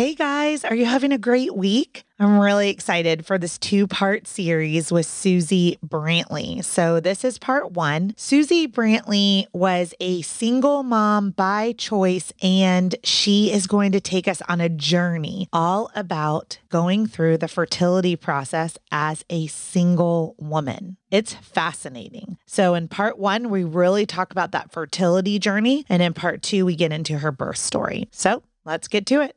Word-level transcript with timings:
Hey 0.00 0.14
guys, 0.14 0.64
are 0.64 0.74
you 0.74 0.86
having 0.86 1.12
a 1.12 1.18
great 1.18 1.54
week? 1.54 2.04
I'm 2.18 2.38
really 2.38 2.70
excited 2.70 3.26
for 3.26 3.36
this 3.36 3.58
two 3.58 3.86
part 3.86 4.26
series 4.26 4.90
with 4.90 5.04
Susie 5.04 5.76
Brantley. 5.86 6.64
So, 6.64 7.00
this 7.00 7.22
is 7.22 7.38
part 7.38 7.72
one. 7.72 8.14
Susie 8.16 8.66
Brantley 8.66 9.44
was 9.52 9.92
a 10.00 10.22
single 10.22 10.82
mom 10.84 11.32
by 11.32 11.74
choice, 11.76 12.32
and 12.42 12.94
she 13.04 13.52
is 13.52 13.66
going 13.66 13.92
to 13.92 14.00
take 14.00 14.26
us 14.26 14.40
on 14.48 14.62
a 14.62 14.70
journey 14.70 15.50
all 15.52 15.90
about 15.94 16.58
going 16.70 17.06
through 17.06 17.36
the 17.36 17.46
fertility 17.46 18.16
process 18.16 18.78
as 18.90 19.22
a 19.28 19.48
single 19.48 20.34
woman. 20.38 20.96
It's 21.10 21.34
fascinating. 21.34 22.38
So, 22.46 22.72
in 22.72 22.88
part 22.88 23.18
one, 23.18 23.50
we 23.50 23.64
really 23.64 24.06
talk 24.06 24.32
about 24.32 24.52
that 24.52 24.72
fertility 24.72 25.38
journey. 25.38 25.84
And 25.90 26.02
in 26.02 26.14
part 26.14 26.40
two, 26.40 26.64
we 26.64 26.74
get 26.74 26.90
into 26.90 27.18
her 27.18 27.30
birth 27.30 27.58
story. 27.58 28.08
So, 28.12 28.42
let's 28.64 28.88
get 28.88 29.04
to 29.04 29.20
it. 29.20 29.36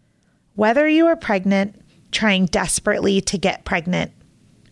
Whether 0.55 0.85
you 0.85 1.07
are 1.07 1.15
pregnant, 1.15 1.81
trying 2.11 2.45
desperately 2.47 3.21
to 3.21 3.37
get 3.37 3.63
pregnant, 3.63 4.11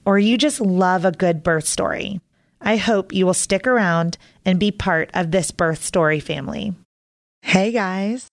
or 0.05 0.19
you 0.19 0.38
just 0.38 0.59
love 0.59 1.05
a 1.05 1.11
good 1.13 1.41
birth 1.41 1.66
story, 1.66 2.19
I 2.59 2.75
hope 2.75 3.13
you 3.13 3.25
will 3.25 3.33
stick 3.33 3.66
around 3.66 4.17
and 4.44 4.59
be 4.59 4.71
part 4.71 5.09
of 5.13 5.31
this 5.31 5.52
birth 5.52 5.81
story 5.81 6.19
family. 6.19 6.73
Hey 7.44 7.71
guys, 7.71 8.27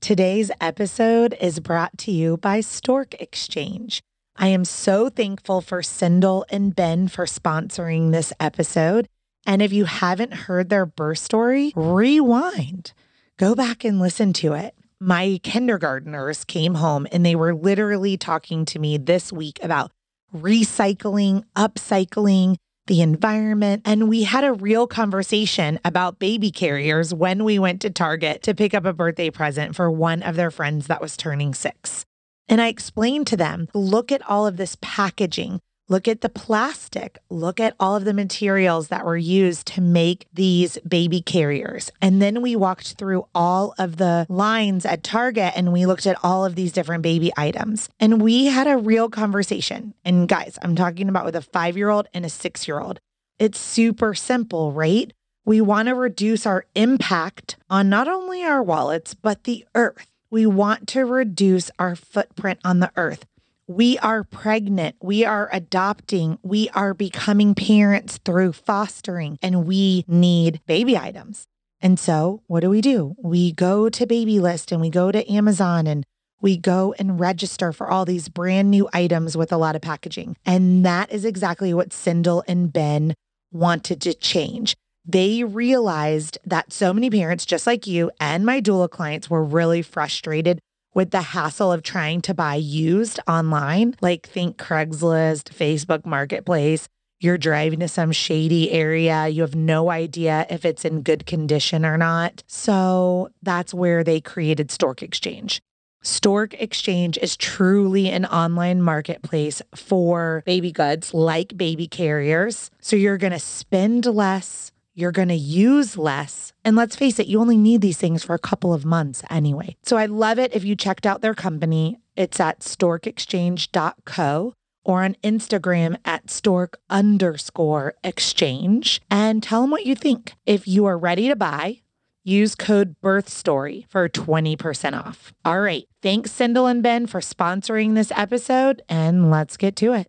today's 0.00 0.50
episode 0.62 1.36
is 1.42 1.60
brought 1.60 1.98
to 1.98 2.10
you 2.10 2.38
by 2.38 2.62
Stork 2.62 3.20
Exchange. 3.20 4.00
I 4.36 4.48
am 4.48 4.64
so 4.64 5.10
thankful 5.10 5.60
for 5.60 5.82
Sindel 5.82 6.44
and 6.48 6.74
Ben 6.74 7.08
for 7.08 7.26
sponsoring 7.26 8.12
this 8.12 8.32
episode. 8.40 9.08
And 9.44 9.60
if 9.60 9.74
you 9.74 9.84
haven't 9.84 10.32
heard 10.32 10.70
their 10.70 10.86
birth 10.86 11.18
story, 11.18 11.70
rewind, 11.76 12.94
go 13.36 13.54
back 13.54 13.84
and 13.84 14.00
listen 14.00 14.32
to 14.34 14.54
it 14.54 14.74
my 15.00 15.40
kindergarteners 15.42 16.46
came 16.46 16.74
home 16.74 17.06
and 17.12 17.24
they 17.24 17.36
were 17.36 17.54
literally 17.54 18.16
talking 18.16 18.64
to 18.66 18.78
me 18.78 18.98
this 18.98 19.32
week 19.32 19.58
about 19.62 19.92
recycling, 20.34 21.44
upcycling, 21.56 22.56
the 22.86 23.00
environment. 23.00 23.82
And 23.84 24.08
we 24.08 24.24
had 24.24 24.44
a 24.44 24.52
real 24.52 24.86
conversation 24.86 25.78
about 25.84 26.18
baby 26.18 26.50
carriers 26.50 27.14
when 27.14 27.44
we 27.44 27.58
went 27.58 27.80
to 27.82 27.90
Target 27.90 28.42
to 28.42 28.54
pick 28.54 28.74
up 28.74 28.84
a 28.84 28.92
birthday 28.92 29.30
present 29.30 29.76
for 29.76 29.90
one 29.90 30.22
of 30.22 30.36
their 30.36 30.50
friends 30.50 30.86
that 30.88 31.00
was 31.00 31.16
turning 31.16 31.54
six. 31.54 32.04
And 32.48 32.60
I 32.60 32.68
explained 32.68 33.26
to 33.28 33.36
them 33.36 33.68
look 33.74 34.10
at 34.10 34.28
all 34.28 34.46
of 34.46 34.56
this 34.56 34.76
packaging. 34.80 35.60
Look 35.90 36.06
at 36.06 36.20
the 36.20 36.28
plastic. 36.28 37.18
Look 37.30 37.58
at 37.58 37.74
all 37.80 37.96
of 37.96 38.04
the 38.04 38.12
materials 38.12 38.88
that 38.88 39.06
were 39.06 39.16
used 39.16 39.66
to 39.68 39.80
make 39.80 40.26
these 40.34 40.76
baby 40.86 41.22
carriers. 41.22 41.90
And 42.02 42.20
then 42.20 42.42
we 42.42 42.56
walked 42.56 42.94
through 42.98 43.26
all 43.34 43.74
of 43.78 43.96
the 43.96 44.26
lines 44.28 44.84
at 44.84 45.02
Target 45.02 45.54
and 45.56 45.72
we 45.72 45.86
looked 45.86 46.06
at 46.06 46.22
all 46.22 46.44
of 46.44 46.56
these 46.56 46.72
different 46.72 47.02
baby 47.02 47.32
items. 47.38 47.88
And 47.98 48.20
we 48.20 48.46
had 48.46 48.66
a 48.66 48.76
real 48.76 49.08
conversation. 49.08 49.94
And 50.04 50.28
guys, 50.28 50.58
I'm 50.60 50.76
talking 50.76 51.08
about 51.08 51.24
with 51.24 51.36
a 51.36 51.40
five 51.40 51.74
year 51.74 51.88
old 51.88 52.06
and 52.12 52.26
a 52.26 52.30
six 52.30 52.68
year 52.68 52.80
old. 52.80 53.00
It's 53.38 53.58
super 53.58 54.12
simple, 54.12 54.72
right? 54.72 55.10
We 55.46 55.62
want 55.62 55.88
to 55.88 55.94
reduce 55.94 56.44
our 56.44 56.66
impact 56.74 57.56
on 57.70 57.88
not 57.88 58.08
only 58.08 58.42
our 58.42 58.62
wallets, 58.62 59.14
but 59.14 59.44
the 59.44 59.64
earth. 59.74 60.10
We 60.30 60.44
want 60.44 60.86
to 60.88 61.06
reduce 61.06 61.70
our 61.78 61.96
footprint 61.96 62.60
on 62.62 62.80
the 62.80 62.92
earth. 62.96 63.24
We 63.68 63.98
are 63.98 64.24
pregnant. 64.24 64.96
We 65.02 65.26
are 65.26 65.50
adopting. 65.52 66.38
We 66.42 66.70
are 66.70 66.94
becoming 66.94 67.54
parents 67.54 68.18
through 68.24 68.54
fostering, 68.54 69.38
and 69.42 69.66
we 69.66 70.06
need 70.08 70.62
baby 70.66 70.96
items. 70.96 71.44
And 71.78 72.00
so, 72.00 72.40
what 72.46 72.60
do 72.60 72.70
we 72.70 72.80
do? 72.80 73.14
We 73.22 73.52
go 73.52 73.90
to 73.90 74.06
Babylist 74.06 74.72
and 74.72 74.80
we 74.80 74.88
go 74.88 75.12
to 75.12 75.30
Amazon 75.30 75.86
and 75.86 76.04
we 76.40 76.56
go 76.56 76.94
and 76.98 77.20
register 77.20 77.72
for 77.72 77.90
all 77.90 78.06
these 78.06 78.30
brand 78.30 78.70
new 78.70 78.88
items 78.94 79.36
with 79.36 79.52
a 79.52 79.58
lot 79.58 79.76
of 79.76 79.82
packaging. 79.82 80.36
And 80.46 80.82
that 80.86 81.12
is 81.12 81.26
exactly 81.26 81.74
what 81.74 81.90
Sindel 81.90 82.44
and 82.48 82.72
Ben 82.72 83.12
wanted 83.52 84.00
to 84.00 84.14
change. 84.14 84.76
They 85.04 85.44
realized 85.44 86.38
that 86.44 86.72
so 86.72 86.94
many 86.94 87.10
parents, 87.10 87.44
just 87.44 87.66
like 87.66 87.86
you 87.86 88.10
and 88.18 88.46
my 88.46 88.62
doula 88.62 88.88
clients, 88.88 89.28
were 89.28 89.44
really 89.44 89.82
frustrated 89.82 90.58
with 90.98 91.12
the 91.12 91.22
hassle 91.22 91.70
of 91.70 91.84
trying 91.84 92.20
to 92.20 92.34
buy 92.34 92.56
used 92.56 93.20
online, 93.28 93.94
like 94.00 94.26
think 94.26 94.56
Craigslist, 94.58 95.44
Facebook 95.44 96.04
Marketplace. 96.04 96.88
You're 97.20 97.38
driving 97.38 97.78
to 97.78 97.86
some 97.86 98.10
shady 98.10 98.72
area. 98.72 99.28
You 99.28 99.42
have 99.42 99.54
no 99.54 99.92
idea 99.92 100.44
if 100.50 100.64
it's 100.64 100.84
in 100.84 101.02
good 101.02 101.24
condition 101.24 101.86
or 101.86 101.96
not. 101.96 102.42
So 102.48 103.28
that's 103.44 103.72
where 103.72 104.02
they 104.02 104.20
created 104.20 104.72
Stork 104.72 105.00
Exchange. 105.00 105.62
Stork 106.02 106.52
Exchange 106.54 107.16
is 107.18 107.36
truly 107.36 108.08
an 108.08 108.26
online 108.26 108.82
marketplace 108.82 109.62
for 109.76 110.42
baby 110.46 110.72
goods 110.72 111.14
like 111.14 111.56
baby 111.56 111.86
carriers. 111.86 112.72
So 112.80 112.96
you're 112.96 113.18
going 113.18 113.32
to 113.32 113.38
spend 113.38 114.04
less 114.04 114.72
you're 114.98 115.12
going 115.12 115.28
to 115.28 115.34
use 115.34 115.96
less. 115.96 116.52
And 116.64 116.74
let's 116.74 116.96
face 116.96 117.20
it, 117.20 117.28
you 117.28 117.40
only 117.40 117.56
need 117.56 117.80
these 117.80 117.98
things 117.98 118.24
for 118.24 118.34
a 118.34 118.38
couple 118.38 118.74
of 118.74 118.84
months 118.84 119.22
anyway. 119.30 119.76
So 119.84 119.96
I 119.96 120.06
love 120.06 120.38
it 120.38 120.54
if 120.54 120.64
you 120.64 120.74
checked 120.74 121.06
out 121.06 121.20
their 121.20 121.34
company. 121.34 121.98
It's 122.16 122.40
at 122.40 122.60
storkexchange.co 122.60 124.54
or 124.84 125.04
on 125.04 125.14
Instagram 125.22 125.98
at 126.04 126.30
stork 126.30 126.80
underscore 126.90 127.94
exchange 128.02 129.00
and 129.08 129.40
tell 129.42 129.60
them 129.60 129.70
what 129.70 129.86
you 129.86 129.94
think. 129.94 130.34
If 130.46 130.66
you 130.66 130.86
are 130.86 130.98
ready 130.98 131.28
to 131.28 131.36
buy, 131.36 131.82
use 132.24 132.56
code 132.56 132.96
BIRTHSTORY 133.00 133.86
for 133.88 134.08
20% 134.08 134.98
off. 134.98 135.32
All 135.44 135.60
right. 135.60 135.84
Thanks, 136.02 136.32
Sindel 136.32 136.68
and 136.68 136.82
Ben, 136.82 137.06
for 137.06 137.20
sponsoring 137.20 137.94
this 137.94 138.10
episode, 138.16 138.82
and 138.88 139.30
let's 139.30 139.56
get 139.56 139.76
to 139.76 139.92
it. 139.92 140.08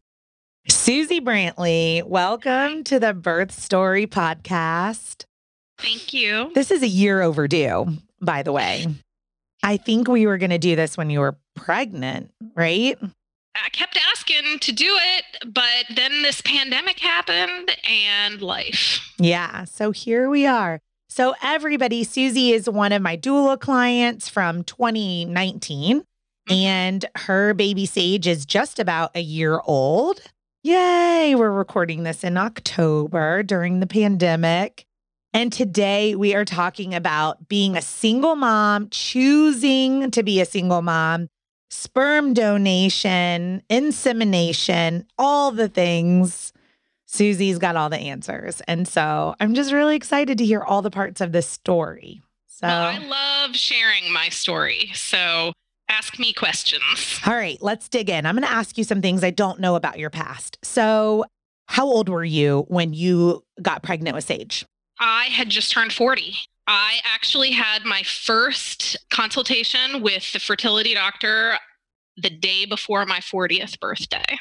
Susie 0.69 1.19
Brantley, 1.19 2.03
welcome 2.03 2.84
to 2.84 3.00
the 3.00 3.13
Birth 3.13 3.52
Story 3.52 4.06
podcast. 4.06 5.25
Thank 5.80 6.13
you. 6.13 6.52
This 6.53 6.69
is 6.69 6.84
a 6.84 6.88
year 6.88 7.22
overdue, 7.22 7.97
by 8.22 8.44
the 8.44 8.52
way. 8.52 8.85
I 9.64 9.78
think 9.78 10.08
we 10.08 10.28
were 10.28 10.38
going 10.38 10.52
to 10.52 10.59
do 10.59 10.76
this 10.76 10.96
when 10.96 11.09
you 11.09 11.22
were 11.22 11.38
pregnant, 11.55 12.32
right? 12.55 12.97
I 13.55 13.70
kept 13.70 13.97
asking 14.11 14.59
to 14.59 14.72
do 14.72 14.97
it, 15.17 15.53
but 15.53 15.96
then 15.96 16.22
this 16.22 16.41
pandemic 16.41 16.99
happened 16.99 17.72
and 17.88 18.41
life. 18.41 19.14
Yeah. 19.17 19.64
So 19.66 19.91
here 19.91 20.29
we 20.29 20.46
are. 20.46 20.79
So, 21.11 21.34
everybody, 21.41 22.03
Susie 22.03 22.52
is 22.52 22.70
one 22.70 22.91
of 22.91 23.02
my 23.02 23.17
doula 23.17 23.59
clients 23.59 24.29
from 24.29 24.64
2019, 24.64 26.02
mm-hmm. 26.02 26.53
and 26.53 27.05
her 27.16 27.55
baby 27.55 27.88
Sage 27.88 28.28
is 28.28 28.46
just 28.46 28.78
about 28.78 29.09
a 29.16 29.22
year 29.22 29.59
old. 29.66 30.22
Yay! 30.61 31.35
We're 31.38 31.52
recording 31.52 32.03
this 32.03 32.22
in 32.22 32.35
October 32.35 33.44
during 33.44 33.79
the 33.79 33.88
pandemic. 33.88 34.85
And 35.34 35.53
today 35.53 36.16
we 36.16 36.35
are 36.35 36.44
talking 36.44 36.94
about 36.94 37.47
being 37.47 37.78
a 37.78 37.82
single 37.82 38.35
mom, 38.35 38.90
choosing 38.90 40.11
to 40.11 40.22
be 40.22 40.41
a 40.41 40.46
single 40.46 40.82
mom, 40.82 41.29
sperm 41.70 42.34
donation, 42.34 43.64
insemination, 43.70 45.08
all 45.17 45.52
the 45.52 45.70
things. 45.70 46.52
Susie's 47.06 47.58
got 47.58 47.78
all 47.78 47.90
the 47.90 47.97
answers. 47.97 48.61
And 48.67 48.85
so 48.85 49.35
I'm 49.40 49.53
just 49.53 49.72
really 49.72 49.96
excited 49.96 50.38
to 50.40 50.46
hear 50.46 50.61
all 50.61 50.82
the 50.82 50.91
parts 50.91 51.22
of 51.22 51.32
this 51.32 51.47
story. 51.47 52.22
So 52.47 52.67
Well, 52.67 52.84
I 52.84 52.97
love 52.97 53.56
sharing 53.56 54.11
my 54.11 54.28
story. 54.28 54.91
So 54.94 55.53
ask 55.90 56.20
me 56.20 56.34
questions. 56.34 57.20
All 57.26 57.34
right, 57.36 57.58
let's 57.62 57.90
dig 57.90 58.09
in. 58.09 58.26
I'm 58.26 58.36
going 58.36 58.47
to 58.47 58.52
ask 58.52 58.78
you 58.78 58.84
some 58.84 59.02
things 59.02 59.24
I 59.24 59.32
don't 59.32 59.59
know 59.59 59.76
about 59.76 60.00
your 60.00 60.09
past. 60.09 60.58
So, 60.64 61.26
how 61.68 61.86
old 61.86 62.09
were 62.09 62.24
you 62.24 62.66
when 62.68 62.94
you 62.94 63.44
got 63.62 63.84
pregnant 63.84 64.16
with 64.16 64.24
Sage? 64.24 64.66
I 65.00 65.26
had 65.26 65.50
just 65.50 65.72
turned 65.72 65.94
40. 65.94 66.36
I 66.68 67.00
actually 67.03 67.52
had 67.52 67.84
my 67.84 68.03
first 68.03 68.97
consultation 69.09 70.02
with 70.02 70.32
the 70.34 70.40
fertility 70.40 70.94
doctor 70.94 71.58
the 72.18 72.30
day 72.30 72.66
before 72.66 73.06
my 73.06 73.20
40th 73.20 73.80
birthday. 73.80 74.38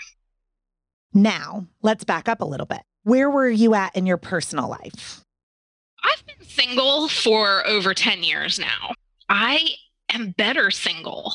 Now, 1.15 1.67
let's 1.83 2.05
back 2.05 2.29
up 2.29 2.41
a 2.41 2.45
little 2.45 2.67
bit. 2.67 2.83
Where 3.05 3.31
were 3.31 3.49
you 3.49 3.75
at 3.75 3.97
in 3.97 4.05
your 4.05 4.19
personal 4.19 4.69
life? 4.69 5.23
I've 6.05 6.25
been 6.27 6.47
single 6.47 7.09
for 7.09 7.67
over 7.67 7.95
10 7.95 8.23
years 8.23 8.59
now. 8.59 8.93
I 9.29 9.61
am 10.11 10.31
better 10.33 10.71
single. 10.71 11.35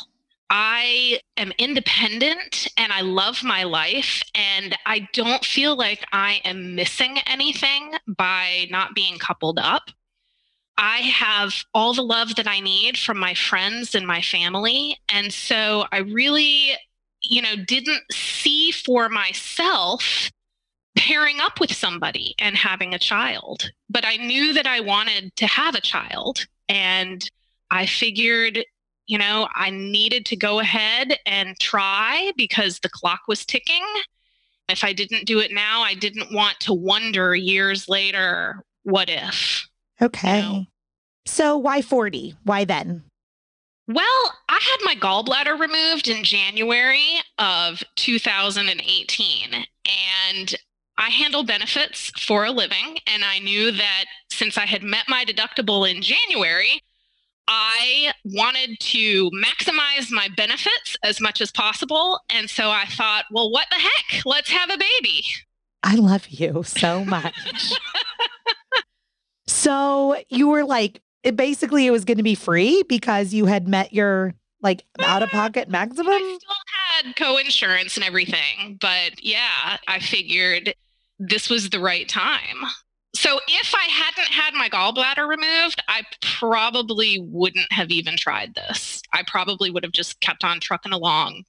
I 0.49 1.19
am 1.37 1.51
independent 1.57 2.67
and 2.77 2.93
I 2.93 3.01
love 3.01 3.43
my 3.43 3.63
life. 3.63 4.21
And 4.35 4.77
I 4.85 5.07
don't 5.13 5.43
feel 5.43 5.75
like 5.75 6.05
I 6.13 6.41
am 6.45 6.75
missing 6.75 7.17
anything 7.25 7.93
by 8.07 8.67
not 8.69 8.93
being 8.93 9.17
coupled 9.17 9.57
up. 9.57 9.89
I 10.77 10.97
have 10.97 11.53
all 11.73 11.93
the 11.93 12.03
love 12.03 12.35
that 12.35 12.47
I 12.47 12.59
need 12.59 12.97
from 12.97 13.17
my 13.17 13.33
friends 13.33 13.95
and 13.95 14.07
my 14.07 14.21
family. 14.21 14.97
And 15.09 15.33
so 15.33 15.85
I 15.91 15.99
really, 15.99 16.71
you 17.21 17.41
know, 17.41 17.55
didn't 17.55 18.03
see 18.11 18.71
for 18.71 19.09
myself 19.09 20.31
pairing 20.95 21.39
up 21.39 21.59
with 21.59 21.73
somebody 21.73 22.35
and 22.39 22.55
having 22.55 22.93
a 22.93 22.99
child. 22.99 23.71
But 23.89 24.05
I 24.05 24.17
knew 24.17 24.53
that 24.53 24.67
I 24.67 24.79
wanted 24.79 25.35
to 25.37 25.47
have 25.47 25.75
a 25.75 25.81
child. 25.81 26.45
And 26.69 27.29
I 27.73 27.87
figured, 27.87 28.63
you 29.07 29.17
know, 29.17 29.49
I 29.55 29.71
needed 29.71 30.27
to 30.27 30.35
go 30.35 30.59
ahead 30.59 31.17
and 31.25 31.59
try 31.59 32.31
because 32.37 32.77
the 32.79 32.89
clock 32.89 33.21
was 33.27 33.47
ticking. 33.47 33.83
If 34.69 34.83
I 34.83 34.93
didn't 34.93 35.25
do 35.25 35.39
it 35.39 35.51
now, 35.51 35.81
I 35.81 35.95
didn't 35.95 36.31
want 36.31 36.59
to 36.61 36.73
wonder 36.73 37.33
years 37.33 37.89
later, 37.89 38.63
what 38.83 39.09
if? 39.09 39.67
Okay. 39.99 40.41
No. 40.41 40.65
So, 41.25 41.57
why 41.57 41.81
40? 41.81 42.35
Why 42.43 42.63
then? 42.63 43.03
Well, 43.87 44.33
I 44.49 44.59
had 44.61 44.77
my 44.83 44.95
gallbladder 44.95 45.59
removed 45.59 46.07
in 46.07 46.23
January 46.23 47.21
of 47.39 47.83
2018. 47.95 49.51
And 49.51 50.55
I 50.99 51.09
handle 51.09 51.43
benefits 51.43 52.11
for 52.19 52.45
a 52.45 52.51
living. 52.51 52.99
And 53.07 53.25
I 53.25 53.39
knew 53.39 53.71
that 53.71 54.05
since 54.29 54.59
I 54.59 54.67
had 54.67 54.83
met 54.83 55.05
my 55.09 55.25
deductible 55.25 55.89
in 55.89 56.03
January, 56.03 56.79
I 57.47 58.13
wanted 58.23 58.79
to 58.79 59.29
maximize 59.31 60.11
my 60.11 60.29
benefits 60.35 60.95
as 61.03 61.19
much 61.19 61.41
as 61.41 61.51
possible. 61.51 62.19
And 62.29 62.49
so 62.49 62.69
I 62.69 62.85
thought, 62.85 63.25
well, 63.31 63.51
what 63.51 63.67
the 63.69 63.77
heck? 63.77 64.25
Let's 64.25 64.49
have 64.49 64.69
a 64.69 64.77
baby. 64.77 65.25
I 65.83 65.95
love 65.95 66.27
you 66.29 66.63
so 66.63 67.03
much. 67.03 67.33
so, 69.47 70.15
you 70.29 70.47
were 70.47 70.63
like, 70.63 71.01
it 71.23 71.35
basically 71.35 71.85
it 71.87 71.91
was 71.91 72.05
going 72.05 72.17
to 72.17 72.23
be 72.23 72.35
free 72.35 72.83
because 72.87 73.33
you 73.33 73.45
had 73.45 73.67
met 73.67 73.93
your 73.93 74.33
like 74.61 74.85
out 74.99 75.21
of 75.21 75.29
pocket 75.29 75.69
maximum. 75.69 76.13
I 76.13 76.37
still 76.39 76.55
had 77.03 77.15
co-insurance 77.15 77.97
and 77.97 78.05
everything, 78.05 78.77
but 78.79 79.21
yeah, 79.21 79.77
I 79.87 79.99
figured 79.99 80.73
this 81.19 81.49
was 81.49 81.69
the 81.69 81.79
right 81.79 82.07
time. 82.07 82.63
So 83.15 83.39
if 83.47 83.73
I 83.75 83.85
hadn't 83.85 84.29
had 84.29 84.53
my 84.53 84.69
gallbladder 84.69 85.27
removed, 85.27 85.81
I 85.87 86.01
probably 86.21 87.19
wouldn't 87.21 87.71
have 87.71 87.91
even 87.91 88.17
tried 88.17 88.55
this. 88.55 89.01
I 89.13 89.23
probably 89.25 89.69
would 89.69 89.83
have 89.83 89.93
just 89.93 90.19
kept 90.19 90.43
on 90.43 90.59
trucking 90.59 90.93
along 90.93 91.43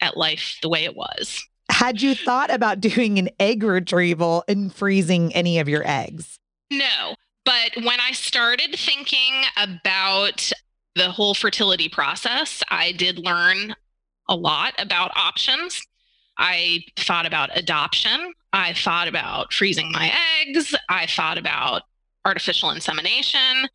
at 0.00 0.16
life 0.16 0.58
the 0.62 0.68
way 0.68 0.84
it 0.84 0.94
was. 0.94 1.42
Had 1.70 2.02
you 2.02 2.14
thought 2.14 2.52
about 2.52 2.80
doing 2.80 3.18
an 3.18 3.30
egg 3.40 3.62
retrieval 3.62 4.44
and 4.48 4.72
freezing 4.74 5.34
any 5.34 5.58
of 5.58 5.68
your 5.68 5.86
eggs? 5.86 6.38
No, 6.70 7.14
but 7.44 7.76
when 7.76 8.00
I 8.00 8.12
started 8.12 8.74
thinking 8.78 9.44
about 9.56 10.52
the 10.94 11.10
whole 11.10 11.34
fertility 11.34 11.88
process, 11.88 12.62
I 12.68 12.92
did 12.92 13.18
learn 13.18 13.74
a 14.28 14.36
lot 14.36 14.74
about 14.78 15.16
options. 15.16 15.80
I 16.38 16.84
thought 16.96 17.26
about 17.26 17.56
adoption. 17.56 18.32
I 18.52 18.72
thought 18.72 19.08
about 19.08 19.52
freezing 19.52 19.92
my 19.92 20.12
eggs. 20.40 20.74
I 20.88 21.06
thought 21.06 21.38
about 21.38 21.82
artificial 22.24 22.70
insemination. 22.70 23.68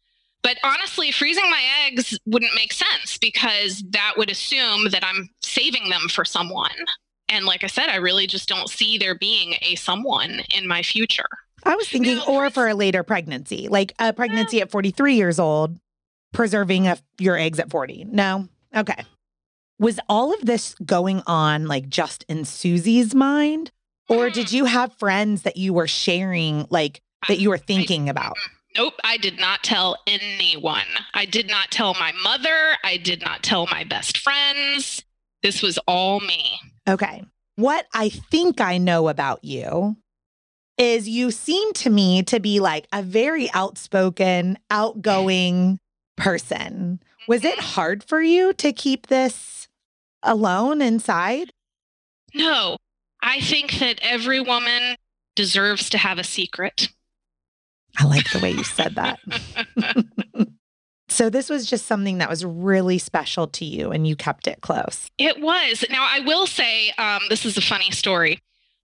But 0.44 0.57
honestly, 0.63 1.12
freezing 1.12 1.50
my 1.50 1.63
eggs 1.86 2.18
wouldn't 2.25 2.56
make 2.56 2.74
sense 2.74 3.18
because 3.18 3.83
that 3.89 4.13
would 4.18 4.30
assume 4.30 4.89
that 4.89 5.04
I'm 5.04 5.30
saving 5.42 5.89
them 5.89 6.10
for 6.10 6.25
someone. 6.25 6.69
And 7.30 7.45
like 7.45 7.63
I 7.63 7.68
said, 7.68 7.88
I 7.88 7.95
really 7.95 8.27
just 8.27 8.50
don't 8.50 8.69
see 8.69 8.98
there 8.98 9.15
being 9.15 9.56
a 9.62 9.75
someone 9.75 10.42
in 10.56 10.68
my 10.68 10.83
future. 10.83 11.27
I 11.63 11.75
was 11.75 11.88
thinking, 11.88 12.18
No, 12.18 12.25
or 12.25 12.50
for 12.50 12.68
a 12.68 12.75
later 12.75 13.04
pregnancy, 13.04 13.69
like 13.69 13.94
a 14.00 14.12
pregnancy 14.12 14.60
at 14.62 14.69
43 14.69 15.15
years 15.15 15.39
old, 15.39 15.80
preserving 16.33 16.88
a, 16.88 16.98
your 17.19 17.38
eggs 17.38 17.60
at 17.60 17.69
40. 17.69 18.07
No? 18.12 18.50
Okay. 18.75 19.01
Was 19.83 20.00
all 20.07 20.33
of 20.33 20.45
this 20.45 20.75
going 20.85 21.21
on 21.27 21.68
like 21.68 21.89
just 21.89 22.24
in 22.30 22.45
Susie's 22.45 23.13
mind? 23.13 23.69
Or 24.07 24.30
did 24.30 24.50
you 24.50 24.63
have 24.63 24.94
friends 24.94 25.41
that 25.41 25.57
you 25.57 25.74
were 25.74 25.88
sharing, 25.88 26.65
like 26.69 27.01
that 27.27 27.39
you 27.39 27.50
were 27.50 27.57
thinking 27.57 28.07
about? 28.07 28.38
Nope, 28.77 28.94
I 29.03 29.18
did 29.18 29.41
not 29.41 29.62
tell 29.62 29.97
anyone. 30.07 30.88
I 31.13 31.25
did 31.25 31.50
not 31.50 31.69
tell 31.69 31.95
my 31.95 32.13
mother. 32.24 32.77
I 32.85 32.95
did 32.95 33.21
not 33.25 33.44
tell 33.44 33.68
my 33.68 33.83
best 33.83 34.19
friends. 34.19 35.03
This 35.41 35.62
was 35.62 35.77
all 35.80 36.21
me. 36.21 36.62
Okay. 36.88 37.25
What 37.57 37.86
I 37.94 38.07
think 38.07 38.62
I 38.62 38.77
know 38.77 39.09
about 39.09 39.44
you 39.44 39.97
is 40.77 41.09
you 41.09 41.29
seem 41.29 41.74
to 41.74 41.89
me 41.89 42.24
to 42.24 42.39
be 42.39 42.62
like 42.62 42.88
a 42.94 43.03
very 43.03 43.51
outspoken, 43.53 44.59
outgoing 44.69 45.77
person. 46.15 47.01
Was 47.27 47.44
it 47.44 47.57
mm-hmm. 47.57 47.65
hard 47.65 48.03
for 48.06 48.21
you 48.21 48.53
to 48.53 48.71
keep 48.71 49.07
this 49.07 49.62
alone 50.23 50.81
inside? 50.81 51.53
No, 52.33 52.77
I 53.21 53.39
think 53.41 53.79
that 53.79 53.99
every 54.01 54.39
woman 54.39 54.95
deserves 55.35 55.89
to 55.91 55.97
have 55.97 56.17
a 56.17 56.23
secret. 56.23 56.89
I 57.97 58.05
like 58.05 58.31
the 58.31 58.39
way 58.39 58.51
you 58.51 58.63
said 58.63 58.95
that. 58.95 59.19
so, 61.07 61.29
this 61.29 61.49
was 61.49 61.69
just 61.69 61.85
something 61.85 62.17
that 62.17 62.29
was 62.29 62.43
really 62.43 62.98
special 62.98 63.48
to 63.48 63.65
you 63.65 63.91
and 63.91 64.07
you 64.07 64.15
kept 64.15 64.48
it 64.48 64.62
close. 64.62 65.09
It 65.17 65.39
was. 65.39 65.86
Now, 65.89 66.07
I 66.09 66.19
will 66.21 66.48
say 66.48 66.89
um, 66.98 67.21
this 67.29 67.45
is 67.45 67.55
a 67.57 67.62
funny 67.62 67.91
story. 67.91 68.39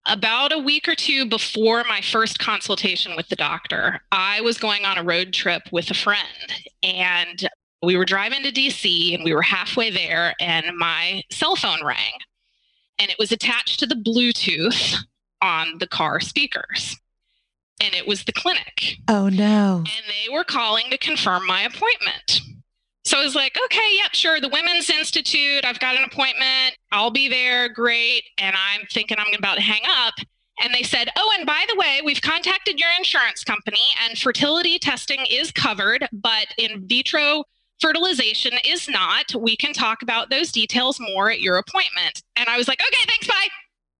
About 0.06 0.52
a 0.52 0.58
week 0.58 0.88
or 0.88 0.94
two 0.94 1.26
before 1.26 1.84
my 1.84 2.00
first 2.00 2.38
consultation 2.38 3.16
with 3.16 3.28
the 3.28 3.36
doctor, 3.36 4.00
I 4.10 4.40
was 4.40 4.56
going 4.56 4.84
on 4.86 4.96
a 4.96 5.04
road 5.04 5.32
trip 5.32 5.62
with 5.70 5.90
a 5.90 5.94
friend 5.94 6.26
and 6.82 7.48
we 7.82 7.96
were 7.96 8.04
driving 8.04 8.42
to 8.42 8.52
DC 8.52 9.14
and 9.14 9.24
we 9.24 9.32
were 9.34 9.42
halfway 9.42 9.90
there 9.90 10.34
and 10.40 10.76
my 10.76 11.22
cell 11.30 11.56
phone 11.56 11.84
rang 11.84 12.12
and 12.98 13.10
it 13.10 13.16
was 13.18 13.32
attached 13.32 13.78
to 13.80 13.86
the 13.86 13.94
Bluetooth 13.94 14.96
on 15.42 15.78
the 15.78 15.86
car 15.86 16.20
speakers. 16.20 16.96
And 17.82 17.94
it 17.94 18.06
was 18.06 18.24
the 18.24 18.32
clinic 18.32 18.96
Oh, 19.08 19.30
no. 19.30 19.78
and 19.78 20.04
they 20.06 20.30
were 20.30 20.44
calling 20.44 20.90
to 20.90 20.98
confirm 20.98 21.46
my 21.46 21.62
appointment. 21.62 22.40
So 23.06 23.18
I 23.18 23.24
was 23.24 23.34
like, 23.34 23.56
okay, 23.64 23.96
yep, 23.96 24.12
sure. 24.14 24.38
The 24.38 24.50
Women's 24.50 24.90
Institute, 24.90 25.64
I've 25.64 25.80
got 25.80 25.96
an 25.96 26.04
appointment. 26.04 26.76
I'll 26.92 27.10
be 27.10 27.26
there. 27.28 27.70
Great. 27.70 28.24
And 28.36 28.54
I'm 28.54 28.86
thinking 28.92 29.16
I'm 29.18 29.32
about 29.32 29.54
to 29.54 29.62
hang 29.62 29.80
up. 29.88 30.12
And 30.62 30.74
they 30.74 30.82
said, 30.82 31.08
oh, 31.16 31.32
and 31.38 31.46
by 31.46 31.64
the 31.70 31.76
way, 31.78 32.02
we've 32.04 32.20
contacted 32.20 32.78
your 32.78 32.90
insurance 32.98 33.42
company 33.42 33.80
and 34.06 34.18
fertility 34.18 34.78
testing 34.78 35.24
is 35.30 35.50
covered, 35.50 36.06
but 36.12 36.48
in 36.58 36.86
vitro 36.86 37.44
fertilization 37.80 38.52
is 38.64 38.88
not. 38.88 39.34
We 39.34 39.56
can 39.56 39.72
talk 39.72 40.02
about 40.02 40.30
those 40.30 40.52
details 40.52 41.00
more 41.00 41.30
at 41.30 41.40
your 41.40 41.56
appointment. 41.56 42.22
And 42.36 42.48
I 42.48 42.56
was 42.56 42.68
like, 42.68 42.80
okay, 42.80 43.04
thanks, 43.06 43.26
bye. 43.26 43.48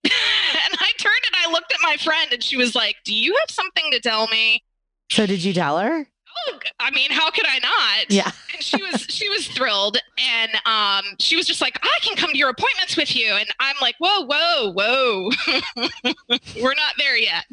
and 0.05 0.75
I 0.79 0.93
turned 0.99 1.25
and 1.27 1.37
I 1.47 1.51
looked 1.53 1.73
at 1.73 1.79
my 1.83 1.97
friend 1.97 2.33
and 2.33 2.43
she 2.43 2.57
was 2.57 2.75
like, 2.75 2.97
do 3.05 3.15
you 3.15 3.37
have 3.41 3.51
something 3.51 3.91
to 3.93 4.01
tell 4.01 4.29
me? 4.29 4.63
So, 5.11 5.27
did 5.27 5.43
you 5.43 5.53
tell 5.53 5.79
her? 5.79 6.07
Oh, 6.49 6.59
I 6.79 6.91
mean, 6.93 7.11
how 7.11 7.31
could 7.31 7.47
I 7.47 7.59
not? 7.59 8.11
Yeah. 8.11 8.31
And 8.53 8.63
she 8.65 8.83
was 8.83 9.07
she 9.09 9.29
was 9.29 9.47
thrilled, 9.47 9.97
and 10.19 10.51
um, 10.67 11.15
she 11.21 11.37
was 11.37 11.47
just 11.47 11.61
like, 11.61 11.79
"I 11.83 11.99
can 12.03 12.17
come 12.17 12.33
to 12.33 12.37
your 12.37 12.49
appointments 12.51 12.97
with 12.97 13.15
you," 13.15 13.33
and 13.33 13.47
I'm 13.61 13.77
like, 13.81 13.95
"Whoa, 13.99 14.27
whoa, 14.27 14.73
whoa, 14.73 15.31
we're 16.61 16.75
not 16.75 16.95
there 16.99 17.17
yet." 17.17 17.47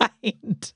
right. 0.00 0.72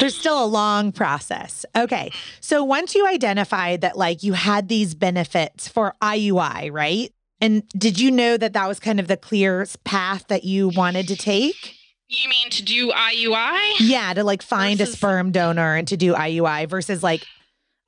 There's 0.00 0.16
still 0.16 0.42
a 0.42 0.46
long 0.46 0.92
process. 0.92 1.64
Okay. 1.76 2.10
So 2.40 2.64
once 2.64 2.94
you 2.94 3.06
identified 3.06 3.82
that 3.82 3.96
like 3.96 4.22
you 4.22 4.32
had 4.32 4.68
these 4.68 4.94
benefits 4.94 5.68
for 5.68 5.94
IUI, 6.02 6.72
right? 6.72 7.12
And 7.40 7.68
did 7.70 8.00
you 8.00 8.10
know 8.10 8.36
that 8.36 8.52
that 8.54 8.66
was 8.66 8.80
kind 8.80 8.98
of 8.98 9.08
the 9.08 9.16
clear 9.16 9.66
path 9.84 10.26
that 10.28 10.44
you 10.44 10.68
wanted 10.70 11.06
to 11.08 11.16
take? 11.16 11.74
You 12.08 12.28
mean 12.28 12.50
to 12.50 12.62
do 12.62 12.90
IUI? 12.92 13.74
Yeah, 13.80 14.14
to 14.14 14.24
like 14.24 14.42
find 14.42 14.78
Versus- 14.78 14.94
a 14.94 14.96
sperm 14.96 15.32
donor 15.32 15.74
and 15.76 15.86
to 15.88 15.96
do 15.96 16.14
IUI 16.14 16.68
versus 16.68 17.02
like 17.02 17.24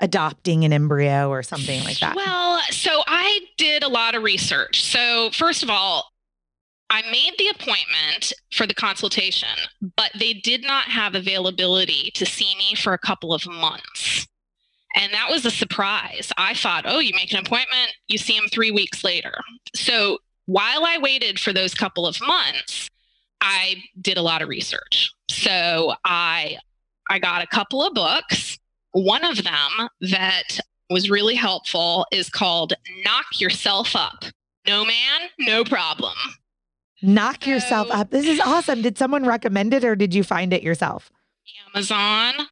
adopting 0.01 0.65
an 0.65 0.73
embryo 0.73 1.29
or 1.29 1.43
something 1.43 1.83
like 1.85 1.99
that. 2.01 2.15
Well, 2.15 2.61
so 2.71 3.03
I 3.07 3.41
did 3.57 3.83
a 3.83 3.89
lot 3.89 4.15
of 4.15 4.23
research. 4.23 4.83
So, 4.83 5.31
first 5.33 5.63
of 5.63 5.71
all, 5.71 6.11
I 6.91 7.03
made 7.11 7.35
the 7.39 7.49
appointment 7.49 8.33
for 8.53 8.67
the 8.67 8.75
consultation, 8.75 9.49
but 9.97 10.11
they 10.19 10.33
did 10.33 10.63
not 10.63 10.85
have 10.87 11.15
availability 11.15 12.11
to 12.15 12.25
see 12.25 12.55
me 12.57 12.75
for 12.75 12.95
a 12.95 12.99
couple 12.99 13.35
of 13.35 13.47
months. 13.47 14.27
And 14.97 15.13
that 15.13 15.29
was 15.31 15.45
a 15.45 15.51
surprise. 15.51 16.33
I 16.39 16.55
thought, 16.55 16.85
oh, 16.87 16.99
you 16.99 17.13
make 17.15 17.33
an 17.33 17.41
appointment, 17.41 17.93
you 18.09 18.17
see 18.17 18.35
him 18.35 18.49
three 18.51 18.71
weeks 18.71 19.05
later. 19.05 19.35
So 19.75 20.19
while 20.47 20.85
I 20.85 20.97
waited 20.99 21.39
for 21.39 21.53
those 21.53 21.75
couple 21.75 22.07
of 22.07 22.19
months, 22.23 22.89
I 23.41 23.83
did 24.01 24.17
a 24.17 24.23
lot 24.23 24.41
of 24.41 24.49
research. 24.49 25.13
So 25.31 25.93
I 26.05 26.57
I 27.11 27.19
got 27.19 27.43
a 27.43 27.47
couple 27.47 27.83
of 27.85 27.95
books. 27.95 28.59
One 28.93 29.25
of 29.25 29.45
them 29.45 29.89
that 30.01 30.59
was 30.91 31.11
really 31.11 31.35
helpful 31.35 32.07
is 32.13 32.31
called 32.31 32.73
Knock 33.05 33.27
Yourself 33.41 33.95
Up. 33.95 34.25
No 34.67 34.85
man, 34.85 35.29
no 35.39 35.65
problem. 35.65 36.15
Knock 37.03 37.47
yourself 37.47 37.89
up. 37.91 38.11
This 38.11 38.27
is 38.27 38.41
awesome. 38.41 38.83
Did 38.83 38.99
someone 38.99 39.25
recommend 39.25 39.73
it 39.75 39.85
or 39.85 39.95
did 39.95 40.15
you 40.15 40.25
find 40.25 40.53
it 40.53 40.63
yourself? 40.63 41.11
Amazon, 41.75 42.49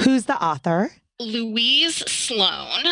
Who's 0.00 0.24
the 0.24 0.42
author? 0.42 0.92
Louise 1.20 1.96
Sloan. 2.10 2.84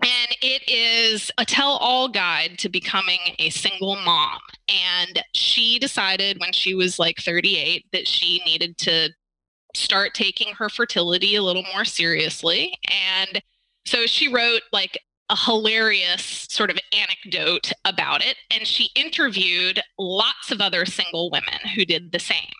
And 0.00 0.36
it 0.40 0.68
is 0.68 1.30
a 1.38 1.44
tell 1.44 1.72
all 1.72 2.08
guide 2.08 2.58
to 2.58 2.68
becoming 2.68 3.18
a 3.38 3.50
single 3.50 3.96
mom. 3.96 4.38
And 4.68 5.22
she 5.34 5.78
decided 5.78 6.38
when 6.40 6.52
she 6.52 6.74
was 6.74 6.98
like 6.98 7.18
38 7.18 7.86
that 7.92 8.06
she 8.06 8.40
needed 8.46 8.78
to 8.78 9.10
start 9.74 10.14
taking 10.14 10.54
her 10.54 10.68
fertility 10.68 11.34
a 11.34 11.42
little 11.42 11.64
more 11.74 11.84
seriously. 11.84 12.74
And 12.84 13.42
so 13.86 14.06
she 14.06 14.32
wrote 14.32 14.62
like 14.72 14.98
a 15.30 15.36
hilarious 15.36 16.46
sort 16.48 16.70
of 16.70 16.78
anecdote 16.92 17.72
about 17.84 18.24
it. 18.24 18.36
And 18.50 18.66
she 18.66 18.90
interviewed 18.94 19.80
lots 19.98 20.50
of 20.50 20.60
other 20.60 20.86
single 20.86 21.30
women 21.30 21.60
who 21.74 21.84
did 21.84 22.12
the 22.12 22.18
same. 22.18 22.52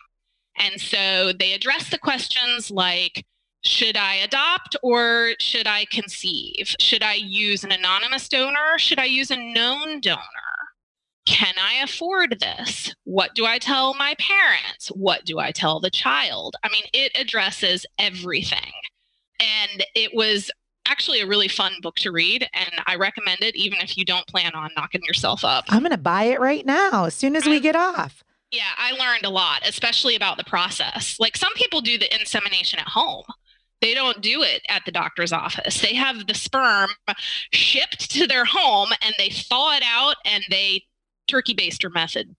And 0.57 0.79
so 0.79 1.33
they 1.33 1.53
addressed 1.53 1.91
the 1.91 1.97
questions 1.97 2.69
like, 2.69 3.25
should 3.61 3.97
I 3.97 4.15
adopt 4.15 4.75
or 4.83 5.31
should 5.39 5.67
I 5.67 5.85
conceive? 5.91 6.75
Should 6.79 7.03
I 7.03 7.15
use 7.15 7.63
an 7.63 7.71
anonymous 7.71 8.29
donor? 8.29 8.77
Should 8.77 8.99
I 8.99 9.05
use 9.05 9.31
a 9.31 9.37
known 9.37 9.99
donor? 9.99 10.19
Can 11.25 11.55
I 11.61 11.83
afford 11.83 12.39
this? 12.39 12.93
What 13.03 13.35
do 13.35 13.45
I 13.45 13.59
tell 13.59 13.93
my 13.93 14.15
parents? 14.17 14.87
What 14.89 15.25
do 15.25 15.39
I 15.39 15.51
tell 15.51 15.79
the 15.79 15.91
child? 15.91 16.55
I 16.63 16.69
mean, 16.69 16.83
it 16.93 17.11
addresses 17.19 17.85
everything. 17.99 18.73
And 19.39 19.85
it 19.93 20.11
was 20.13 20.49
actually 20.85 21.21
a 21.21 21.27
really 21.27 21.47
fun 21.47 21.73
book 21.81 21.95
to 21.97 22.11
read. 22.11 22.47
And 22.53 22.71
I 22.87 22.95
recommend 22.95 23.41
it 23.41 23.55
even 23.55 23.79
if 23.79 23.97
you 23.97 24.05
don't 24.05 24.25
plan 24.27 24.53
on 24.55 24.71
knocking 24.75 25.01
yourself 25.03 25.43
up. 25.45 25.65
I'm 25.69 25.79
going 25.79 25.91
to 25.91 25.97
buy 25.97 26.23
it 26.23 26.39
right 26.39 26.65
now 26.65 27.05
as 27.05 27.13
soon 27.13 27.35
as 27.35 27.45
we 27.45 27.59
get 27.59 27.75
off. 27.75 28.23
Yeah, 28.51 28.71
I 28.77 28.93
learned 28.93 29.25
a 29.25 29.29
lot, 29.29 29.61
especially 29.67 30.15
about 30.15 30.37
the 30.37 30.43
process. 30.43 31.19
Like 31.19 31.37
some 31.37 31.53
people 31.53 31.81
do 31.81 31.97
the 31.97 32.13
insemination 32.19 32.79
at 32.79 32.87
home. 32.87 33.25
They 33.81 33.93
don't 33.93 34.21
do 34.21 34.41
it 34.41 34.63
at 34.67 34.83
the 34.85 34.91
doctor's 34.91 35.31
office. 35.31 35.79
They 35.81 35.93
have 35.93 36.27
the 36.27 36.33
sperm 36.33 36.89
shipped 37.53 38.11
to 38.11 38.27
their 38.27 38.45
home 38.45 38.89
and 39.01 39.13
they 39.17 39.29
thaw 39.29 39.77
it 39.77 39.83
out 39.85 40.15
and 40.25 40.43
they 40.49 40.83
turkey 41.27 41.53
baster 41.53 41.93
method. 41.93 42.35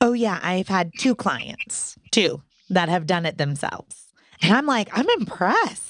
Oh, 0.00 0.12
yeah. 0.12 0.38
I've 0.42 0.68
had 0.68 0.92
two 0.98 1.14
clients, 1.14 1.96
two 2.10 2.42
that 2.68 2.88
have 2.88 3.06
done 3.06 3.24
it 3.24 3.38
themselves. 3.38 4.12
And 4.42 4.52
I'm 4.52 4.66
like, 4.66 4.88
I'm 4.92 5.08
impressed. 5.18 5.85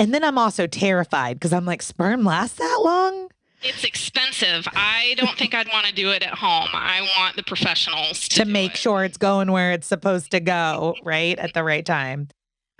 And 0.00 0.14
then 0.14 0.24
I'm 0.24 0.38
also 0.38 0.66
terrified 0.66 1.36
because 1.36 1.52
I'm 1.52 1.66
like, 1.66 1.82
sperm 1.82 2.24
lasts 2.24 2.56
that 2.56 2.80
long? 2.82 3.28
It's 3.62 3.84
expensive. 3.84 4.66
I 4.72 5.12
don't 5.18 5.36
think 5.36 5.52
I'd 5.52 5.68
want 5.68 5.84
to 5.84 5.92
do 5.92 6.08
it 6.10 6.22
at 6.22 6.32
home. 6.32 6.70
I 6.72 7.06
want 7.18 7.36
the 7.36 7.42
professionals 7.42 8.26
to, 8.28 8.36
to 8.36 8.44
make 8.46 8.72
it. 8.72 8.76
sure 8.78 9.04
it's 9.04 9.18
going 9.18 9.52
where 9.52 9.72
it's 9.72 9.86
supposed 9.86 10.30
to 10.30 10.40
go, 10.40 10.94
right? 11.04 11.38
At 11.38 11.52
the 11.52 11.62
right 11.62 11.84
time. 11.84 12.28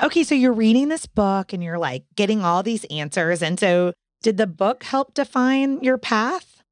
Okay, 0.03 0.25
so 0.25 0.35
you're 0.35 0.55
reading 0.55 0.89
this 0.89 1.05
book 1.05 1.53
and 1.53 1.63
you're 1.63 1.79
like 1.79 2.05
getting 2.17 2.43
all 2.43 2.63
these 2.63 2.85
answers. 2.85 3.43
And 3.43 3.61
so, 3.61 3.93
did 4.23 4.39
the 4.39 4.47
book 4.47 4.85
help 4.85 5.13
define 5.13 5.83
your 5.83 5.99
path? 5.99 6.63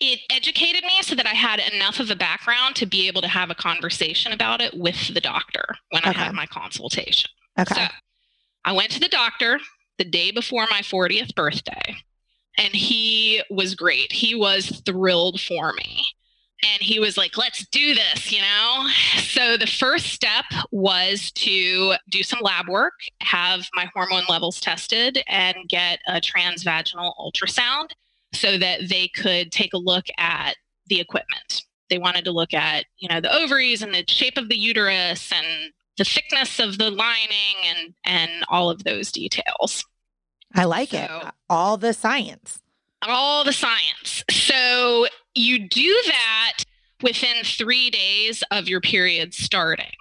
it 0.00 0.20
educated 0.30 0.84
me 0.84 1.02
so 1.02 1.16
that 1.16 1.26
I 1.26 1.34
had 1.34 1.58
enough 1.72 1.98
of 1.98 2.08
a 2.08 2.14
background 2.14 2.76
to 2.76 2.86
be 2.86 3.08
able 3.08 3.20
to 3.20 3.26
have 3.26 3.50
a 3.50 3.54
conversation 3.56 4.32
about 4.32 4.60
it 4.60 4.78
with 4.78 5.12
the 5.12 5.20
doctor 5.20 5.74
when 5.90 6.04
I 6.04 6.12
had 6.12 6.32
my 6.34 6.46
consultation. 6.46 7.28
Okay. 7.58 7.74
So 7.74 7.86
I 8.64 8.70
went 8.70 8.92
to 8.92 9.00
the 9.00 9.08
doctor 9.08 9.58
the 9.98 10.04
day 10.04 10.30
before 10.30 10.66
my 10.70 10.80
40th 10.80 11.34
birthday, 11.34 11.96
and 12.56 12.74
he 12.74 13.42
was 13.50 13.74
great. 13.74 14.12
He 14.12 14.34
was 14.34 14.82
thrilled 14.84 15.40
for 15.40 15.72
me. 15.74 16.02
And 16.60 16.82
he 16.82 16.98
was 16.98 17.16
like, 17.16 17.38
let's 17.38 17.64
do 17.68 17.94
this, 17.94 18.32
you 18.32 18.40
know? 18.40 18.88
So 19.18 19.56
the 19.56 19.68
first 19.68 20.06
step 20.06 20.44
was 20.72 21.30
to 21.32 21.94
do 22.10 22.24
some 22.24 22.40
lab 22.42 22.68
work, 22.68 22.94
have 23.20 23.68
my 23.74 23.88
hormone 23.94 24.24
levels 24.28 24.58
tested, 24.60 25.22
and 25.28 25.56
get 25.68 26.00
a 26.08 26.20
transvaginal 26.20 27.12
ultrasound 27.16 27.90
so 28.32 28.58
that 28.58 28.88
they 28.88 29.06
could 29.06 29.52
take 29.52 29.72
a 29.72 29.78
look 29.78 30.06
at 30.18 30.56
the 30.88 30.98
equipment. 30.98 31.62
They 31.90 31.98
wanted 31.98 32.24
to 32.24 32.32
look 32.32 32.52
at, 32.52 32.86
you 32.98 33.08
know, 33.08 33.20
the 33.20 33.32
ovaries 33.32 33.80
and 33.80 33.94
the 33.94 34.04
shape 34.08 34.36
of 34.36 34.48
the 34.48 34.58
uterus 34.58 35.30
and 35.32 35.72
the 35.98 36.04
thickness 36.04 36.58
of 36.58 36.78
the 36.78 36.90
lining 36.90 37.56
and 37.66 37.94
and 38.04 38.30
all 38.48 38.70
of 38.70 38.84
those 38.84 39.12
details. 39.12 39.84
I 40.54 40.64
like 40.64 40.94
it. 40.94 41.10
All 41.50 41.76
the 41.76 41.92
science. 41.92 42.60
All 43.02 43.44
the 43.44 43.52
science. 43.52 44.24
So 44.30 45.06
you 45.34 45.68
do 45.68 46.02
that 46.06 46.64
within 47.02 47.44
3 47.44 47.90
days 47.90 48.42
of 48.50 48.66
your 48.68 48.80
period 48.80 49.34
starting. 49.34 49.92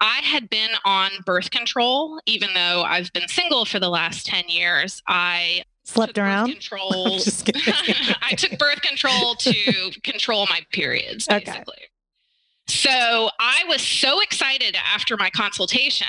I 0.00 0.20
had 0.22 0.50
been 0.50 0.70
on 0.84 1.10
birth 1.24 1.50
control 1.50 2.20
even 2.26 2.50
though 2.54 2.82
I've 2.82 3.12
been 3.14 3.28
single 3.28 3.64
for 3.64 3.80
the 3.80 3.88
last 3.88 4.26
10 4.26 4.44
years. 4.48 5.02
I 5.08 5.64
Slept 5.84 6.18
around. 6.18 6.50
Control. 6.52 7.18
I 8.22 8.34
took 8.36 8.58
birth 8.58 8.80
control 8.80 9.34
to 9.34 9.90
control 10.02 10.46
my 10.48 10.60
periods, 10.72 11.28
Okay. 11.30 11.62
So 12.66 13.30
I 13.38 13.64
was 13.68 13.82
so 13.82 14.20
excited 14.20 14.76
after 14.94 15.16
my 15.16 15.30
consultation 15.30 16.06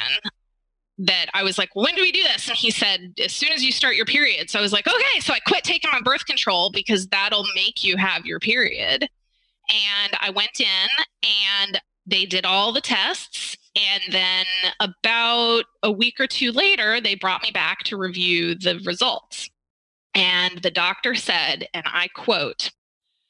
that 0.98 1.26
I 1.34 1.44
was 1.44 1.58
like, 1.58 1.70
when 1.74 1.96
do 1.96 2.02
we 2.02 2.12
do 2.12 2.24
this? 2.24 2.48
And 2.48 2.58
he 2.58 2.72
said, 2.72 3.14
as 3.24 3.34
soon 3.34 3.52
as 3.52 3.64
you 3.64 3.72
start 3.72 3.96
your 3.96 4.06
period. 4.06 4.50
So 4.50 4.60
I 4.60 4.62
was 4.62 4.72
like, 4.72 4.88
okay. 4.88 5.20
So 5.20 5.34
I 5.34 5.40
quit 5.40 5.64
taking 5.64 5.92
my 5.92 6.02
birth 6.02 6.26
control 6.26 6.72
because 6.72 7.08
that'll 7.08 7.46
make 7.54 7.84
you 7.84 7.98
have 7.98 8.26
your 8.26 8.40
period. 8.40 9.10
And 9.70 10.14
I 10.20 10.30
went 10.30 10.60
in 10.60 10.88
and 11.24 11.82
they 12.06 12.26
did 12.26 12.46
all 12.46 12.72
the 12.72 12.82
tests. 12.82 13.58
And 13.76 14.14
then 14.14 14.46
about 14.80 15.66
a 15.84 15.92
week 15.92 16.20
or 16.20 16.28
two 16.28 16.54
later, 16.54 17.02
they 17.02 17.16
brought 17.16 17.44
me 17.44 17.52
back 17.52 17.84
to 17.84 17.98
review 17.98 18.56
the 18.56 18.80
results. 18.86 19.50
And 20.14 20.62
the 20.62 20.72
doctor 20.72 21.14
said, 21.14 21.68
and 21.74 21.84
I 21.86 22.08
quote, 22.16 22.72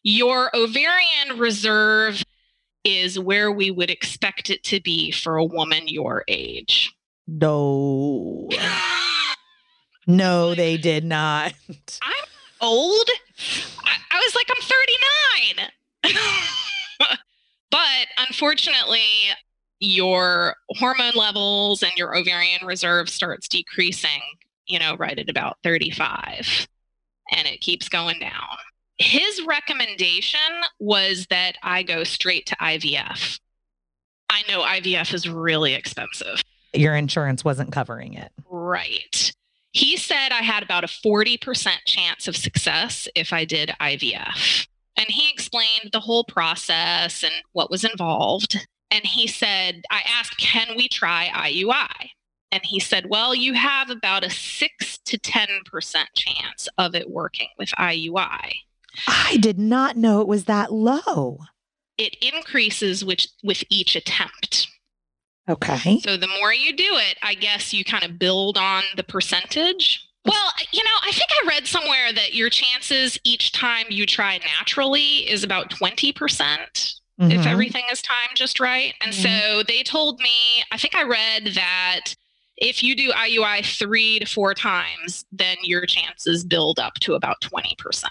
Your 0.03 0.55
ovarian 0.55 1.39
reserve 1.39 2.23
is 2.85 3.19
where 3.19 3.51
we 3.51 3.71
would 3.71 3.89
expect 3.89 4.49
it 4.49 4.63
to 4.63 4.79
be 4.79 5.11
for 5.11 5.35
a 5.35 5.43
woman 5.43 5.87
your 5.87 6.23
age. 6.27 6.93
No. 7.27 8.49
No, 10.07 10.53
they 10.53 10.77
did 10.77 11.03
not. 11.03 11.53
I'm 12.01 12.25
old? 12.61 13.09
I, 13.83 13.95
I 14.11 14.21
was 14.23 14.35
like, 14.35 14.47
I'm 14.51 16.13
39. 16.13 16.17
but 17.71 18.07
unfortunately, 18.17 18.99
your 19.79 20.55
hormone 20.69 21.15
levels 21.15 21.81
and 21.81 21.91
your 21.97 22.15
ovarian 22.15 22.65
reserve 22.65 23.09
starts 23.09 23.47
decreasing, 23.47 24.21
you 24.67 24.77
know, 24.77 24.95
right 24.97 25.17
at 25.17 25.29
about 25.29 25.57
35. 25.63 26.67
And 27.31 27.47
it 27.47 27.61
keeps 27.61 27.89
going 27.89 28.19
down. 28.19 28.57
His 28.97 29.41
recommendation 29.45 30.39
was 30.79 31.27
that 31.29 31.57
I 31.61 31.83
go 31.83 32.03
straight 32.03 32.45
to 32.47 32.55
IVF. 32.55 33.39
I 34.29 34.43
know 34.49 34.61
IVF 34.61 35.13
is 35.13 35.29
really 35.29 35.73
expensive. 35.73 36.41
Your 36.73 36.95
insurance 36.95 37.43
wasn't 37.43 37.71
covering 37.71 38.13
it. 38.13 38.31
Right. 38.49 39.33
He 39.71 39.97
said 39.97 40.29
I 40.31 40.41
had 40.41 40.63
about 40.63 40.85
a 40.85 40.87
40% 40.87 41.69
chance 41.85 42.27
of 42.27 42.37
success 42.37 43.07
if 43.15 43.33
I 43.33 43.43
did 43.43 43.73
IVF. 43.81 44.67
And 44.97 45.07
he 45.09 45.29
explained 45.29 45.89
the 45.91 45.99
whole 45.99 46.23
process 46.23 47.23
and 47.23 47.33
what 47.51 47.69
was 47.69 47.83
involved. 47.83 48.65
And 48.91 49.03
he 49.03 49.27
said, 49.27 49.83
I 49.91 50.01
asked, 50.07 50.37
can 50.37 50.77
we 50.77 50.87
try 50.87 51.29
IUI? 51.33 52.11
And 52.51 52.63
he 52.63 52.79
said, 52.79 53.07
well, 53.09 53.35
you 53.35 53.53
have 53.53 53.89
about 53.89 54.23
a 54.23 54.29
6 54.29 54.97
to 54.99 55.17
10% 55.17 56.05
chance 56.15 56.69
of 56.77 56.95
it 56.95 57.09
working 57.09 57.49
with 57.57 57.69
IUI. 57.71 58.53
I 59.07 59.37
did 59.37 59.59
not 59.59 59.97
know 59.97 60.21
it 60.21 60.27
was 60.27 60.45
that 60.45 60.71
low. 60.71 61.39
It 61.97 62.15
increases 62.21 63.05
with, 63.05 63.25
with 63.43 63.63
each 63.69 63.95
attempt. 63.95 64.67
Okay. 65.47 65.99
So 65.99 66.17
the 66.17 66.27
more 66.39 66.53
you 66.53 66.75
do 66.75 66.89
it, 66.89 67.17
I 67.21 67.35
guess 67.35 67.73
you 67.73 67.85
kind 67.85 68.03
of 68.03 68.17
build 68.17 68.57
on 68.57 68.83
the 68.97 69.03
percentage. 69.03 70.07
Well, 70.25 70.51
you 70.71 70.83
know, 70.83 70.89
I 71.03 71.11
think 71.11 71.29
I 71.31 71.47
read 71.47 71.67
somewhere 71.67 72.11
that 72.13 72.33
your 72.33 72.49
chances 72.49 73.19
each 73.23 73.51
time 73.51 73.85
you 73.89 74.07
try 74.07 74.39
naturally 74.57 75.29
is 75.29 75.43
about 75.43 75.69
20%. 75.69 76.13
Mm-hmm. 77.21 77.31
If 77.31 77.45
everything 77.45 77.85
is 77.91 78.01
timed 78.01 78.35
just 78.35 78.59
right. 78.59 78.93
And 79.01 79.13
mm-hmm. 79.13 79.51
so 79.51 79.63
they 79.63 79.83
told 79.83 80.19
me, 80.19 80.63
I 80.71 80.77
think 80.77 80.95
I 80.95 81.03
read 81.03 81.53
that 81.53 82.15
if 82.57 82.83
you 82.83 82.95
do 82.95 83.11
IUI 83.11 83.65
three 83.77 84.19
to 84.19 84.25
four 84.25 84.53
times, 84.53 85.25
then 85.31 85.57
your 85.63 85.85
chances 85.85 86.43
build 86.43 86.79
up 86.79 86.95
to 87.01 87.13
about 87.13 87.41
20%. 87.41 88.03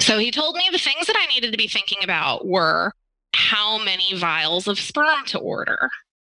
So 0.00 0.18
he 0.18 0.30
told 0.30 0.56
me 0.56 0.68
the 0.70 0.78
things 0.78 1.06
that 1.06 1.16
I 1.16 1.26
needed 1.26 1.50
to 1.52 1.58
be 1.58 1.68
thinking 1.68 1.98
about 2.02 2.46
were 2.46 2.92
how 3.34 3.82
many 3.82 4.14
vials 4.14 4.68
of 4.68 4.78
sperm 4.78 5.24
to 5.26 5.38
order. 5.38 5.90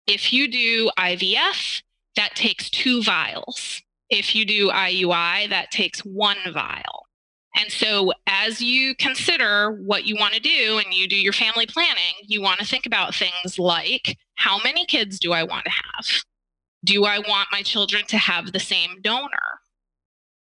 If 0.07 0.33
you 0.33 0.49
do 0.49 0.91
IVF, 0.99 1.83
that 2.17 2.35
takes 2.35 2.69
two 2.69 3.03
vials. 3.03 3.81
If 4.11 4.35
you 4.35 4.45
do 4.45 4.71
IUI, 4.71 5.49
that 5.51 5.71
takes 5.71 6.01
one 6.01 6.37
vial. 6.53 7.07
And 7.57 7.71
so, 7.71 8.13
as 8.27 8.61
you 8.61 8.95
consider 8.95 9.73
what 9.73 10.05
you 10.05 10.17
want 10.17 10.35
to 10.35 10.41
do 10.41 10.81
and 10.83 10.93
you 10.93 11.07
do 11.07 11.17
your 11.17 11.35
family 11.35 11.67
planning, 11.67 12.15
you 12.27 12.41
want 12.41 12.61
to 12.61 12.67
think 12.67 12.87
about 12.87 13.15
things 13.15 13.59
like 13.59 14.19
how 14.37 14.59
many 14.63 14.87
kids 14.87 15.19
do 15.19 15.33
I 15.33 15.45
want 15.45 15.65
to 15.67 15.71
have? 15.71 16.25
Do 16.85 17.05
I 17.05 17.19
want 17.19 17.49
my 17.53 17.63
children 17.63 18.05
to 18.09 18.19
have 18.19 18.53
the 18.53 18.61
same 18.61 19.01
donor? 19.03 19.61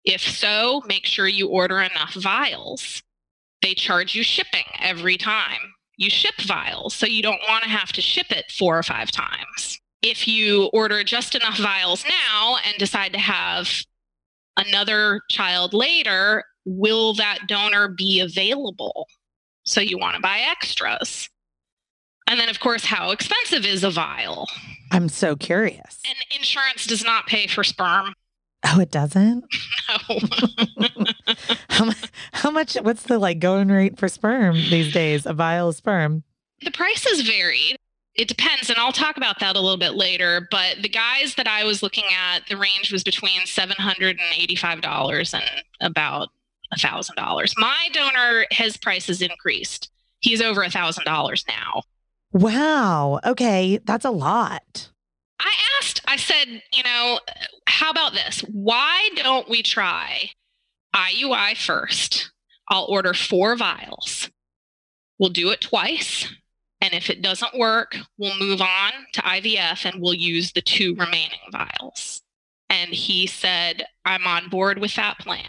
If 0.05 0.21
so, 0.21 0.83
make 0.87 1.05
sure 1.05 1.27
you 1.27 1.47
order 1.47 1.79
enough 1.79 2.13
vials. 2.13 3.01
They 3.61 3.73
charge 3.73 4.15
you 4.15 4.23
shipping 4.23 4.65
every 4.79 5.17
time 5.17 5.59
you 5.97 6.09
ship 6.09 6.39
vials, 6.41 6.95
so 6.95 7.05
you 7.05 7.21
don't 7.21 7.41
want 7.49 7.63
to 7.63 7.69
have 7.69 7.91
to 7.91 8.01
ship 8.01 8.31
it 8.31 8.49
four 8.57 8.79
or 8.79 8.83
five 8.83 9.11
times. 9.11 9.79
If 10.01 10.29
you 10.29 10.69
order 10.71 11.03
just 11.03 11.35
enough 11.35 11.57
vials 11.57 12.05
now 12.07 12.55
and 12.65 12.77
decide 12.77 13.11
to 13.13 13.19
have 13.19 13.69
another 14.55 15.19
child 15.29 15.73
later, 15.73 16.45
will 16.63 17.13
that 17.15 17.39
donor 17.47 17.89
be 17.89 18.21
available? 18.21 19.07
So 19.63 19.81
you 19.81 19.97
want 19.97 20.15
to 20.15 20.21
buy 20.21 20.39
extras. 20.49 21.29
And 22.27 22.39
then, 22.39 22.47
of 22.47 22.61
course, 22.61 22.85
how 22.85 23.11
expensive 23.11 23.65
is 23.65 23.83
a 23.83 23.91
vial? 23.91 24.47
I'm 24.91 25.09
so 25.09 25.35
curious. 25.35 25.99
And 26.07 26.17
insurance 26.33 26.87
does 26.87 27.03
not 27.03 27.27
pay 27.27 27.47
for 27.47 27.63
sperm. 27.65 28.13
Oh, 28.65 28.79
it 28.79 28.91
doesn't? 28.91 29.45
No. 30.07 30.19
how, 31.69 31.89
how 32.31 32.51
much, 32.51 32.75
what's 32.75 33.01
the 33.01 33.17
like 33.17 33.39
going 33.39 33.69
rate 33.69 33.97
for 33.97 34.07
sperm 34.07 34.53
these 34.53 34.93
days, 34.93 35.25
a 35.25 35.33
vial 35.33 35.69
of 35.69 35.75
sperm? 35.75 36.23
The 36.61 36.69
prices 36.69 37.21
varied. 37.21 37.75
It 38.13 38.27
depends, 38.27 38.69
and 38.69 38.77
I'll 38.77 38.91
talk 38.91 39.17
about 39.17 39.39
that 39.39 39.55
a 39.55 39.59
little 39.59 39.77
bit 39.77 39.95
later. 39.95 40.47
But 40.51 40.83
the 40.83 40.89
guys 40.89 41.33
that 41.35 41.47
I 41.47 41.63
was 41.63 41.81
looking 41.81 42.03
at, 42.15 42.41
the 42.47 42.57
range 42.57 42.91
was 42.91 43.03
between 43.03 43.41
$785 43.41 45.33
and 45.33 45.63
about 45.81 46.29
$1,000. 46.77 47.53
My 47.57 47.89
donor, 47.91 48.45
his 48.51 48.77
price 48.77 49.07
has 49.07 49.21
increased. 49.23 49.89
He's 50.19 50.41
over 50.41 50.61
a 50.61 50.69
$1,000 50.69 51.47
now. 51.47 51.81
Wow. 52.31 53.19
Okay. 53.25 53.79
That's 53.85 54.05
a 54.05 54.11
lot. 54.11 54.89
I 55.39 55.53
asked, 55.79 56.01
I 56.05 56.17
said, 56.17 56.61
you 56.73 56.83
know, 56.83 57.19
how 57.67 57.89
about 57.91 58.13
this? 58.13 58.41
Why 58.51 59.09
don't 59.15 59.49
we 59.49 59.61
try 59.61 60.31
IUI 60.95 61.57
first? 61.57 62.31
I'll 62.67 62.85
order 62.85 63.13
four 63.13 63.55
vials. 63.55 64.29
We'll 65.17 65.29
do 65.29 65.49
it 65.49 65.61
twice. 65.61 66.27
And 66.81 66.93
if 66.93 67.09
it 67.09 67.21
doesn't 67.21 67.57
work, 67.57 67.97
we'll 68.17 68.37
move 68.39 68.61
on 68.61 68.91
to 69.13 69.21
IVF 69.21 69.85
and 69.85 70.01
we'll 70.01 70.13
use 70.13 70.51
the 70.51 70.61
two 70.61 70.95
remaining 70.95 71.39
vials. 71.51 72.21
And 72.69 72.91
he 72.91 73.27
said, 73.27 73.85
I'm 74.05 74.25
on 74.27 74.49
board 74.49 74.79
with 74.79 74.95
that 74.95 75.19
plan. 75.19 75.45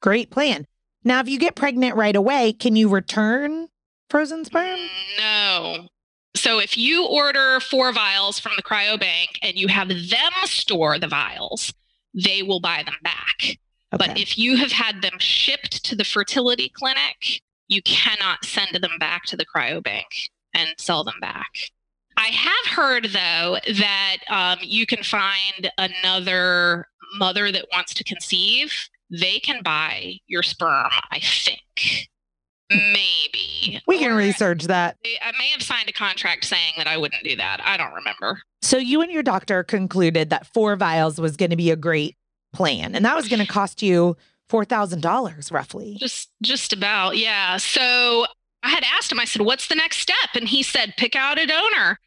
Great 0.00 0.30
plan. 0.30 0.66
Now, 1.04 1.20
if 1.20 1.28
you 1.28 1.38
get 1.38 1.54
pregnant 1.54 1.96
right 1.96 2.16
away, 2.16 2.52
can 2.52 2.76
you 2.76 2.88
return 2.88 3.68
frozen 4.08 4.44
sperm? 4.44 4.78
No. 5.18 5.88
So 6.34 6.58
if 6.58 6.78
you 6.78 7.06
order 7.06 7.60
four 7.60 7.92
vials 7.92 8.38
from 8.38 8.52
the 8.56 8.62
cryobank 8.62 9.38
and 9.42 9.56
you 9.56 9.68
have 9.68 9.88
them 9.88 10.32
store 10.44 10.98
the 10.98 11.08
vials, 11.08 11.72
they 12.14 12.42
will 12.42 12.60
buy 12.60 12.82
them 12.84 12.96
back. 13.02 13.36
Okay. 13.42 13.58
But 13.90 14.18
if 14.18 14.38
you 14.38 14.56
have 14.56 14.72
had 14.72 15.02
them 15.02 15.18
shipped 15.18 15.84
to 15.84 15.96
the 15.96 16.04
fertility 16.04 16.68
clinic, 16.68 17.42
you 17.68 17.82
cannot 17.82 18.44
send 18.44 18.76
them 18.80 18.98
back 18.98 19.24
to 19.26 19.36
the 19.36 19.46
cryobank 19.46 20.28
and 20.54 20.68
sell 20.78 21.04
them 21.04 21.18
back. 21.20 21.50
I 22.16 22.28
have 22.28 22.74
heard, 22.74 23.04
though, 23.06 23.58
that 23.78 24.18
um, 24.28 24.58
you 24.62 24.86
can 24.86 25.02
find 25.02 25.70
another 25.78 26.86
mother 27.16 27.50
that 27.50 27.66
wants 27.72 27.94
to 27.94 28.04
conceive. 28.04 28.72
They 29.10 29.38
can 29.38 29.62
buy 29.62 30.16
your 30.26 30.42
sperm, 30.42 30.90
I 31.10 31.20
think. 31.20 32.08
Maybe. 32.70 33.80
We 33.86 33.98
can 33.98 34.12
or 34.12 34.16
research 34.16 34.64
that. 34.64 34.96
I 35.04 35.32
may 35.38 35.48
have 35.48 35.62
signed 35.62 35.88
a 35.88 35.92
contract 35.92 36.44
saying 36.44 36.74
that 36.76 36.86
I 36.86 36.96
wouldn't 36.96 37.24
do 37.24 37.36
that. 37.36 37.60
I 37.64 37.76
don't 37.76 37.92
remember. 37.92 38.40
So 38.62 38.78
you 38.78 39.02
and 39.02 39.10
your 39.10 39.22
doctor 39.22 39.62
concluded 39.62 40.30
that 40.30 40.46
four 40.46 40.76
vials 40.76 41.20
was 41.20 41.36
going 41.36 41.50
to 41.50 41.56
be 41.56 41.70
a 41.70 41.76
great 41.76 42.16
plan, 42.52 42.94
and 42.94 43.04
that 43.04 43.16
was 43.16 43.28
going 43.28 43.40
to 43.40 43.46
cost 43.46 43.82
you 43.82 44.16
four 44.48 44.64
thousand 44.64 45.00
dollars 45.02 45.50
roughly. 45.50 45.96
Just 45.98 46.30
just 46.42 46.72
about, 46.72 47.16
yeah. 47.16 47.56
So 47.56 48.26
I 48.62 48.68
had 48.70 48.84
asked 48.96 49.10
him. 49.10 49.18
I 49.20 49.24
said, 49.24 49.42
"What's 49.42 49.68
the 49.68 49.74
next 49.74 49.98
step?" 49.98 50.16
And 50.34 50.48
he 50.48 50.62
said, 50.62 50.94
"Pick 50.96 51.16
out 51.16 51.38
a 51.38 51.46
donor." 51.46 51.98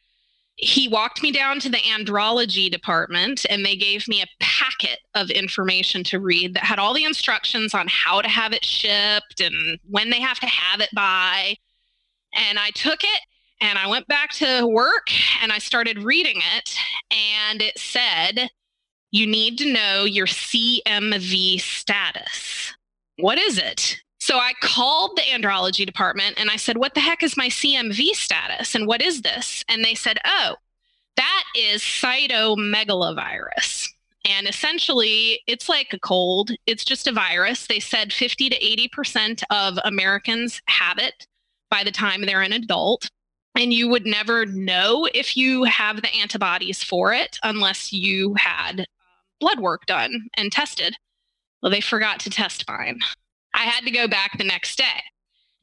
He 0.55 0.87
walked 0.87 1.23
me 1.23 1.31
down 1.31 1.59
to 1.59 1.69
the 1.69 1.77
andrology 1.77 2.71
department 2.71 3.45
and 3.49 3.65
they 3.65 3.75
gave 3.75 4.07
me 4.07 4.21
a 4.21 4.27
packet 4.39 4.99
of 5.15 5.29
information 5.29 6.03
to 6.03 6.19
read 6.19 6.53
that 6.53 6.63
had 6.63 6.79
all 6.79 6.93
the 6.93 7.05
instructions 7.05 7.73
on 7.73 7.87
how 7.89 8.21
to 8.21 8.29
have 8.29 8.53
it 8.53 8.63
shipped 8.63 9.41
and 9.41 9.79
when 9.89 10.09
they 10.09 10.21
have 10.21 10.39
to 10.39 10.45
have 10.45 10.79
it 10.79 10.89
by. 10.95 11.55
And 12.35 12.59
I 12.59 12.69
took 12.71 13.03
it 13.03 13.21
and 13.61 13.79
I 13.79 13.87
went 13.87 14.07
back 14.07 14.31
to 14.33 14.67
work 14.67 15.07
and 15.41 15.51
I 15.51 15.57
started 15.57 16.03
reading 16.03 16.41
it. 16.55 16.77
And 17.11 17.61
it 17.61 17.77
said, 17.79 18.49
you 19.11 19.27
need 19.27 19.57
to 19.59 19.71
know 19.71 20.03
your 20.05 20.27
CMV 20.27 21.61
status. 21.61 22.73
What 23.17 23.37
is 23.37 23.57
it? 23.57 23.97
So 24.23 24.37
I 24.37 24.53
called 24.61 25.17
the 25.17 25.23
andrology 25.23 25.85
department 25.85 26.39
and 26.39 26.49
I 26.49 26.55
said, 26.55 26.77
What 26.77 26.93
the 26.93 27.01
heck 27.01 27.23
is 27.23 27.35
my 27.35 27.49
CMV 27.49 28.11
status? 28.11 28.73
And 28.73 28.87
what 28.87 29.01
is 29.01 29.21
this? 29.21 29.65
And 29.67 29.83
they 29.83 29.95
said, 29.95 30.17
Oh, 30.23 30.55
that 31.17 31.43
is 31.57 31.81
cytomegalovirus. 31.81 33.89
And 34.23 34.47
essentially, 34.47 35.41
it's 35.45 35.67
like 35.67 35.91
a 35.91 35.99
cold, 35.99 36.51
it's 36.65 36.85
just 36.85 37.05
a 37.05 37.11
virus. 37.11 37.67
They 37.67 37.81
said 37.81 38.13
50 38.13 38.51
to 38.51 38.57
80% 38.57 39.43
of 39.49 39.77
Americans 39.83 40.61
have 40.67 40.99
it 40.99 41.27
by 41.69 41.83
the 41.83 41.91
time 41.91 42.21
they're 42.21 42.41
an 42.41 42.53
adult. 42.53 43.09
And 43.55 43.73
you 43.73 43.89
would 43.89 44.05
never 44.05 44.45
know 44.45 45.05
if 45.13 45.35
you 45.35 45.65
have 45.65 46.01
the 46.01 46.15
antibodies 46.15 46.81
for 46.81 47.11
it 47.11 47.39
unless 47.43 47.91
you 47.91 48.35
had 48.35 48.79
um, 48.79 48.85
blood 49.41 49.59
work 49.59 49.85
done 49.85 50.29
and 50.37 50.49
tested. 50.49 50.95
Well, 51.61 51.73
they 51.73 51.81
forgot 51.81 52.21
to 52.21 52.29
test 52.29 52.63
mine. 52.69 53.01
I 53.53 53.63
had 53.63 53.85
to 53.85 53.91
go 53.91 54.07
back 54.07 54.37
the 54.37 54.43
next 54.43 54.77
day. 54.77 55.03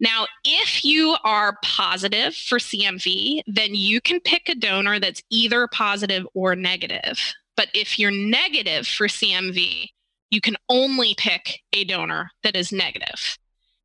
Now, 0.01 0.27
if 0.45 0.85
you 0.85 1.17
are 1.25 1.59
positive 1.63 2.35
for 2.35 2.59
CMV, 2.59 3.43
then 3.47 3.75
you 3.75 4.01
can 4.01 4.21
pick 4.21 4.49
a 4.49 4.55
donor 4.55 4.99
that's 4.99 5.23
either 5.31 5.69
positive 5.69 6.27
or 6.33 6.57
negative. 6.57 7.19
But 7.57 7.69
if 7.75 7.99
you're 7.99 8.11
negative 8.11 8.87
for 8.87 9.09
CMV, 9.09 9.89
you 10.31 10.41
can 10.41 10.57
only 10.71 11.15
pick 11.19 11.61
a 11.75 11.85
donor 11.85 12.31
that 12.43 12.57
is 12.57 12.73
negative. 12.73 13.37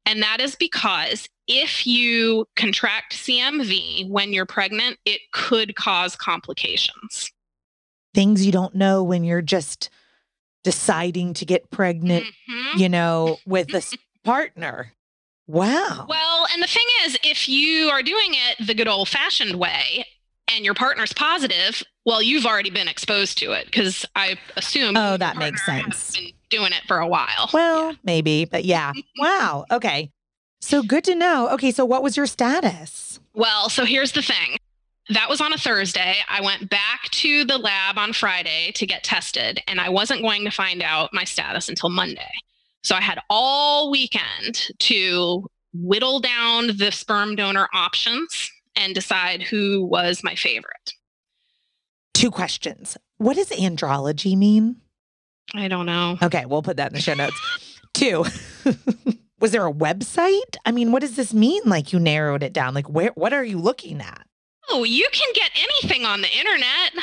And 0.06 0.22
that 0.22 0.40
is 0.40 0.56
because 0.56 1.28
if 1.48 1.86
you 1.86 2.46
contract 2.56 3.16
CMV 3.16 4.10
when 4.10 4.32
you're 4.32 4.46
pregnant, 4.46 4.98
it 5.04 5.20
could 5.34 5.76
cause 5.76 6.16
complications. 6.16 7.32
Things 8.14 8.46
you 8.46 8.52
don't 8.52 8.76
know 8.76 9.04
when 9.04 9.24
you're 9.24 9.42
just 9.42 9.90
deciding 10.66 11.36
to 11.36 11.46
get 11.46 11.70
pregnant, 11.70 12.26
mm-hmm. 12.26 12.80
you 12.80 12.90
know, 12.90 13.38
with 13.46 13.74
a 13.74 13.98
partner. 14.26 14.92
Wow. 15.48 16.08
Well, 16.10 16.48
and 16.52 16.62
the 16.62 16.68
thing 16.68 16.86
is, 17.06 17.18
if 17.24 17.48
you 17.48 17.90
are 17.90 18.02
doing 18.02 18.34
it 18.34 18.66
the 18.66 18.74
good 18.74 18.88
old 18.88 19.08
fashioned 19.08 19.56
way 19.56 20.06
and 20.52 20.66
your 20.66 20.74
partner's 20.74 21.14
positive, 21.14 21.84
well, 22.04 22.22
you've 22.22 22.48
already 22.48 22.72
been 22.72 22.88
exposed 22.88 23.38
to 23.38 23.52
it 23.52 23.66
because 23.66 24.06
I 24.16 24.38
assume. 24.58 24.98
Oh, 24.98 25.18
that 25.18 25.38
makes 25.38 25.64
sense. 25.66 26.18
Been 26.18 26.32
doing 26.50 26.74
it 26.74 26.82
for 26.88 26.98
a 26.98 27.08
while. 27.08 27.52
Well, 27.54 27.92
yeah. 27.92 27.98
maybe, 28.04 28.46
but 28.46 28.66
yeah. 28.66 28.92
wow. 29.20 29.66
Okay. 29.72 30.12
So 30.62 30.82
good 30.82 31.04
to 31.04 31.14
know. 31.14 31.50
Okay. 31.52 31.70
So 31.72 31.86
what 31.86 32.02
was 32.02 32.18
your 32.18 32.26
status? 32.26 33.20
Well, 33.36 33.70
so 33.70 33.86
here's 33.86 34.14
the 34.14 34.24
thing 34.24 34.58
that 35.10 35.30
was 35.30 35.42
on 35.42 35.54
a 35.54 35.58
Thursday. 35.58 36.16
I 36.28 36.42
went 36.42 36.70
back 36.70 37.04
to 37.12 37.46
the 37.46 37.58
lab 37.58 37.98
on 37.98 38.14
Friday 38.14 38.72
to 38.74 38.86
get 38.86 39.04
tested, 39.04 39.62
and 39.68 39.80
I 39.80 39.90
wasn't 39.90 40.22
going 40.22 40.44
to 40.46 40.52
find 40.52 40.82
out 40.82 41.14
my 41.14 41.24
status 41.24 41.70
until 41.70 41.90
Monday. 41.90 42.32
So 42.84 42.96
I 42.96 43.02
had 43.02 43.20
all 43.30 43.92
weekend 43.92 44.70
to 44.80 45.48
whittle 45.74 46.20
down 46.20 46.78
the 46.78 46.92
sperm 46.92 47.36
donor 47.36 47.68
options 47.74 48.52
and 48.76 48.94
decide 48.94 49.42
who 49.42 49.84
was 49.84 50.24
my 50.24 50.36
favorite. 50.36 50.94
Two 52.14 52.32
questions. 52.32 52.98
What 53.18 53.36
does 53.36 53.50
andrology 53.50 54.38
mean? 54.38 54.78
I 55.54 55.68
don't 55.68 55.86
know. 55.86 56.18
Okay, 56.22 56.46
we'll 56.46 56.64
put 56.64 56.78
that 56.78 56.92
in 56.92 56.96
the 56.96 57.02
show 57.02 57.14
notes. 57.14 57.40
Two. 57.94 58.26
Was 59.40 59.52
there 59.52 59.68
a 59.68 59.72
website? 59.72 60.56
I 60.66 60.72
mean, 60.72 60.92
what 60.92 61.02
does 61.02 61.16
this 61.16 61.34
mean? 61.34 61.62
Like 61.66 61.94
you 61.94 62.00
narrowed 62.00 62.42
it 62.42 62.54
down. 62.54 62.74
Like 62.74 62.90
where 62.90 63.12
what 63.16 63.34
are 63.34 63.44
you 63.44 63.60
looking 63.60 64.02
at? 64.02 64.26
Oh, 64.70 64.84
you 64.84 65.08
can 65.12 65.32
get 65.34 65.52
anything 65.56 66.06
on 66.06 66.22
the 66.22 66.30
internet. 66.38 66.94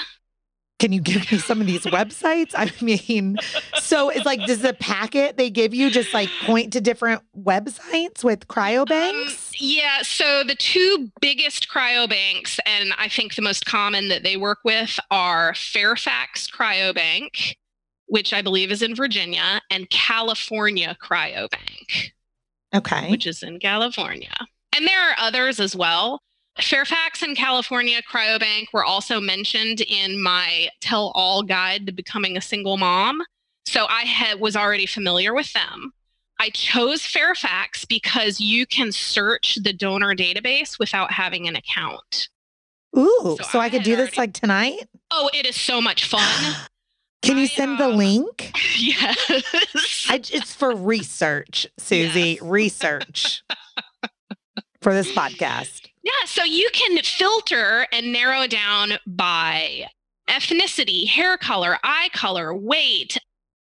Can 0.83 0.91
you 0.91 1.01
give 1.01 1.31
me 1.31 1.39
some 1.39 1.61
of 1.61 1.69
these 1.69 1.85
websites? 1.85 2.55
I 2.57 2.73
mean, 2.85 3.37
so 3.79 4.09
it's 4.09 4.27
like, 4.27 4.45
does 4.47 4.63
the 4.63 4.75
packet 4.75 5.37
they 5.37 5.49
give 5.49 5.73
you 5.73 5.91
just 5.91 6.13
like 6.13 6.29
point 6.45 6.73
to 6.73 6.81
different 6.81 7.23
websites 7.39 8.25
with 8.25 8.49
cryobanks? 8.49 9.51
Um, 9.51 9.55
yeah. 9.61 10.03
So 10.03 10.43
the 10.43 10.57
two 10.57 11.09
biggest 11.21 11.69
cryobanks, 11.69 12.59
and 12.67 12.93
I 12.99 13.09
think 13.09 13.37
the 13.37 13.43
most 13.43 13.65
common 13.65 14.09
that 14.09 14.25
they 14.25 14.37
work 14.37 14.59
with 14.65 14.99
are 15.13 15.55
Fairfax 15.55 16.51
Cryobank, 16.51 17.55
which 18.07 18.33
I 18.33 18.43
believe 18.43 18.73
is 18.73 18.83
in 18.83 18.97
Virginia, 18.97 19.61
and 19.71 19.89
California 19.89 20.97
Cryobank. 21.01 22.11
Okay. 22.75 23.09
Which 23.09 23.29
is 23.29 23.45
in 23.45 23.61
California. 23.61 24.35
And 24.75 24.85
there 24.85 25.11
are 25.11 25.15
others 25.19 25.61
as 25.61 25.77
well. 25.77 26.23
Fairfax 26.61 27.23
and 27.23 27.37
California 27.37 28.01
Cryobank 28.03 28.67
were 28.73 28.85
also 28.85 29.21
mentioned 29.21 29.81
in 29.81 30.23
my 30.23 30.69
tell 30.81 31.13
all 31.15 31.43
guide 31.43 31.87
to 31.87 31.93
becoming 31.93 32.37
a 32.37 32.43
single 32.43 32.77
mom. 32.77 33.23
So 33.65 33.87
I 33.89 34.03
had, 34.03 34.41
was 34.41 34.57
already 34.57 34.87
familiar 34.87 35.35
with 35.35 35.53
them. 35.53 35.93
I 36.39 36.51
chose 36.51 37.07
Fairfax 37.07 37.85
because 37.85 38.41
you 38.41 38.67
can 38.67 38.93
search 38.93 39.59
the 39.63 39.73
donor 39.73 40.15
database 40.15 40.79
without 40.79 41.13
having 41.13 41.47
an 41.47 41.57
account. 41.57 42.29
Ooh, 42.97 43.37
so, 43.39 43.45
so 43.53 43.59
I, 43.61 43.67
I 43.67 43.71
could 43.71 43.85
do 43.85 43.97
this 43.97 44.19
like 44.19 44.35
tonight? 44.35 44.89
Oh, 45.11 45.31
it 45.33 45.47
is 45.47 45.57
so 45.57 45.81
much 45.81 46.05
fun. 46.05 46.57
Can 47.23 47.39
you 47.39 47.47
send 47.47 47.79
the 47.79 47.87
um, 47.87 47.97
link? 47.97 48.53
Yes. 48.77 50.07
I, 50.09 50.17
it's 50.17 50.53
for 50.53 50.75
research, 50.75 51.69
Susie. 51.79 52.39
Yes. 52.41 52.43
Research 52.43 53.45
for 54.81 54.93
this 54.93 55.13
podcast. 55.13 55.89
Yeah, 56.03 56.27
so 56.27 56.45
you 56.45 56.69
can 56.73 57.03
filter 57.03 57.87
and 57.93 58.13
narrow 58.13 58.47
down 58.47 58.95
by 59.07 59.87
ethnicity, 60.29 61.07
hair 61.07 61.37
color, 61.37 61.79
eye 61.85 62.09
color, 62.13 62.55
weight, 62.55 63.19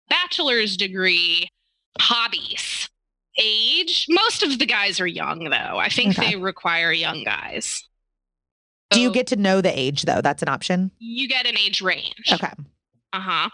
bachelor's 0.08 0.76
degree, 0.76 1.48
hobbies, 2.00 2.88
age. 3.38 4.06
Most 4.08 4.42
of 4.42 4.58
the 4.58 4.66
guys 4.66 5.00
are 5.00 5.06
young, 5.06 5.44
though. 5.44 5.78
I 5.78 5.88
think 5.88 6.18
okay. 6.18 6.32
they 6.32 6.36
require 6.36 6.92
young 6.92 7.22
guys. 7.24 7.86
Do 8.90 9.00
you 9.00 9.10
get 9.10 9.28
to 9.28 9.36
know 9.36 9.60
the 9.60 9.76
age, 9.78 10.02
though? 10.02 10.20
That's 10.20 10.42
an 10.42 10.48
option? 10.48 10.90
You 10.98 11.28
get 11.28 11.46
an 11.46 11.56
age 11.56 11.80
range. 11.80 12.30
Okay. 12.30 12.52
Uh 13.12 13.20
huh. 13.20 13.48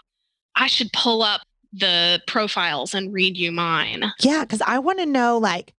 I 0.55 0.67
should 0.67 0.91
pull 0.91 1.21
up 1.21 1.41
the 1.71 2.21
profiles 2.27 2.93
and 2.93 3.13
read 3.13 3.37
you 3.37 3.51
mine. 3.51 4.03
Yeah, 4.19 4.41
because 4.41 4.61
I 4.61 4.79
want 4.79 4.99
to 4.99 5.05
know, 5.05 5.37
like, 5.37 5.73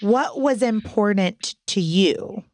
what 0.00 0.40
was 0.40 0.62
important 0.62 1.54
to 1.68 1.80
you? 1.80 2.44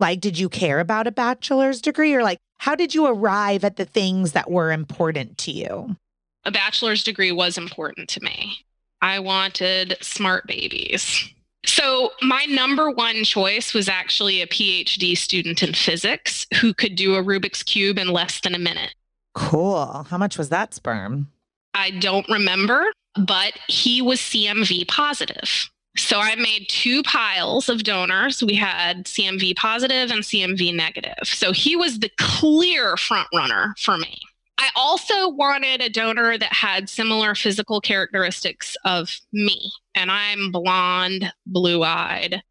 Like, 0.00 0.20
did 0.20 0.38
you 0.38 0.48
care 0.48 0.80
about 0.80 1.06
a 1.06 1.12
bachelor's 1.12 1.80
degree 1.80 2.14
or 2.14 2.22
like, 2.22 2.38
how 2.58 2.74
did 2.74 2.94
you 2.94 3.06
arrive 3.06 3.64
at 3.64 3.76
the 3.76 3.84
things 3.84 4.32
that 4.32 4.50
were 4.50 4.72
important 4.72 5.38
to 5.38 5.52
you? 5.52 5.96
A 6.44 6.50
bachelor's 6.50 7.02
degree 7.02 7.32
was 7.32 7.56
important 7.56 8.08
to 8.10 8.20
me. 8.22 8.58
I 9.00 9.18
wanted 9.18 9.96
smart 10.00 10.46
babies. 10.46 11.28
So, 11.66 12.10
my 12.20 12.44
number 12.44 12.90
one 12.90 13.24
choice 13.24 13.72
was 13.72 13.88
actually 13.88 14.42
a 14.42 14.46
PhD 14.46 15.16
student 15.16 15.62
in 15.62 15.72
physics 15.72 16.46
who 16.60 16.74
could 16.74 16.94
do 16.94 17.14
a 17.14 17.22
Rubik's 17.22 17.62
Cube 17.62 17.98
in 17.98 18.08
less 18.08 18.40
than 18.40 18.54
a 18.54 18.58
minute. 18.58 18.94
Cool. 19.34 20.06
How 20.10 20.18
much 20.18 20.36
was 20.36 20.50
that 20.50 20.74
sperm? 20.74 21.28
I 21.72 21.90
don't 21.90 22.28
remember, 22.28 22.84
but 23.18 23.54
he 23.66 24.02
was 24.02 24.20
CMV 24.20 24.86
positive. 24.88 25.70
So 25.96 26.18
I 26.18 26.34
made 26.34 26.66
two 26.68 27.02
piles 27.04 27.68
of 27.68 27.84
donors. 27.84 28.42
We 28.42 28.54
had 28.54 29.04
CMV 29.04 29.56
positive 29.56 30.10
and 30.10 30.22
CMV 30.22 30.74
negative. 30.74 31.14
So 31.22 31.52
he 31.52 31.76
was 31.76 32.00
the 32.00 32.10
clear 32.18 32.96
front 32.96 33.28
runner 33.32 33.74
for 33.78 33.96
me. 33.96 34.18
I 34.58 34.68
also 34.76 35.28
wanted 35.28 35.80
a 35.80 35.88
donor 35.88 36.36
that 36.38 36.52
had 36.52 36.88
similar 36.88 37.34
physical 37.34 37.80
characteristics 37.80 38.76
of 38.84 39.20
me. 39.32 39.72
And 39.94 40.10
I'm 40.10 40.50
blonde, 40.50 41.32
blue 41.46 41.82
eyed. 41.82 42.42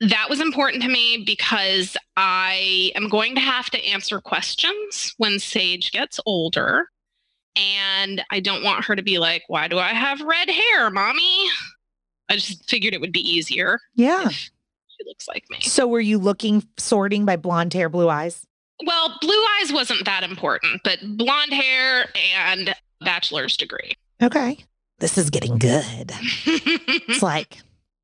That 0.00 0.28
was 0.28 0.40
important 0.40 0.82
to 0.82 0.88
me 0.88 1.22
because 1.24 1.96
I 2.16 2.90
am 2.94 3.08
going 3.08 3.34
to 3.36 3.40
have 3.40 3.70
to 3.70 3.84
answer 3.86 4.20
questions 4.20 5.14
when 5.18 5.38
Sage 5.38 5.92
gets 5.92 6.18
older. 6.26 6.88
And 7.54 8.22
I 8.30 8.40
don't 8.40 8.64
want 8.64 8.86
her 8.86 8.96
to 8.96 9.02
be 9.02 9.18
like, 9.18 9.42
why 9.46 9.68
do 9.68 9.78
I 9.78 9.90
have 9.90 10.20
red 10.20 10.50
hair, 10.50 10.90
mommy? 10.90 11.48
I 12.28 12.36
just 12.36 12.68
figured 12.68 12.94
it 12.94 13.00
would 13.00 13.12
be 13.12 13.20
easier. 13.20 13.80
Yeah. 13.94 14.28
She 14.28 14.50
looks 15.06 15.28
like 15.28 15.44
me. 15.50 15.60
So 15.60 15.86
were 15.86 16.00
you 16.00 16.18
looking 16.18 16.66
sorting 16.78 17.24
by 17.24 17.36
blonde 17.36 17.74
hair, 17.74 17.88
blue 17.88 18.08
eyes? 18.08 18.46
Well, 18.84 19.16
blue 19.20 19.44
eyes 19.60 19.72
wasn't 19.72 20.04
that 20.04 20.24
important, 20.24 20.82
but 20.84 20.98
blonde 21.02 21.52
hair 21.52 22.06
and 22.36 22.74
bachelor's 23.00 23.56
degree. 23.56 23.92
Okay. 24.22 24.64
This 24.98 25.18
is 25.18 25.30
getting 25.30 25.58
good. 25.58 26.12
it's 26.46 27.22
like 27.22 27.58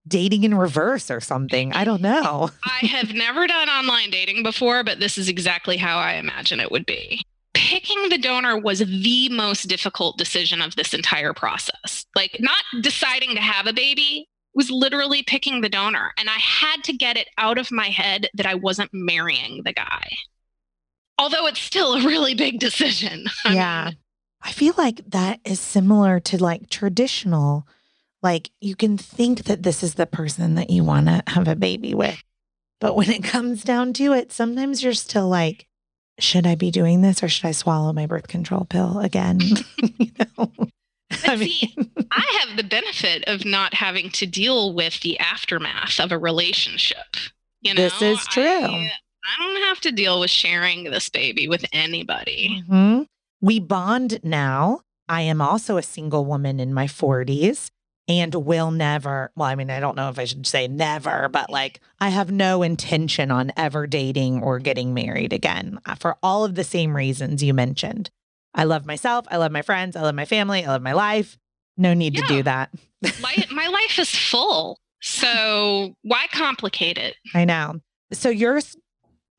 dating 0.07 0.45
in 0.45 0.55
reverse 0.55 1.11
or 1.11 1.21
something. 1.21 1.73
I 1.73 1.85
don't 1.85 2.03
know. 2.03 2.51
I 2.65 2.87
have 2.87 3.13
never 3.15 3.47
done 3.47 3.69
online 3.69 4.11
dating 4.11 4.43
before, 4.43 4.83
but 4.83 5.01
this 5.01 5.19
is 5.19 5.29
exactly 5.29 5.77
how 5.77 5.99
I 5.99 6.15
imagine 6.15 6.61
it 6.61 6.71
would 6.71 6.87
be 6.87 7.23
picking 7.69 8.09
the 8.09 8.17
donor 8.17 8.59
was 8.59 8.79
the 8.79 9.29
most 9.29 9.69
difficult 9.69 10.17
decision 10.17 10.63
of 10.63 10.75
this 10.75 10.95
entire 10.95 11.35
process. 11.35 12.07
Like, 12.17 12.35
not 12.41 12.65
deciding 12.81 13.35
to 13.35 13.43
have 13.43 13.67
a 13.67 13.75
baby 13.75 14.27
was 14.55 14.71
literally 14.71 15.23
picking 15.23 15.61
the 15.61 15.69
donor. 15.69 16.15
And 16.17 16.31
I 16.31 16.39
had 16.39 16.83
to 16.85 16.95
get 16.95 17.19
it 17.19 17.29
out 17.37 17.59
of 17.59 17.71
my 17.71 17.89
head 17.89 18.29
that 18.33 18.47
I 18.47 18.55
wasn't 18.55 18.89
marrying 18.95 19.65
the 19.65 19.75
guy. 19.75 20.09
Although 21.19 21.47
it's 21.47 21.61
still 21.61 21.93
a 21.93 22.07
really 22.07 22.35
big 22.35 22.59
decision. 22.59 23.27
I 23.45 23.55
yeah. 23.55 23.85
Mean, 23.85 23.97
I 24.41 24.53
feel 24.53 24.73
like 24.79 25.03
that 25.11 25.41
is 25.45 25.61
similar 25.61 26.21
to 26.21 26.43
like 26.43 26.71
traditional. 26.71 27.69
Like, 28.23 28.51
you 28.63 28.77
can 28.77 28.97
think 28.97 29.45
that 29.45 29.63
this 29.63 29.83
is 29.83 29.95
the 29.95 30.07
person 30.07 30.55
that 30.55 30.71
you 30.71 30.85
want 30.85 31.07
to 31.09 31.23
have 31.27 31.47
a 31.47 31.55
baby 31.55 31.93
with. 31.93 32.23
But 32.81 32.97
when 32.97 33.11
it 33.11 33.23
comes 33.25 33.63
down 33.63 33.93
to 33.95 34.15
it, 34.15 34.33
sometimes 34.33 34.83
you're 34.83 34.95
still 34.95 35.29
like, 35.29 35.68
should 36.19 36.47
I 36.47 36.55
be 36.55 36.71
doing 36.71 37.01
this 37.01 37.23
or 37.23 37.29
should 37.29 37.47
I 37.47 37.53
swallow 37.53 37.93
my 37.93 38.07
birth 38.07 38.29
control 38.29 38.67
pill 38.69 38.99
again? 39.01 39.41
you 39.99 40.11
know? 40.37 40.51
I 41.25 41.37
mean, 41.37 41.49
see, 41.49 41.75
I 42.13 42.45
have 42.47 42.57
the 42.57 42.65
benefit 42.65 43.25
of 43.27 43.45
not 43.45 43.75
having 43.75 44.11
to 44.11 44.27
deal 44.27 44.75
with 44.75 45.01
the 45.01 45.19
aftermath 45.19 46.01
of 46.01 46.13
a 46.13 46.19
relationship. 46.19 47.17
You 47.61 47.75
know, 47.75 47.83
this 47.83 48.01
is 48.03 48.25
true. 48.27 48.43
I, 48.43 48.91
I 49.25 49.45
don't 49.45 49.63
have 49.63 49.81
to 49.81 49.93
deal 49.93 50.21
with 50.21 50.31
sharing 50.31 50.85
this 50.85 51.09
baby 51.09 51.49
with 51.49 51.65
anybody. 51.73 52.63
Mm-hmm. 52.69 53.03
We 53.41 53.61
bond 53.61 54.21
now. 54.23 54.81
I 55.09 55.23
am 55.23 55.41
also 55.41 55.77
a 55.77 55.83
single 55.83 56.25
woman 56.25 56.61
in 56.61 56.75
my 56.75 56.87
40s 56.87 57.71
and 58.09 58.35
will 58.35 58.71
never, 58.71 59.31
well, 59.37 59.49
I 59.49 59.55
mean, 59.55 59.71
I 59.71 59.81
don't 59.81 59.97
know 59.97 60.09
if 60.09 60.19
I 60.19 60.25
should 60.25 60.47
say 60.47 60.67
never, 60.67 61.29
but 61.29 61.51
like 61.51 61.81
I 62.01 62.09
have 62.09 62.33
no 62.33 62.63
intention 62.63 63.31
on 63.31 63.53
ever 63.57 63.87
dating 63.87 64.43
or 64.43 64.59
getting 64.59 64.95
married 64.95 65.33
again 65.33 65.79
uh, 65.85 65.95
for 65.95 66.17
all 66.23 66.45
of 66.45 66.55
the 66.55 66.65
same 66.65 66.97
reasons 66.97 67.43
you 67.43 67.53
mentioned. 67.53 68.11
I 68.55 68.65
love 68.65 68.87
myself. 68.87 69.27
I 69.31 69.37
love 69.37 69.53
my 69.53 69.63
friends. 69.63 69.95
I 69.95 70.01
love 70.01 70.15
my 70.15 70.25
family. 70.25 70.65
I 70.65 70.69
love 70.69 70.83
my 70.83 70.95
life. 70.95 71.37
No 71.77 71.93
need 71.93 72.17
yeah. 72.17 72.23
to 72.23 72.29
do 72.29 72.43
that. 72.45 72.71
my, 73.21 73.37
my 73.51 73.69
life 73.69 73.99
is 73.99 74.11
full. 74.11 74.81
So 75.01 75.95
why 76.03 76.27
complicate 76.33 76.99
it? 76.99 77.15
I 77.35 77.45
know. 77.45 77.81
So 78.13 78.31
you're 78.31 78.61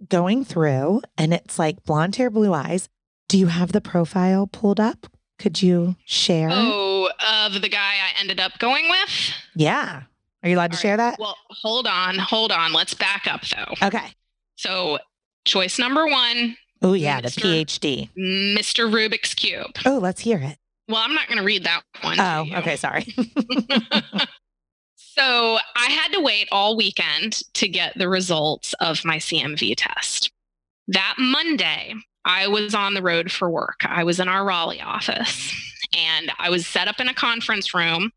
going 0.07 0.45
through 0.45 1.01
and 1.17 1.33
it's 1.33 1.59
like 1.59 1.83
blonde 1.83 2.15
hair, 2.15 2.29
blue 2.29 2.53
eyes. 2.53 2.87
Do 3.27 3.37
you 3.37 3.47
have 3.47 3.71
the 3.71 3.81
profile 3.81 4.47
pulled 4.47 4.79
up? 4.79 5.07
Could 5.39 5.61
you 5.61 5.95
share? 6.05 6.49
Oh, 6.51 7.09
of 7.25 7.61
the 7.61 7.69
guy 7.69 7.93
I 7.95 8.19
ended 8.19 8.39
up 8.39 8.59
going 8.59 8.89
with? 8.89 9.33
Yeah. 9.55 10.03
Are 10.43 10.49
you 10.49 10.55
allowed 10.55 10.63
All 10.63 10.69
to 10.69 10.75
right. 10.75 10.81
share 10.81 10.97
that? 10.97 11.17
Well, 11.19 11.37
hold 11.49 11.87
on. 11.87 12.17
Hold 12.17 12.51
on. 12.51 12.73
Let's 12.73 12.93
back 12.93 13.25
up 13.25 13.41
though. 13.47 13.87
Okay. 13.87 14.13
So, 14.57 14.99
choice 15.45 15.79
number 15.79 16.05
one. 16.07 16.57
Oh, 16.81 16.93
yeah, 16.93 17.21
Mr. 17.21 17.35
the 17.35 17.65
PhD. 17.65 18.09
Mr. 18.57 18.89
Rubik's 18.89 19.33
Cube. 19.33 19.71
Oh, 19.85 19.97
let's 19.97 20.21
hear 20.21 20.37
it. 20.39 20.57
Well, 20.87 21.01
I'm 21.01 21.13
not 21.13 21.27
going 21.27 21.37
to 21.37 21.43
read 21.43 21.63
that 21.65 21.81
one. 22.01 22.19
Oh, 22.19 22.45
okay. 22.57 22.75
Sorry. 22.75 23.03
so, 24.95 25.57
I 25.75 25.85
had 25.89 26.13
to 26.13 26.21
wait 26.21 26.47
all 26.51 26.77
weekend 26.77 27.41
to 27.53 27.67
get 27.67 27.97
the 27.97 28.07
results 28.09 28.73
of 28.79 29.03
my 29.05 29.17
CMV 29.17 29.75
test. 29.77 30.31
That 30.87 31.15
Monday, 31.17 31.95
I 32.25 32.47
was 32.47 32.75
on 32.75 32.93
the 32.93 33.01
road 33.01 33.31
for 33.31 33.49
work. 33.49 33.81
I 33.83 34.03
was 34.03 34.19
in 34.19 34.27
our 34.27 34.45
Raleigh 34.45 34.81
office 34.81 35.53
and 35.95 36.31
I 36.37 36.49
was 36.49 36.67
set 36.67 36.87
up 36.87 36.99
in 36.99 37.07
a 37.07 37.13
conference 37.13 37.73
room 37.73 38.11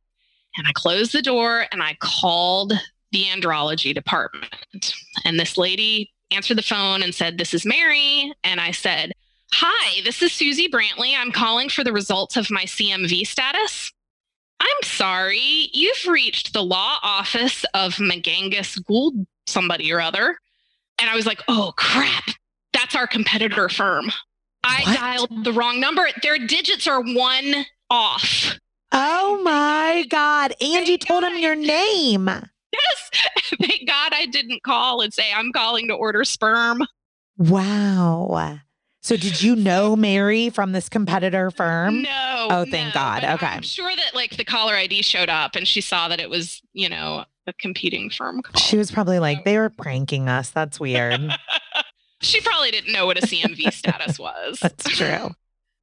and 0.57 0.67
I 0.67 0.73
closed 0.75 1.12
the 1.12 1.23
door 1.23 1.67
and 1.73 1.83
I 1.83 1.97
called 2.01 2.73
the 3.12 3.25
andrology 3.25 3.95
department. 3.95 4.95
And 5.25 5.38
this 5.38 5.57
lady 5.57 6.12
answered 6.31 6.59
the 6.59 6.62
phone 6.62 7.03
and 7.03 7.15
said, 7.15 7.38
This 7.38 7.55
is 7.55 7.65
Mary. 7.65 8.33
And 8.43 8.61
I 8.61 8.71
said, 8.71 9.12
Hi, 9.55 10.01
this 10.03 10.23
is 10.23 10.33
Susie 10.33 10.69
Brantley. 10.69 11.15
I'm 11.17 11.31
calling 11.31 11.69
for 11.69 11.85
the 11.85 11.93
results 11.93 12.37
of 12.37 12.51
my 12.51 12.65
CMV 12.65 13.27
status. 13.27 13.93
I'm 14.61 14.83
sorry, 14.85 15.69
you've 15.73 16.07
reached 16.07 16.53
the 16.53 16.62
law 16.62 16.99
office 17.03 17.65
of 17.75 17.95
Magangus 17.95 18.83
Gould, 18.85 19.27
somebody 19.47 19.93
or 19.93 20.01
other. 20.01 20.38
And 20.99 21.11
I 21.11 21.17
was 21.17 21.27
like, 21.27 21.43
oh 21.49 21.73
crap, 21.77 22.25
that's 22.83 22.97
our 22.97 23.07
competitor 23.07 23.68
firm. 23.68 24.11
I 24.64 24.83
What? 24.85 24.97
dialed 24.99 25.45
the 25.45 25.53
wrong 25.53 25.79
number. 25.79 26.09
Their 26.23 26.38
digits 26.38 26.88
are 26.88 27.01
one 27.01 27.64
off. 27.88 28.59
Oh 28.90 29.40
my 29.45 30.05
God. 30.11 30.55
Thank 30.61 30.97
told 30.99 31.23
him 31.23 31.38
your 31.38 31.55
name. 31.55 32.27
Yes. 32.27 33.11
Thank 33.61 33.87
God 33.87 34.12
I 34.12 34.27
didn't 34.27 34.62
call 34.64 35.01
and 35.01 35.14
say, 35.14 35.33
I'm 35.33 35.53
calling 35.53 35.87
to 35.88 35.95
order 35.95 36.25
sperm. 36.25 36.83
Wow. 37.38 38.59
So 39.03 39.16
did 39.16 39.42
you 39.42 39.57
know 39.57 39.95
Mary 39.97 40.51
from 40.51 40.73
this 40.73 40.88
competitor 40.88 41.51
firm? 41.51 42.03
No. 42.03 42.47
Oh, 42.51 42.64
thank 42.71 42.88
no, 42.95 43.01
God. 43.01 43.25
Okay. 43.25 43.47
I'm 43.47 43.62
sure 43.62 43.95
that 43.95 44.14
like 44.14 44.37
the 44.37 44.45
caller 44.45 44.75
ID 44.75 45.03
showed 45.03 45.29
up 45.29 45.55
and 45.57 45.66
she 45.66 45.81
saw 45.81 46.09
that 46.09 46.21
it 46.21 46.31
was, 46.31 46.61
you 46.73 46.88
know, 46.88 47.25
a 47.47 47.53
competing 47.55 48.11
firm 48.11 48.42
call. 48.42 48.61
She 48.61 48.77
was 48.77 48.92
probably 48.92 49.18
like, 49.18 49.45
they 49.45 49.59
were 49.59 49.71
pranking 49.71 50.29
us. 50.29 50.51
That's 50.51 50.79
weird. 50.79 51.21
She 52.23 52.41
probably 52.41 52.71
didn't 52.71 52.93
know 52.93 53.07
what 53.07 53.19
a 53.23 53.27
CMV 53.27 53.73
status 53.73 54.19
was. 54.19 54.59
That's 54.61 54.85
true. 54.85 55.31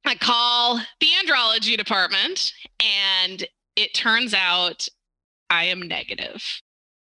I 0.04 0.14
call 0.14 0.80
the 1.00 1.06
andrology 1.24 1.76
department 1.76 2.52
and 2.80 3.46
it 3.76 3.94
turns 3.94 4.34
out 4.34 4.88
I 5.50 5.64
am 5.64 5.82
negative. 5.82 6.42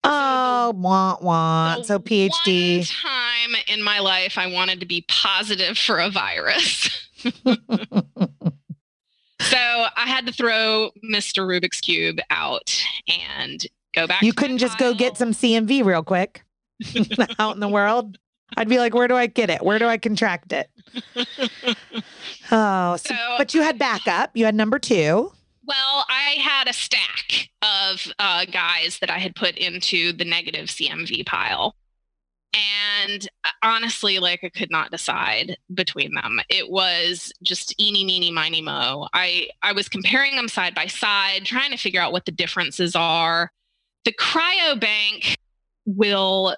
Oh, 0.03 0.71
want, 0.75 1.23
want. 1.23 1.85
So 1.87 1.97
PhD. 1.97 2.77
One 2.77 2.85
time 2.85 3.61
in 3.67 3.81
my 3.81 3.99
life, 3.99 4.37
I 4.37 4.45
wanted 4.47 4.79
to 4.81 4.85
be 4.85 5.03
positive 5.07 5.77
for 5.77 5.99
a 5.99 6.09
virus. 6.11 7.09
So 9.41 9.57
I 9.57 10.07
had 10.07 10.25
to 10.27 10.31
throw 10.31 10.91
Mr. 11.03 11.45
Rubik's 11.45 11.79
Cube 11.79 12.19
out 12.29 12.81
and 13.07 13.65
go 13.93 14.07
back. 14.07 14.23
you 14.23 14.33
couldn't 14.33 14.57
just 14.57 14.77
go 14.77 14.93
get 14.93 15.17
some 15.17 15.31
CMV 15.31 15.83
real 15.83 16.03
quick 16.03 16.43
out 17.39 17.53
in 17.53 17.59
the 17.59 17.67
world. 17.67 18.17
I'd 18.57 18.69
be 18.69 18.77
like, 18.79 18.93
where 18.93 19.07
do 19.07 19.15
I 19.15 19.27
get 19.27 19.49
it? 19.49 19.61
Where 19.63 19.79
do 19.79 19.87
I 19.87 19.97
contract 19.97 20.53
it? 20.53 20.69
Oh, 22.51 22.95
so, 22.97 23.13
So- 23.15 23.35
but 23.37 23.53
you 23.53 23.61
had 23.63 23.79
backup. 23.79 24.31
You 24.35 24.45
had 24.45 24.53
number 24.55 24.77
two. 24.79 25.31
Well, 25.67 26.05
I 26.09 26.35
had 26.39 26.67
a 26.67 26.73
stack 26.73 27.49
of 27.63 28.05
uh, 28.19 28.45
guys 28.45 28.99
that 28.99 29.09
I 29.09 29.17
had 29.17 29.35
put 29.35 29.57
into 29.57 30.13
the 30.13 30.25
negative 30.25 30.67
CMV 30.67 31.25
pile. 31.25 31.75
And 32.53 33.27
uh, 33.43 33.49
honestly, 33.63 34.19
like 34.19 34.41
I 34.43 34.49
could 34.49 34.69
not 34.69 34.91
decide 34.91 35.57
between 35.73 36.13
them. 36.13 36.39
It 36.49 36.69
was 36.69 37.33
just 37.41 37.73
eeny, 37.81 38.05
meeny, 38.05 38.31
miny, 38.31 38.61
mo. 38.61 39.07
I, 39.13 39.49
I 39.63 39.71
was 39.73 39.89
comparing 39.89 40.35
them 40.35 40.47
side 40.47 40.75
by 40.75 40.85
side, 40.85 41.45
trying 41.45 41.71
to 41.71 41.77
figure 41.77 41.99
out 41.99 42.11
what 42.13 42.25
the 42.25 42.31
differences 42.31 42.95
are. 42.95 43.51
The 44.05 44.13
cryobank 44.13 45.35
will 45.87 46.55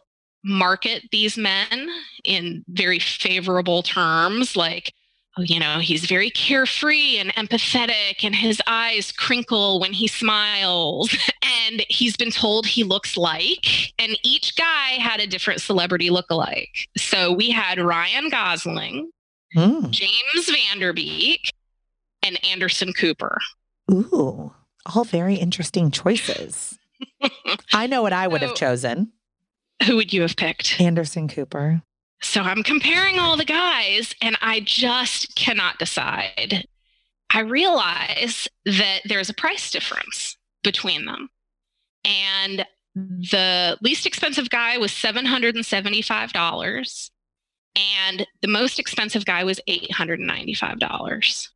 market 0.48 1.04
these 1.12 1.38
men 1.38 1.90
in 2.24 2.64
very 2.70 3.00
favorable 3.00 3.84
terms, 3.84 4.56
like, 4.56 4.94
oh, 5.38 5.42
you 5.44 5.60
know, 5.60 5.80
he's 5.80 6.06
very 6.06 6.30
carefree 6.30 7.18
and 7.18 7.34
empathetic, 7.36 8.24
and 8.24 8.34
his 8.36 8.62
eyes 8.66 9.12
crinkle 9.12 9.80
when 9.80 9.94
he 9.94 10.08
smiles. 10.08 11.16
And 11.70 11.84
he's 11.90 12.16
been 12.16 12.32
told 12.32 12.66
he 12.66 12.84
looks 12.86 13.18
like, 13.18 13.92
and 14.00 14.18
each 14.24 14.56
guy 14.56 14.92
had 15.00 15.20
a 15.20 15.28
different 15.28 15.60
celebrity 15.60 16.10
look-alike. 16.10 16.88
So 16.96 17.34
we 17.34 17.50
had 17.50 17.78
Ryan 17.80 18.30
Gosling, 18.30 19.10
Mm. 19.56 19.90
James 19.90 20.50
Van 20.50 20.80
Der 20.80 20.94
Beek, 20.94 21.52
and 22.24 22.40
Anderson 22.46 22.94
Cooper. 22.94 23.38
Ooh, 23.92 24.54
all 24.86 25.04
very 25.04 25.36
interesting 25.36 25.92
choices. 25.92 26.78
I 27.74 27.88
know 27.88 28.02
what 28.02 28.14
I 28.14 28.28
would 28.28 28.42
have 28.42 28.56
chosen 28.56 29.12
Who 29.86 29.96
would 29.96 30.14
you 30.14 30.22
have 30.22 30.36
picked? 30.36 30.80
Anderson 30.82 31.28
Cooper. 31.28 31.82
So 32.22 32.42
I'm 32.42 32.64
comparing 32.64 33.20
all 33.20 33.38
the 33.38 33.46
guys 33.46 34.16
and 34.22 34.36
I 34.42 34.62
just 34.62 35.36
cannot 35.36 35.78
decide. 35.78 36.68
I 37.30 37.42
realize 37.42 38.48
that 38.66 39.02
there's 39.06 39.30
a 39.30 39.36
price 39.36 39.70
difference 39.70 40.36
between 40.64 41.06
them. 41.06 41.30
And 42.04 42.66
the 42.96 43.78
least 43.82 44.08
expensive 44.08 44.50
guy 44.50 44.78
was 44.78 44.92
$775 44.92 47.10
and 47.76 48.26
the 48.42 48.48
most 48.48 48.80
expensive 48.80 49.26
guy 49.26 49.44
was 49.44 49.60
$895. 49.68 51.50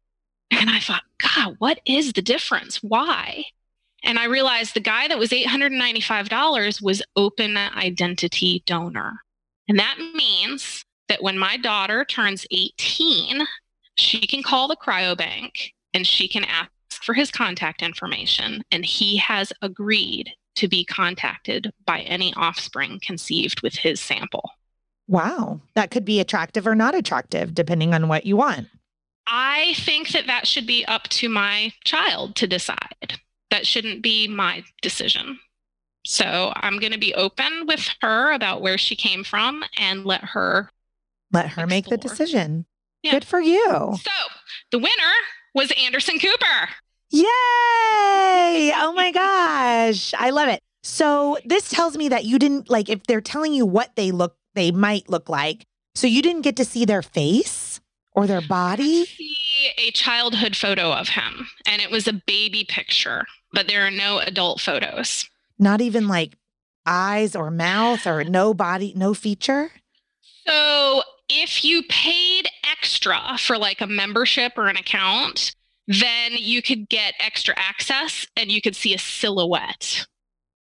And 0.51 0.69
I 0.69 0.79
thought, 0.79 1.03
God, 1.17 1.55
what 1.59 1.79
is 1.85 2.11
the 2.13 2.21
difference? 2.21 2.83
Why? 2.83 3.45
And 4.03 4.17
I 4.17 4.25
realized 4.25 4.73
the 4.73 4.79
guy 4.79 5.07
that 5.07 5.19
was 5.19 5.29
$895 5.29 6.81
was 6.81 7.01
open 7.15 7.57
identity 7.57 8.63
donor. 8.65 9.21
And 9.67 9.77
that 9.79 9.97
means 10.15 10.83
that 11.07 11.21
when 11.21 11.37
my 11.37 11.57
daughter 11.57 12.03
turns 12.05 12.45
18, 12.51 13.45
she 13.95 14.25
can 14.25 14.43
call 14.43 14.67
the 14.67 14.75
cryobank 14.75 15.71
and 15.93 16.07
she 16.07 16.27
can 16.27 16.45
ask 16.45 16.71
for 16.89 17.13
his 17.13 17.31
contact 17.31 17.81
information. 17.81 18.63
And 18.71 18.85
he 18.85 19.17
has 19.17 19.53
agreed 19.61 20.31
to 20.55 20.67
be 20.67 20.83
contacted 20.83 21.71
by 21.85 22.01
any 22.01 22.33
offspring 22.35 22.99
conceived 23.01 23.61
with 23.61 23.75
his 23.75 23.99
sample. 24.01 24.51
Wow. 25.07 25.61
That 25.75 25.91
could 25.91 26.05
be 26.05 26.19
attractive 26.19 26.67
or 26.67 26.75
not 26.75 26.95
attractive, 26.95 27.53
depending 27.53 27.93
on 27.93 28.07
what 28.07 28.25
you 28.25 28.37
want. 28.37 28.67
I 29.27 29.73
think 29.77 30.09
that 30.09 30.27
that 30.27 30.47
should 30.47 30.67
be 30.67 30.85
up 30.85 31.03
to 31.09 31.29
my 31.29 31.73
child 31.83 32.35
to 32.37 32.47
decide. 32.47 33.19
That 33.51 33.67
shouldn't 33.67 34.01
be 34.01 34.27
my 34.27 34.63
decision. 34.81 35.39
So 36.05 36.51
I'm 36.55 36.79
going 36.79 36.93
to 36.93 36.99
be 36.99 37.13
open 37.13 37.67
with 37.67 37.87
her 38.01 38.31
about 38.31 38.61
where 38.61 38.77
she 38.77 38.95
came 38.95 39.23
from 39.23 39.63
and 39.77 40.03
let 40.05 40.23
her. 40.23 40.71
Let 41.31 41.49
her 41.49 41.67
make 41.67 41.85
the 41.85 41.97
decision. 41.97 42.65
Yeah. 43.03 43.11
Good 43.11 43.25
for 43.25 43.39
you. 43.39 43.95
So 44.01 44.11
the 44.71 44.79
winner 44.79 44.89
was 45.53 45.71
Anderson 45.79 46.17
Cooper. 46.17 46.69
Yay! 47.11 47.23
Oh 48.73 48.93
my 48.95 49.11
gosh. 49.13 50.13
I 50.17 50.31
love 50.31 50.49
it. 50.49 50.59
So 50.83 51.37
this 51.45 51.69
tells 51.69 51.97
me 51.97 52.09
that 52.09 52.25
you 52.25 52.39
didn't 52.39 52.69
like 52.69 52.89
if 52.89 53.03
they're 53.03 53.21
telling 53.21 53.53
you 53.53 53.65
what 53.65 53.95
they 53.95 54.11
look 54.11 54.35
they 54.53 54.71
might 54.71 55.09
look 55.09 55.29
like. 55.29 55.63
So 55.95 56.07
you 56.07 56.21
didn't 56.21 56.41
get 56.41 56.55
to 56.57 56.65
see 56.65 56.85
their 56.85 57.01
face 57.01 57.79
or 58.13 58.27
their 58.27 58.41
body? 58.41 59.05
see 59.05 59.37
a 59.77 59.91
childhood 59.91 60.55
photo 60.55 60.91
of 60.91 61.09
him, 61.09 61.47
and 61.65 61.81
it 61.81 61.91
was 61.91 62.07
a 62.07 62.13
baby 62.13 62.65
picture, 62.67 63.25
but 63.53 63.67
there 63.67 63.85
are 63.85 63.91
no 63.91 64.19
adult 64.19 64.59
photos. 64.59 65.29
Not 65.59 65.81
even 65.81 66.07
like 66.07 66.37
eyes 66.85 67.35
or 67.35 67.51
mouth 67.51 68.07
or 68.07 68.23
no 68.23 68.53
body, 68.53 68.93
no 68.95 69.13
feature? 69.13 69.71
So 70.47 71.03
if 71.29 71.63
you 71.63 71.83
paid 71.83 72.47
extra 72.69 73.37
for 73.37 73.57
like 73.57 73.81
a 73.81 73.87
membership 73.87 74.53
or 74.57 74.67
an 74.67 74.77
account, 74.77 75.55
then 75.87 76.33
you 76.37 76.61
could 76.61 76.89
get 76.89 77.13
extra 77.19 77.53
access 77.57 78.25
and 78.35 78.51
you 78.51 78.61
could 78.61 78.75
see 78.75 78.93
a 78.93 78.99
silhouette 78.99 80.05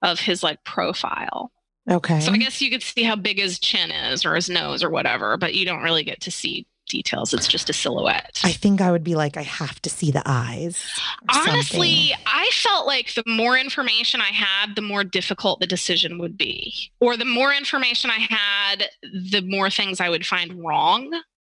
of 0.01 0.19
his 0.19 0.43
like 0.43 0.63
profile. 0.63 1.51
Okay. 1.89 2.19
So 2.19 2.31
I 2.31 2.37
guess 2.37 2.61
you 2.61 2.69
could 2.69 2.83
see 2.83 3.03
how 3.03 3.15
big 3.15 3.39
his 3.39 3.59
chin 3.59 3.91
is 3.91 4.25
or 4.25 4.35
his 4.35 4.49
nose 4.49 4.83
or 4.83 4.89
whatever, 4.89 5.37
but 5.37 5.53
you 5.53 5.65
don't 5.65 5.83
really 5.83 6.03
get 6.03 6.21
to 6.21 6.31
see 6.31 6.65
details. 6.87 7.33
It's 7.33 7.47
just 7.47 7.69
a 7.69 7.73
silhouette. 7.73 8.41
I 8.43 8.51
think 8.51 8.81
I 8.81 8.91
would 8.91 9.03
be 9.03 9.15
like, 9.15 9.37
I 9.37 9.41
have 9.41 9.81
to 9.81 9.89
see 9.89 10.11
the 10.11 10.23
eyes. 10.25 10.83
Honestly, 11.29 12.09
something. 12.09 12.25
I 12.25 12.49
felt 12.53 12.87
like 12.87 13.13
the 13.13 13.23
more 13.25 13.57
information 13.57 14.21
I 14.21 14.31
had, 14.31 14.75
the 14.75 14.81
more 14.81 15.03
difficult 15.03 15.59
the 15.59 15.67
decision 15.67 16.19
would 16.19 16.37
be. 16.37 16.73
Or 16.99 17.17
the 17.17 17.25
more 17.25 17.53
information 17.53 18.09
I 18.09 18.27
had, 18.29 18.85
the 19.01 19.41
more 19.41 19.69
things 19.69 19.99
I 19.99 20.09
would 20.09 20.25
find 20.25 20.63
wrong 20.63 21.11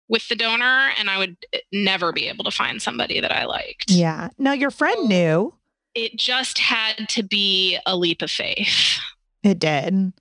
with 0.08 0.28
the 0.28 0.36
donor, 0.36 0.90
and 0.98 1.08
I 1.08 1.18
would 1.18 1.36
eh, 1.52 1.60
never 1.72 2.12
be 2.12 2.28
able 2.28 2.44
to 2.44 2.50
find 2.50 2.82
somebody 2.82 3.20
that 3.20 3.32
I 3.32 3.44
liked. 3.44 3.90
Yeah. 3.90 4.30
Now, 4.38 4.52
your 4.52 4.72
friend 4.72 5.08
knew. 5.08 5.54
It 5.94 6.16
just 6.16 6.58
had 6.58 7.08
to 7.10 7.22
be 7.22 7.78
a 7.86 7.96
leap 7.96 8.20
of 8.20 8.30
faith. 8.30 8.98
It 9.42 9.58
did. 9.58 10.12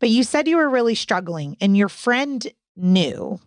But 0.00 0.10
you 0.10 0.22
said 0.22 0.46
you 0.46 0.56
were 0.56 0.68
really 0.68 0.94
struggling 0.94 1.56
and 1.60 1.76
your 1.76 1.88
friend 1.88 2.46
knew. 2.76 3.40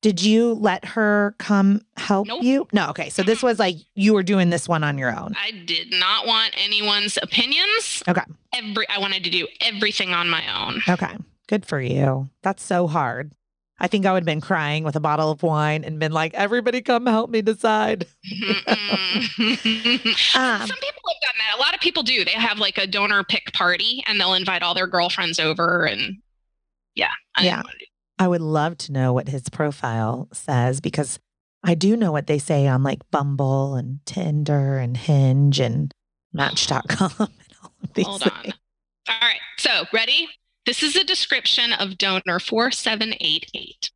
Did 0.00 0.22
you 0.22 0.54
let 0.54 0.84
her 0.84 1.34
come 1.38 1.82
help 1.96 2.28
Nope. 2.28 2.42
you? 2.42 2.68
No. 2.72 2.90
Okay. 2.90 3.10
So 3.10 3.22
this 3.24 3.42
was 3.42 3.58
like 3.58 3.74
you 3.94 4.14
were 4.14 4.22
doing 4.22 4.50
this 4.50 4.68
one 4.68 4.84
on 4.84 4.96
your 4.96 5.10
own. 5.16 5.34
I 5.36 5.50
did 5.50 5.90
not 5.90 6.26
want 6.26 6.54
anyone's 6.56 7.18
opinions. 7.20 8.02
Okay. 8.06 8.22
Every 8.54 8.88
I 8.88 8.98
wanted 8.98 9.24
to 9.24 9.30
do 9.30 9.48
everything 9.60 10.12
on 10.12 10.28
my 10.28 10.42
own. 10.66 10.80
Okay. 10.88 11.16
Good 11.48 11.66
for 11.66 11.80
you. 11.80 12.28
That's 12.42 12.62
so 12.62 12.86
hard. 12.86 13.32
I 13.80 13.86
think 13.86 14.06
I 14.06 14.12
would 14.12 14.22
have 14.22 14.26
been 14.26 14.40
crying 14.40 14.82
with 14.84 14.96
a 14.96 15.00
bottle 15.00 15.30
of 15.30 15.42
wine 15.42 15.84
and 15.84 15.98
been 16.00 16.10
like, 16.12 16.34
everybody 16.34 16.80
come 16.82 17.06
help 17.06 17.30
me 17.30 17.42
decide. 17.42 18.06
Um, 20.34 20.66
Some 20.66 20.76
people 20.78 21.02
have 21.08 21.22
done 21.22 21.38
that. 21.38 21.54
A 21.56 21.60
lot 21.60 21.74
of 21.74 21.80
people 21.80 22.02
do. 22.02 22.24
They 22.24 22.32
have 22.32 22.58
like 22.58 22.78
a 22.78 22.86
donor 22.86 23.24
pick 23.24 23.52
party 23.52 24.02
and 24.06 24.20
they'll 24.20 24.34
invite 24.34 24.62
all 24.62 24.74
their 24.74 24.86
girlfriends 24.86 25.38
over 25.40 25.86
and 25.86 26.18
yeah. 26.94 27.10
I 27.36 27.44
Yeah. 27.44 27.62
I 28.18 28.28
would 28.28 28.40
love 28.40 28.78
to 28.78 28.92
know 28.92 29.12
what 29.12 29.28
his 29.28 29.48
profile 29.48 30.28
says 30.32 30.80
because 30.80 31.18
I 31.62 31.74
do 31.74 31.96
know 31.96 32.12
what 32.12 32.26
they 32.26 32.38
say 32.38 32.66
on 32.66 32.82
like 32.82 33.08
Bumble 33.10 33.74
and 33.74 34.00
Tinder 34.06 34.78
and 34.78 34.96
Hinge 34.96 35.60
and 35.60 35.92
Match.com 36.32 37.12
and 37.18 37.28
all 37.62 37.72
of 37.82 37.94
these 37.94 38.06
Hold 38.06 38.22
things. 38.22 38.34
on. 38.34 38.52
All 39.08 39.28
right. 39.28 39.40
So, 39.58 39.84
ready? 39.92 40.28
This 40.66 40.82
is 40.82 40.96
a 40.96 41.04
description 41.04 41.72
of 41.72 41.96
donor 41.96 42.38
4788. 42.38 43.90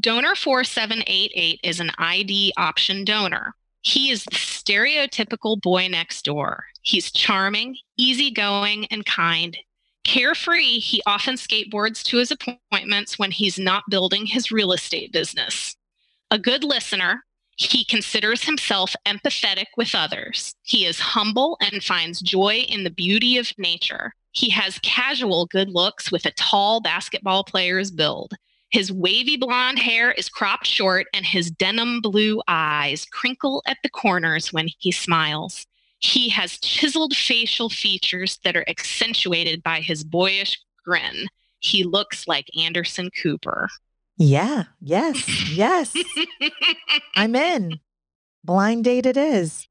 Donor 0.00 0.34
4788 0.34 1.60
is 1.62 1.78
an 1.78 1.92
ID 1.98 2.52
option 2.56 3.04
donor. 3.04 3.54
He 3.82 4.10
is 4.10 4.24
the 4.24 4.34
stereotypical 4.36 5.60
boy 5.60 5.88
next 5.88 6.24
door. 6.24 6.64
He's 6.82 7.12
charming, 7.12 7.76
easygoing, 7.96 8.86
and 8.86 9.06
kind. 9.06 9.56
Carefree, 10.04 10.78
he 10.78 11.02
often 11.06 11.36
skateboards 11.36 12.02
to 12.04 12.18
his 12.18 12.32
appointments 12.32 13.18
when 13.18 13.30
he's 13.30 13.58
not 13.58 13.84
building 13.88 14.26
his 14.26 14.50
real 14.50 14.72
estate 14.72 15.12
business. 15.12 15.76
A 16.30 16.38
good 16.38 16.64
listener, 16.64 17.24
he 17.56 17.84
considers 17.84 18.44
himself 18.44 18.96
empathetic 19.06 19.66
with 19.76 19.94
others. 19.94 20.54
He 20.62 20.86
is 20.86 20.98
humble 20.98 21.56
and 21.60 21.84
finds 21.84 22.20
joy 22.20 22.64
in 22.68 22.84
the 22.84 22.90
beauty 22.90 23.38
of 23.38 23.52
nature. 23.58 24.14
He 24.32 24.50
has 24.50 24.78
casual 24.80 25.46
good 25.46 25.68
looks 25.68 26.10
with 26.10 26.26
a 26.26 26.32
tall 26.32 26.80
basketball 26.80 27.44
player's 27.44 27.90
build. 27.90 28.32
His 28.70 28.90
wavy 28.90 29.36
blonde 29.36 29.78
hair 29.78 30.12
is 30.12 30.30
cropped 30.30 30.66
short, 30.66 31.06
and 31.12 31.26
his 31.26 31.50
denim 31.50 32.00
blue 32.00 32.40
eyes 32.48 33.04
crinkle 33.04 33.62
at 33.66 33.76
the 33.82 33.90
corners 33.90 34.50
when 34.52 34.68
he 34.78 34.90
smiles. 34.90 35.66
He 36.02 36.28
has 36.30 36.58
chiseled 36.58 37.14
facial 37.14 37.70
features 37.70 38.40
that 38.42 38.56
are 38.56 38.68
accentuated 38.68 39.62
by 39.62 39.80
his 39.80 40.02
boyish 40.02 40.60
grin. 40.84 41.28
He 41.60 41.84
looks 41.84 42.26
like 42.26 42.46
Anderson 42.58 43.08
Cooper. 43.22 43.68
Yeah. 44.16 44.64
Yes. 44.80 45.50
Yes. 45.52 45.94
I'm 47.16 47.36
in. 47.36 47.78
Blind 48.42 48.82
date 48.84 49.06
it 49.06 49.16
is. 49.16 49.68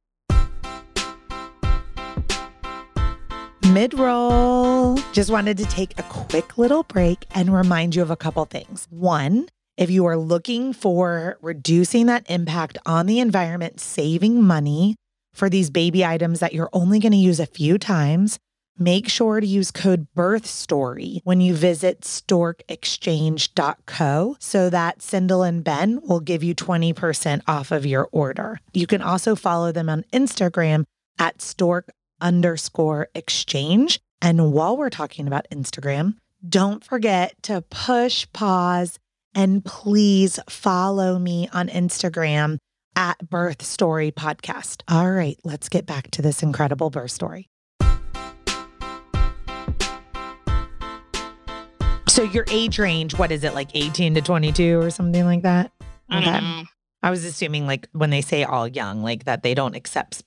Mid 3.74 3.94
roll. 4.00 4.98
Just 5.12 5.32
wanted 5.32 5.58
to 5.58 5.66
take 5.66 6.00
a 6.00 6.04
quick 6.04 6.58
little 6.58 6.84
break 6.84 7.26
and 7.32 7.54
remind 7.54 7.94
you 7.94 8.02
of 8.02 8.10
a 8.10 8.16
couple 8.16 8.46
things. 8.46 8.88
One, 8.90 9.50
if 9.76 9.90
you 9.90 10.06
are 10.06 10.18
looking 10.18 10.72
for 10.72 11.38
reducing 11.42 12.06
that 12.06 12.26
impact 12.30 12.78
on 12.86 13.06
the 13.06 13.20
environment, 13.20 13.82
saving 13.82 14.42
money 14.42 14.96
for 15.34 15.50
these 15.50 15.70
baby 15.70 16.06
items 16.06 16.40
that 16.40 16.54
you're 16.54 16.70
only 16.74 17.00
going 17.00 17.12
to 17.12 17.18
use 17.18 17.40
a 17.40 17.46
few 17.46 17.78
times, 17.78 18.40
make 18.78 19.08
sure 19.08 19.40
to 19.40 19.48
use 19.48 19.72
code 19.72 20.08
BIRTHSTORY 20.16 21.22
when 21.24 21.42
you 21.42 21.54
visit 21.54 22.02
storkexchange.co 22.02 24.36
so 24.40 24.70
that 24.70 25.00
Sindel 25.00 25.48
and 25.48 25.64
Ben 25.64 26.02
will 26.04 26.20
give 26.20 26.44
you 26.44 26.54
20% 26.56 27.42
off 27.48 27.72
of 27.72 27.86
your 27.86 28.10
order. 28.12 28.60
You 28.74 28.88
can 28.88 29.02
also 29.02 29.36
follow 29.36 29.72
them 29.72 29.90
on 29.90 30.04
Instagram 30.12 30.86
at 31.20 31.42
stork 31.42 31.92
underscore 32.20 33.08
exchange. 33.16 34.02
And 34.22 34.52
while 34.54 34.76
we're 34.78 34.90
talking 34.90 35.28
about 35.28 35.48
Instagram, 35.52 36.16
don't 36.48 36.84
forget 36.84 37.36
to 37.44 37.62
push 37.62 38.28
pause 38.34 39.00
and 39.34 39.64
please 39.64 40.40
follow 40.50 41.18
me 41.18 41.48
on 41.54 41.70
Instagram 41.70 42.58
at 42.96 43.30
Birth 43.30 43.62
Story 43.64 44.12
Podcast. 44.12 44.82
All 44.88 45.12
right, 45.12 45.38
let's 45.44 45.70
get 45.70 45.86
back 45.86 46.12
to 46.12 46.22
this 46.22 46.44
incredible 46.44 46.90
birth 46.90 47.12
story. 47.12 47.50
So 52.08 52.24
your 52.24 52.46
age 52.52 52.78
range, 52.78 53.18
what 53.18 53.32
is 53.32 53.44
it, 53.44 53.54
like 53.54 53.70
18 53.74 54.16
to 54.16 54.22
22 54.22 54.80
or 54.80 54.90
something 54.90 55.24
like 55.26 55.44
that? 55.44 55.72
I 56.10 56.22
don't. 56.22 56.68
I 57.04 57.10
was 57.10 57.24
assuming 57.24 57.66
like 57.66 57.88
when 57.94 58.10
they 58.10 58.22
say 58.22 58.44
all 58.44 58.68
young, 58.68 59.02
like 59.02 59.24
that 59.24 59.44
they 59.44 59.54
don't 59.54 59.76
accept 59.76 60.22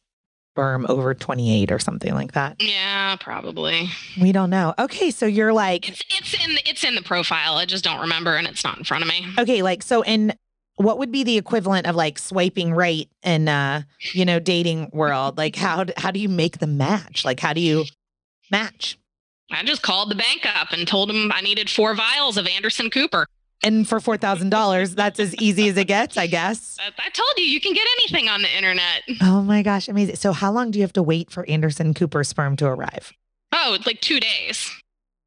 sperm 0.54 0.86
over 0.88 1.14
28 1.14 1.70
or 1.70 1.78
something 1.78 2.14
like 2.14 2.32
that. 2.32 2.56
Yeah, 2.58 3.16
probably. 3.20 3.90
We 4.20 4.32
don't 4.32 4.50
know. 4.50 4.72
Okay, 4.78 5.10
so 5.10 5.26
you're 5.26 5.52
like, 5.52 5.88
It's 5.88 6.02
it's 6.08 6.34
in 6.34 6.56
it's 6.64 6.84
in 6.84 6.94
the 6.94 7.02
profile. 7.02 7.56
I 7.56 7.66
just 7.66 7.84
don't 7.84 8.00
remember, 8.00 8.34
and 8.34 8.46
it's 8.46 8.64
not 8.64 8.78
in 8.78 8.84
front 8.84 9.02
of 9.04 9.08
me. 9.08 9.26
okay, 9.38 9.62
like 9.62 9.82
so 9.82 10.02
in 10.02 10.32
what 10.76 10.98
would 10.98 11.12
be 11.12 11.22
the 11.22 11.38
equivalent 11.38 11.86
of 11.86 11.94
like 11.94 12.18
swiping 12.18 12.72
right 12.72 13.08
in 13.22 13.48
uh, 13.48 13.82
you 14.12 14.24
know, 14.24 14.38
dating 14.40 14.90
world? 14.92 15.38
Like 15.38 15.56
how 15.56 15.86
how 15.96 16.10
do 16.10 16.20
you 16.20 16.28
make 16.28 16.58
the 16.58 16.66
match? 16.66 17.24
Like 17.24 17.40
how 17.40 17.52
do 17.52 17.60
you 17.60 17.84
match? 18.50 18.98
I 19.50 19.62
just 19.62 19.82
called 19.82 20.10
the 20.10 20.14
bank 20.14 20.46
up 20.56 20.72
and 20.72 20.86
told 20.88 21.08
them 21.08 21.30
I 21.32 21.40
needed 21.40 21.70
four 21.70 21.94
vials 21.94 22.36
of 22.36 22.46
Anderson 22.46 22.90
Cooper. 22.90 23.26
And 23.62 23.88
for 23.88 23.98
$4,000, 23.98 24.94
that's 24.94 25.18
as 25.18 25.34
easy 25.36 25.68
as 25.68 25.76
it 25.78 25.86
gets, 25.86 26.18
I 26.18 26.26
guess. 26.26 26.76
I, 26.98 27.08
told 27.10 27.30
you 27.38 27.44
you 27.44 27.60
can 27.60 27.72
get 27.72 27.86
anything 27.98 28.28
on 28.28 28.42
the 28.42 28.54
internet. 28.54 29.02
Oh 29.22 29.42
my 29.42 29.62
gosh, 29.62 29.88
amazing. 29.88 30.16
So 30.16 30.32
how 30.32 30.52
long 30.52 30.70
do 30.70 30.78
you 30.78 30.82
have 30.82 30.92
to 30.94 31.02
wait 31.02 31.30
for 31.30 31.48
Anderson 31.48 31.94
Cooper 31.94 32.24
sperm 32.24 32.56
to 32.56 32.66
arrive? 32.66 33.12
Oh, 33.52 33.78
like 33.86 34.00
two 34.00 34.20
days. 34.20 34.70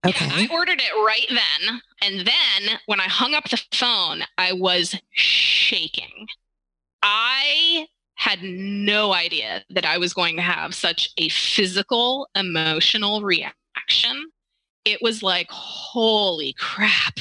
Yeah, 0.07 0.15
Okay. 0.15 0.47
I 0.49 0.49
ordered 0.51 0.81
it 0.81 0.93
right 1.05 1.27
then. 1.29 1.81
And 2.01 2.27
then 2.27 2.79
when 2.85 2.99
I 2.99 3.07
hung 3.07 3.33
up 3.33 3.49
the 3.49 3.61
phone, 3.73 4.23
I 4.37 4.53
was 4.53 4.95
shaking. 5.11 6.27
I 7.03 7.87
had 8.15 8.41
no 8.41 9.13
idea 9.13 9.63
that 9.69 9.85
I 9.85 9.97
was 9.97 10.13
going 10.13 10.35
to 10.37 10.41
have 10.41 10.73
such 10.73 11.11
a 11.17 11.29
physical, 11.29 12.27
emotional 12.35 13.21
reaction. 13.21 14.31
It 14.85 14.99
was 15.01 15.21
like, 15.21 15.49
holy 15.51 16.53
crap, 16.57 17.19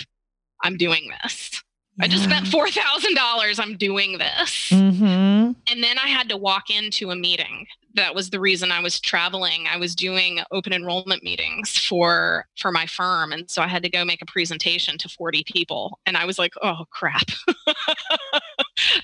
I'm 0.63 0.77
doing 0.77 1.11
this. 1.23 1.63
I 2.01 2.09
just 2.09 2.25
spent 2.25 2.47
$4,000. 2.47 3.59
I'm 3.59 3.77
doing 3.77 4.19
this. 4.19 4.69
Mm-hmm. 4.71 5.05
And 5.05 5.83
then 5.83 5.99
I 5.99 6.09
had 6.09 6.29
to 6.29 6.37
walk 6.37 6.71
into 6.71 7.11
a 7.11 7.17
meeting. 7.17 7.67
That 7.97 8.15
was 8.15 8.31
the 8.31 8.39
reason 8.41 8.71
I 8.71 8.81
was 8.81 9.01
traveling. 9.01 9.67
I 9.69 9.77
was 9.77 9.95
doing 9.95 10.41
open 10.53 10.73
enrollment 10.73 11.23
meetings 11.25 11.77
for 11.79 12.47
for 12.57 12.71
my 12.71 12.87
firm 12.87 13.33
and 13.33 13.51
so 13.51 13.61
I 13.63 13.67
had 13.67 13.83
to 13.83 13.89
go 13.91 14.05
make 14.05 14.23
a 14.23 14.27
presentation 14.27 14.97
to 14.99 15.09
40 15.09 15.45
people 15.45 15.99
and 16.07 16.17
I 16.17 16.25
was 16.25 16.39
like, 16.39 16.53
"Oh 16.63 16.85
crap. 16.91 17.25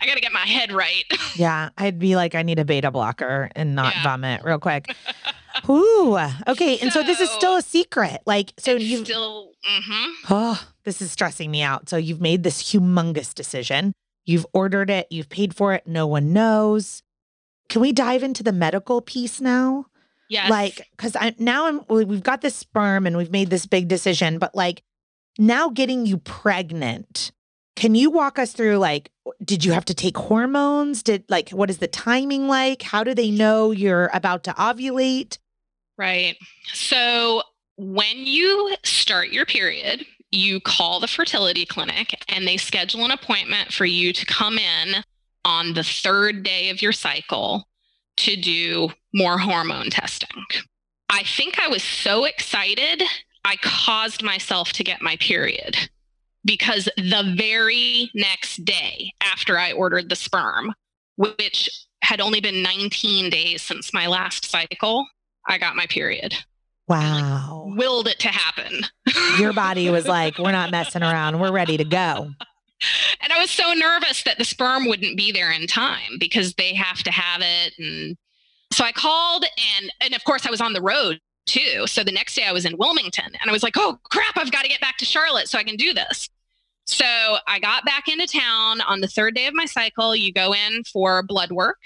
I 0.01 0.07
got 0.07 0.15
to 0.15 0.21
get 0.21 0.33
my 0.33 0.41
head 0.47 0.73
right." 0.73 1.05
Yeah, 1.35 1.71
I'd 1.79 1.99
be 1.99 2.15
like, 2.15 2.35
I 2.35 2.43
need 2.43 2.59
a 2.59 2.65
beta 2.65 2.91
blocker 2.91 3.51
and 3.57 3.75
not 3.75 3.95
Yeah. 3.95 4.03
vomit 4.03 4.45
real 4.45 4.59
quick. 4.59 4.95
Ooh, 5.71 6.19
okay. 6.47 6.79
And 6.79 6.93
so 6.93 7.03
this 7.03 7.21
is 7.21 7.31
still 7.31 7.57
a 7.57 7.63
secret. 7.63 8.21
Like, 8.27 8.53
so 8.59 8.73
you've, 8.73 9.07
Still 9.07 9.53
mhm. 9.67 10.13
oh, 10.29 10.63
this 10.85 11.01
is 11.01 11.11
stressing 11.11 11.51
me 11.51 11.63
out. 11.63 11.89
So 11.89 11.97
you've 11.97 12.21
made 12.21 12.43
this 12.43 12.63
humongous 12.63 13.33
decision. 13.35 13.95
You've 14.27 14.45
ordered 14.53 14.91
it, 14.91 15.07
you've 15.09 15.31
paid 15.31 15.55
for 15.57 15.73
it, 15.73 15.87
no 15.87 16.07
one 16.07 16.35
knows. 16.35 17.03
Can 17.73 17.81
we 17.81 17.93
dive 17.93 18.23
into 18.23 18.43
the 18.43 18.53
medical 18.53 19.01
piece 19.01 19.41
now? 19.41 19.87
Yes. 20.29 20.51
Like, 20.51 20.87
because 20.91 21.17
I 21.17 21.35
now 21.39 21.69
I'm 21.69 21.81
we- 21.89 22.05
we've 22.05 22.23
got 22.23 22.43
this 22.43 22.55
sperm 22.55 23.07
and 23.07 23.17
we've 23.17 23.31
made 23.31 23.49
this 23.49 23.65
big 23.65 23.89
decision, 23.89 24.39
but 24.39 24.55
like 24.55 24.83
now 25.39 25.71
getting 25.71 26.05
you 26.05 26.19
pregnant. 26.19 27.33
Can 27.75 27.95
you 27.95 28.11
walk 28.11 28.39
us 28.39 28.53
through 28.53 28.77
like 28.77 29.11
did 29.43 29.65
you 29.65 29.73
have 29.73 29.87
to 29.87 29.95
take 29.95 30.19
hormones? 30.19 31.03
Did 31.03 31.25
like 31.31 31.49
what 31.49 31.71
is 31.71 31.79
the 31.79 31.87
timing 31.87 32.47
like? 32.47 32.83
How 32.83 33.05
do 33.05 33.15
they 33.15 33.31
know 33.31 33.71
you're 33.71 34.11
about 34.13 34.45
to 34.45 34.51
ovulate? 34.53 35.39
Right. 35.97 36.37
So 36.75 37.43
when 37.79 38.19
you 38.19 38.77
start 38.85 39.31
your 39.31 39.47
period, 39.47 40.05
you 40.31 40.61
call 40.61 41.01
the 41.01 41.09
fertility 41.09 41.65
clinic 41.65 42.23
and 42.29 42.47
they 42.47 42.59
schedule 42.59 43.07
an 43.07 43.13
appointment 43.13 43.73
for 43.73 43.87
you 43.87 44.13
to 44.13 44.27
come 44.27 44.59
in 44.59 45.05
on 45.45 45.75
the 45.75 45.85
third 45.85 46.43
day 46.43 46.71
of 46.71 46.83
your 46.83 46.93
cycle 46.93 47.69
to 48.19 48.37
do 48.37 48.91
more 49.15 49.39
hormone 49.39 49.91
testing. 49.91 50.45
I 51.09 51.25
think 51.25 51.59
I 51.59 51.69
was 51.69 51.83
so 51.83 52.25
excited, 52.25 53.03
I 53.45 53.57
caused 53.57 54.23
myself 54.23 54.73
to 54.73 54.85
get 54.85 55.03
my 55.03 55.17
period 55.17 55.77
because 56.45 56.89
the 56.97 57.35
very 57.37 58.11
next 58.15 58.65
day 58.65 59.13
after 59.23 59.59
I 59.59 59.73
ordered 59.73 60.09
the 60.09 60.17
sperm, 60.17 60.73
which 61.17 61.69
had 62.03 62.21
only 62.21 62.41
been 62.41 62.63
19 62.63 63.31
days 63.31 63.63
since 63.63 63.93
my 63.93 64.07
last 64.07 64.45
cycle, 64.45 65.07
I 65.49 65.59
got 65.59 65.77
my 65.77 65.87
period. 65.87 66.35
Wow. 66.89 67.73
Willed 67.77 68.09
it 68.09 68.19
to 68.21 68.29
happen. 68.29 68.83
Your 69.39 69.53
body 69.53 69.89
was 69.91 70.07
like, 70.07 70.39
we're 70.39 70.53
not 70.53 70.71
messing 70.71 71.03
around. 71.03 71.39
We're 71.39 71.53
ready 71.53 71.77
to 71.77 71.85
go. 71.85 72.31
And 73.21 73.33
I 73.33 73.39
was 73.39 73.51
so 73.51 73.73
nervous 73.73 74.23
that 74.25 74.39
the 74.39 74.45
sperm 74.45 74.87
wouldn't 74.87 75.17
be 75.17 75.33
there 75.33 75.51
in 75.51 75.67
time 75.67 76.19
because 76.19 76.55
they 76.55 76.75
have 76.75 77.03
to 77.03 77.11
have 77.11 77.41
it. 77.43 77.75
And 77.79 78.17
so 78.73 78.85
I 78.85 78.93
called 78.93 79.45
and 79.79 79.93
and 80.01 80.15
of 80.15 80.25
course 80.25 80.47
I 80.47 80.51
was 80.51 80.61
on 80.61 80.73
the 80.73 80.83
road 80.83 81.21
too. 81.47 81.87
So 81.87 82.05
the 82.05 82.13
next 82.13 82.35
day 82.35 82.45
I 82.45 82.53
was 82.53 82.65
in 82.65 82.79
Wilmington 82.79 83.33
and 83.41 83.51
I 83.51 83.53
was 83.53 83.63
like, 83.63 83.77
oh 83.77 83.99
crap, 84.11 84.37
I've 84.37 84.53
got 84.53 84.63
to 84.63 84.69
get 84.69 84.81
back 84.81 84.97
to 84.99 85.05
Charlotte 85.05 85.49
so 85.49 85.59
I 85.59 85.65
can 85.65 85.77
do 85.77 85.93
this. 85.93 86.29
So 86.87 87.05
I 87.47 87.59
got 87.61 87.85
back 87.85 88.09
into 88.09 88.27
town 88.27 88.81
on 88.81 89.01
the 89.01 89.09
third 89.09 89.35
day 89.35 89.47
of 89.47 89.55
my 89.55 89.67
cycle. 89.67 90.17
You 90.17 90.33
go 90.33 90.53
in 90.53 90.85
for 90.85 91.23
blood 91.23 91.53
work. 91.53 91.79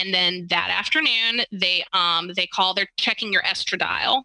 And 0.00 0.14
then 0.14 0.46
that 0.50 0.70
afternoon, 0.70 1.44
they 1.52 1.84
um 1.92 2.30
they 2.36 2.46
call, 2.46 2.74
they're 2.74 2.88
checking 2.96 3.32
your 3.32 3.42
estradiol. 3.42 4.22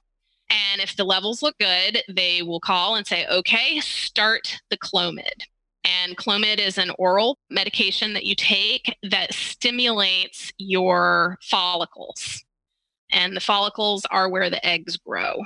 And 0.49 0.81
if 0.81 0.95
the 0.95 1.03
levels 1.03 1.41
look 1.41 1.57
good, 1.57 2.03
they 2.07 2.43
will 2.43 2.59
call 2.59 2.95
and 2.95 3.05
say, 3.05 3.25
okay, 3.27 3.79
start 3.79 4.59
the 4.69 4.77
Clomid. 4.77 5.43
And 5.85 6.17
Clomid 6.17 6.59
is 6.59 6.77
an 6.77 6.91
oral 6.97 7.37
medication 7.49 8.13
that 8.13 8.25
you 8.25 8.35
take 8.35 8.97
that 9.03 9.33
stimulates 9.33 10.51
your 10.57 11.37
follicles. 11.41 12.43
And 13.11 13.35
the 13.35 13.41
follicles 13.41 14.05
are 14.09 14.27
where 14.29 14.49
the 14.49 14.65
eggs 14.65 14.97
grow. 14.97 15.43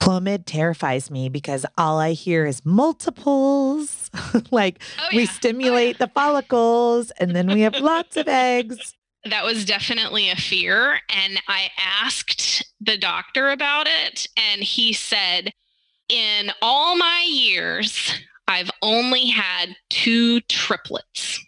Clomid 0.00 0.44
terrifies 0.46 1.10
me 1.10 1.28
because 1.28 1.64
all 1.78 1.98
I 1.98 2.12
hear 2.12 2.46
is 2.46 2.64
multiples. 2.64 4.10
like 4.50 4.82
Oh, 4.98 5.08
we 5.12 5.18
oh, 5.18 5.20
yeah. 5.22 5.30
stimulate 5.30 5.98
the 5.98 6.08
follicles 6.08 7.10
and 7.12 7.34
then 7.34 7.46
we 7.46 7.60
have 7.60 7.76
lots 7.76 8.16
of 8.16 8.28
eggs. 8.28 8.94
that 9.24 9.44
was 9.44 9.64
definitely 9.64 10.30
a 10.30 10.36
fear. 10.36 11.00
And 11.08 11.40
I 11.48 11.70
asked 11.78 12.66
the 12.80 12.98
doctor 12.98 13.50
about 13.50 13.86
it, 13.86 14.26
and 14.36 14.62
he 14.62 14.92
said, 14.92 15.52
In 16.10 16.50
all 16.60 16.96
my 16.96 17.26
years, 17.26 18.12
I've 18.46 18.70
only 18.82 19.26
had 19.26 19.76
two 19.90 20.40
triplets, 20.42 21.44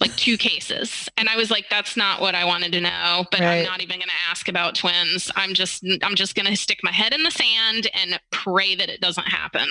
like 0.00 0.14
two 0.16 0.36
cases. 0.38 1.08
And 1.16 1.28
I 1.28 1.36
was 1.36 1.50
like, 1.50 1.66
That's 1.70 1.96
not 1.96 2.20
what 2.20 2.34
I 2.34 2.44
wanted 2.44 2.72
to 2.72 2.80
know, 2.80 3.24
but 3.30 3.40
Right. 3.40 3.58
I'm 3.60 3.64
not 3.64 3.80
even 3.80 3.96
going 3.98 4.08
to 4.08 4.30
ask 4.30 4.48
about 4.48 4.74
twins. 4.74 5.30
I'm 5.36 5.54
just, 5.54 5.84
I'm 6.02 6.14
just 6.14 6.34
going 6.34 6.46
to 6.46 6.56
stick 6.56 6.80
my 6.82 6.92
head 6.92 7.12
in 7.12 7.22
the 7.22 7.30
sand 7.30 7.88
and 7.94 8.18
pray 8.32 8.74
that 8.74 8.88
it 8.88 9.00
doesn't 9.00 9.28
happen. 9.28 9.68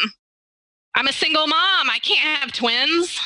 I'm 0.95 1.07
a 1.07 1.13
single 1.13 1.45
mom. 1.47 1.89
I 1.89 1.99
can't 2.01 2.39
have 2.39 2.51
twins. 2.51 3.19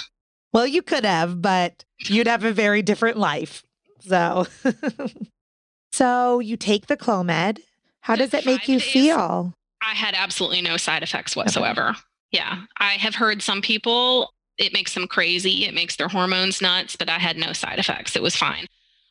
Well, 0.52 0.68
you 0.68 0.82
could 0.82 1.06
have, 1.06 1.42
but 1.42 1.84
you'd 2.06 2.28
have 2.28 2.44
a 2.44 2.52
very 2.52 2.82
different 2.82 3.18
life. 3.18 3.64
So, 4.02 4.46
so 5.94 6.40
you 6.40 6.58
take 6.58 6.88
the 6.88 6.98
Clomid. 6.98 7.60
How 8.02 8.16
does 8.16 8.34
it 8.34 8.46
make 8.46 8.68
you 8.68 8.80
days. 8.80 8.92
feel? 8.92 9.54
I 9.82 9.96
had 9.96 10.14
absolutely 10.16 10.62
no 10.62 10.78
side 10.78 11.04
effects 11.04 11.36
whatsoever. 11.36 11.96
Yeah. 12.34 12.64
I 12.80 12.94
have 12.94 13.16
heard 13.16 13.42
some 13.42 13.62
people, 13.62 14.34
it 14.58 14.74
makes 14.74 14.94
them 14.94 15.08
crazy. 15.08 15.66
It 15.66 15.74
makes 15.74 15.96
their 15.96 16.10
hormones 16.10 16.62
nuts, 16.62 16.96
but 16.98 17.08
I 17.10 17.20
had 17.20 17.38
no 17.38 17.54
side 17.54 17.80
effects. 17.80 18.16
It 18.18 18.22
was 18.22 18.36
fine. 18.36 18.66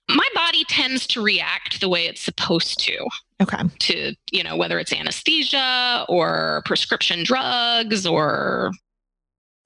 My 0.08 0.26
body 0.34 0.64
tends 0.64 1.06
to 1.08 1.22
react 1.22 1.80
the 1.80 1.88
way 1.88 2.06
it's 2.06 2.20
supposed 2.20 2.80
to, 2.80 3.06
Okay. 3.40 3.58
to, 3.78 4.14
you 4.32 4.42
know, 4.42 4.56
whether 4.56 4.78
it's 4.78 4.92
anesthesia 4.92 6.04
or 6.08 6.62
prescription 6.66 7.22
drugs 7.24 8.04
or. 8.06 8.72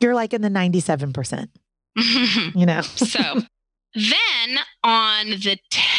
You're 0.00 0.14
like 0.14 0.34
in 0.34 0.42
the 0.42 0.48
97%, 0.50 1.48
you 2.54 2.66
know? 2.66 2.82
so 2.82 3.18
then 3.94 4.58
on 4.84 5.30
the 5.30 5.58
10th 5.72 5.95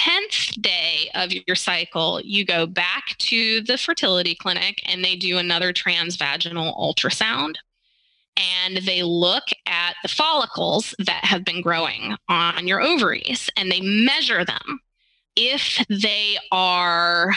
day 0.61 1.09
of 1.15 1.31
your 1.31 1.55
cycle, 1.55 2.21
you 2.23 2.45
go 2.45 2.65
back 2.65 3.15
to 3.19 3.61
the 3.61 3.77
fertility 3.77 4.35
clinic 4.35 4.81
and 4.85 5.03
they 5.03 5.15
do 5.15 5.37
another 5.37 5.73
transvaginal 5.73 6.77
ultrasound. 6.77 7.55
And 8.37 8.77
they 8.77 9.01
look 9.01 9.45
at 9.65 9.95
the 10.03 10.09
follicles 10.09 10.93
that 10.99 11.25
have 11.25 11.43
been 11.43 11.61
growing 11.61 12.15
on 12.29 12.67
your 12.67 12.81
ovaries 12.81 13.49
and 13.57 13.71
they 13.71 13.81
measure 13.81 14.45
them. 14.45 14.79
If 15.35 15.85
they 15.89 16.37
are, 16.51 17.31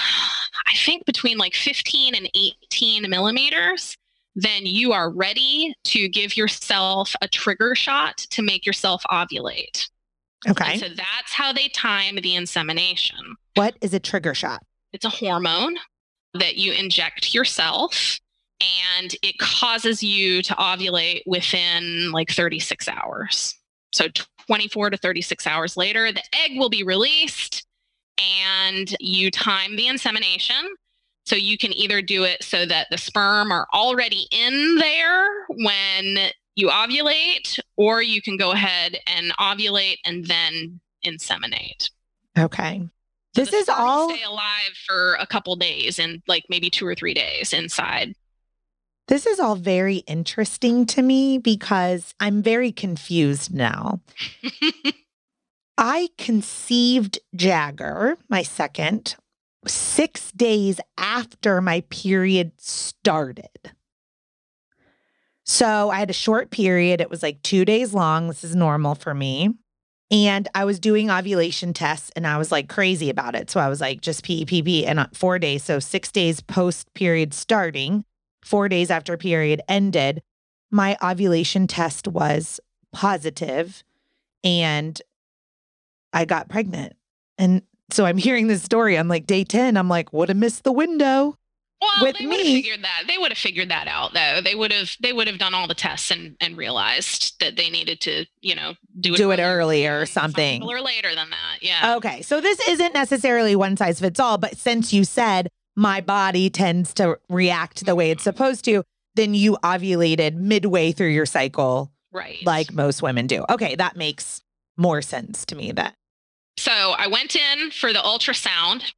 I 0.67 0.75
think, 0.85 1.05
between 1.07 1.39
like 1.39 1.55
15 1.55 2.15
and 2.15 2.31
18 2.35 3.09
millimeters, 3.09 3.97
then 4.35 4.65
you 4.67 4.93
are 4.93 5.11
ready 5.11 5.75
to 5.85 6.09
give 6.09 6.37
yourself 6.37 7.15
a 7.21 7.29
trigger 7.29 7.75
shot 7.75 8.19
to 8.31 8.43
make 8.43 8.65
yourself 8.65 9.03
ovulate. 9.11 9.89
Okay. 10.49 10.73
And 10.73 10.81
so 10.81 10.89
that's 10.89 11.33
how 11.33 11.53
they 11.53 11.69
time 11.69 12.17
the 12.17 12.35
insemination. 12.35 13.37
What 13.55 13.77
is 13.81 13.93
a 13.93 14.01
trigger 14.01 14.35
shot? 14.35 14.63
It's 14.93 15.05
a 15.05 15.11
hormone 15.11 15.77
that 16.35 16.57
you 16.57 16.73
inject 16.73 17.35
yourself 17.35 18.21
and 18.99 19.15
it 19.23 19.39
causes 19.39 20.03
you 20.03 20.43
to 20.43 20.55
ovulate 20.55 21.23
within 21.27 22.13
like 22.13 22.31
36 22.31 22.89
hours. 22.89 23.55
So 23.93 24.07
24 24.47 24.91
to 24.91 24.97
36 24.97 25.47
hours 25.47 25.77
later, 25.77 26.13
the 26.13 26.23
egg 26.35 26.53
will 26.59 26.71
be 26.71 26.83
released 26.83 27.67
and 28.19 28.95
you 29.01 29.31
time 29.31 29.77
the 29.77 29.89
insemination. 29.89 30.75
So 31.27 31.37
you 31.37 31.57
can 31.59 31.73
either 31.73 32.03
do 32.03 32.25
it 32.25 32.43
so 32.43 32.67
that 32.67 32.89
the 32.91 32.99
sperm 32.99 33.53
are 33.53 33.67
already 33.73 34.27
in 34.31 34.77
there 34.77 35.47
when 35.49 36.31
you 36.57 36.69
ovulate, 36.69 37.59
or 37.77 38.03
you 38.03 38.21
can 38.21 38.37
go 38.37 38.53
ahead 38.53 38.99
and 39.07 39.33
ovulate 39.39 39.99
and 40.05 40.27
then 40.27 40.81
inseminate. 41.05 41.91
Okay. 42.39 42.83
So 43.35 43.45
This 43.45 43.53
is 43.53 43.69
all 43.69 44.11
stay 44.11 44.25
alive 44.25 44.73
for 44.87 45.15
a 45.15 45.27
couple 45.27 45.55
days 45.57 45.99
and 45.99 46.23
like 46.27 46.45
maybe 46.49 46.69
two 46.69 46.87
or 46.87 46.95
three 46.95 47.15
days 47.15 47.53
inside. 47.53 48.15
this 49.09 49.25
is 49.27 49.39
all 49.39 49.55
very 49.57 49.99
interesting 49.99 50.85
to 50.87 51.03
me 51.03 51.39
because 51.39 52.15
I'm 52.19 52.43
very 52.43 52.73
confused 52.73 53.55
now. 53.55 54.01
I 55.79 56.09
conceived 56.19 57.19
Jagger, 57.35 58.19
my 58.29 58.43
second, 58.43 59.17
six 59.67 60.31
days 60.33 60.81
after 60.99 61.61
my 61.61 61.83
period 61.89 62.53
started. 62.59 63.73
So 65.51 65.91
I 65.91 65.99
had 65.99 66.11
a 66.11 66.13
short 66.13 66.53
period. 66.53 67.01
It 67.01 67.11
was 67.11 67.25
like 67.25 67.43
two 67.43 67.65
days 67.65 67.93
long. 67.93 68.29
This 68.29 68.45
is 68.45 68.55
normal 68.55 68.95
for 68.95 69.13
me. 69.13 69.51
And 70.09 70.47
I 70.55 70.65
was 70.65 70.79
doing 70.79 71.11
ovulation 71.11 71.73
tests 71.73 72.13
and 72.15 72.25
I 72.25 72.39
was 72.39 72.53
like 72.53 72.69
crazy 72.69 73.11
about 73.11 73.35
it. 73.35 73.51
So 73.51 73.59
I 73.59 73.69
was 73.69 73.81
like, 73.81 74.01
just 74.01 74.23
pee. 74.23 74.87
And 74.87 75.01
uh, 75.01 75.09
four 75.13 75.41
days, 75.41 75.65
so 75.65 75.81
six 75.81 76.13
days 76.13 76.41
post 76.41 76.95
period 76.95 77.35
starting, 77.35 78.05
four 78.45 78.69
days 78.69 78.93
after 78.93 79.17
period 79.17 79.61
ended, 79.67 80.23
my 80.71 80.97
ovulation 81.03 81.67
test 81.67 82.07
was 82.07 82.61
positive 82.93 83.83
and 84.45 85.03
I 86.13 86.27
got 86.27 86.49
pregnant. 86.49 86.93
And 87.39 87.63
so 87.91 88.05
I'm 88.05 88.19
hearing 88.19 88.47
this 88.47 88.63
story 88.63 88.97
on 88.97 89.09
like 89.09 89.27
day 89.27 89.43
10. 89.43 89.77
I'm 89.77 89.89
like, 89.89 90.13
would 90.13 90.29
have 90.29 90.39
missed 90.39 90.63
the 90.63 90.71
window. 90.71 91.37
Well, 91.81 91.91
With 92.03 92.19
they 92.19 92.27
would 92.27 92.37
have 92.37 92.47
me- 92.47 92.63
figured 92.63 92.83
that. 92.83 93.05
They 93.07 93.17
would 93.17 93.31
have 93.31 93.39
figured 93.39 93.71
that 93.71 93.89
out 93.89 94.13
though. 94.13 94.41
They 94.43 94.55
would 94.55 94.73
have 94.73 94.97
they 95.01 95.13
would 95.13 95.27
have 95.27 95.39
done 95.39 95.55
all 95.55 95.67
the 95.67 95.75
tests 95.75 96.11
and 96.11 96.37
and 96.41 96.57
realized 96.57 97.41
that 97.41 97.57
they 97.57 97.71
needed 97.71 98.01
to, 98.03 98.27
you 98.43 98.55
know, 98.55 98.75
do 99.01 99.15
it 99.15 99.17
Do 99.17 99.31
it 99.31 99.41
earlier 99.41 100.01
or 100.01 100.07
something. 100.07 100.63
or 100.63 100.81
later 100.81 101.15
than 101.15 101.31
that. 101.31 101.63
Yeah. 101.63 101.97
Okay. 101.97 102.21
So 102.23 102.41
this 102.41 102.61
isn't 102.69 102.93
necessarily 102.93 103.57
one 103.57 103.77
size 103.77 103.99
fits 103.99 104.21
all, 104.21 104.37
but 104.37 104.59
since 104.59 104.93
you 104.93 105.05
said 105.05 105.49
my 105.75 106.03
body 106.03 106.51
tends 106.51 106.93
to 106.95 107.19
react 107.31 107.87
the 107.87 107.95
way 107.95 108.11
it's 108.11 108.21
mm-hmm. 108.23 108.37
supposed 108.37 108.65
to, 108.67 108.83
then 109.15 109.33
you 109.33 109.57
ovulated 109.63 110.35
midway 110.35 110.93
through 110.93 111.09
your 111.09 111.27
cycle, 111.27 111.91
right. 112.13 112.45
like 112.45 112.73
most 112.73 113.01
women 113.03 113.27
do. 113.27 113.45
Okay. 113.49 113.75
That 113.75 113.97
makes 113.97 114.43
more 114.77 115.01
sense 115.01 115.47
to 115.47 115.57
me 115.57 115.73
That. 115.73 115.95
So 116.59 116.73
I 116.73 117.07
went 117.07 117.37
in 117.37 117.71
for 117.71 117.93
the 117.93 118.01
ultrasound 118.01 118.93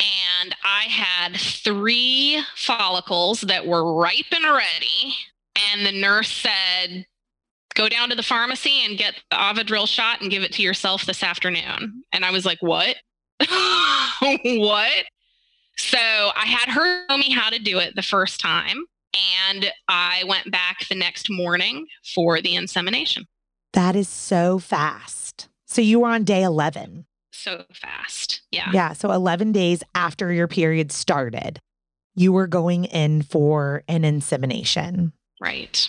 and 0.00 0.54
I 0.64 0.84
had 0.84 1.36
three 1.36 2.42
follicles 2.56 3.42
that 3.42 3.66
were 3.66 3.94
ripe 3.94 4.32
and 4.32 4.44
ready. 4.44 5.14
And 5.72 5.86
the 5.86 5.92
nurse 5.92 6.30
said, 6.30 7.06
Go 7.74 7.88
down 7.88 8.08
to 8.10 8.14
the 8.14 8.22
pharmacy 8.22 8.84
and 8.84 8.98
get 8.98 9.14
the 9.30 9.36
Ovidrel 9.36 9.88
shot 9.88 10.20
and 10.20 10.30
give 10.30 10.42
it 10.42 10.52
to 10.52 10.62
yourself 10.62 11.06
this 11.06 11.22
afternoon. 11.22 12.04
And 12.12 12.24
I 12.24 12.30
was 12.30 12.44
like, 12.44 12.58
What? 12.60 12.96
what? 13.40 15.04
So 15.76 15.98
I 15.98 16.46
had 16.46 16.72
her 16.72 17.06
show 17.08 17.16
me 17.16 17.30
how 17.30 17.50
to 17.50 17.58
do 17.58 17.78
it 17.78 17.96
the 17.96 18.02
first 18.02 18.40
time. 18.40 18.84
And 19.48 19.72
I 19.88 20.24
went 20.26 20.50
back 20.50 20.88
the 20.88 20.94
next 20.94 21.30
morning 21.30 21.86
for 22.14 22.40
the 22.40 22.54
insemination. 22.54 23.26
That 23.72 23.96
is 23.96 24.08
so 24.08 24.58
fast. 24.58 25.48
So 25.66 25.80
you 25.80 26.00
were 26.00 26.08
on 26.08 26.24
day 26.24 26.42
11. 26.42 27.06
So 27.44 27.64
fast. 27.74 28.40
Yeah. 28.50 28.70
Yeah. 28.72 28.92
So 28.94 29.12
11 29.12 29.52
days 29.52 29.82
after 29.94 30.32
your 30.32 30.48
period 30.48 30.90
started, 30.90 31.58
you 32.14 32.32
were 32.32 32.46
going 32.46 32.86
in 32.86 33.20
for 33.20 33.82
an 33.86 34.02
insemination. 34.04 35.12
Right. 35.40 35.86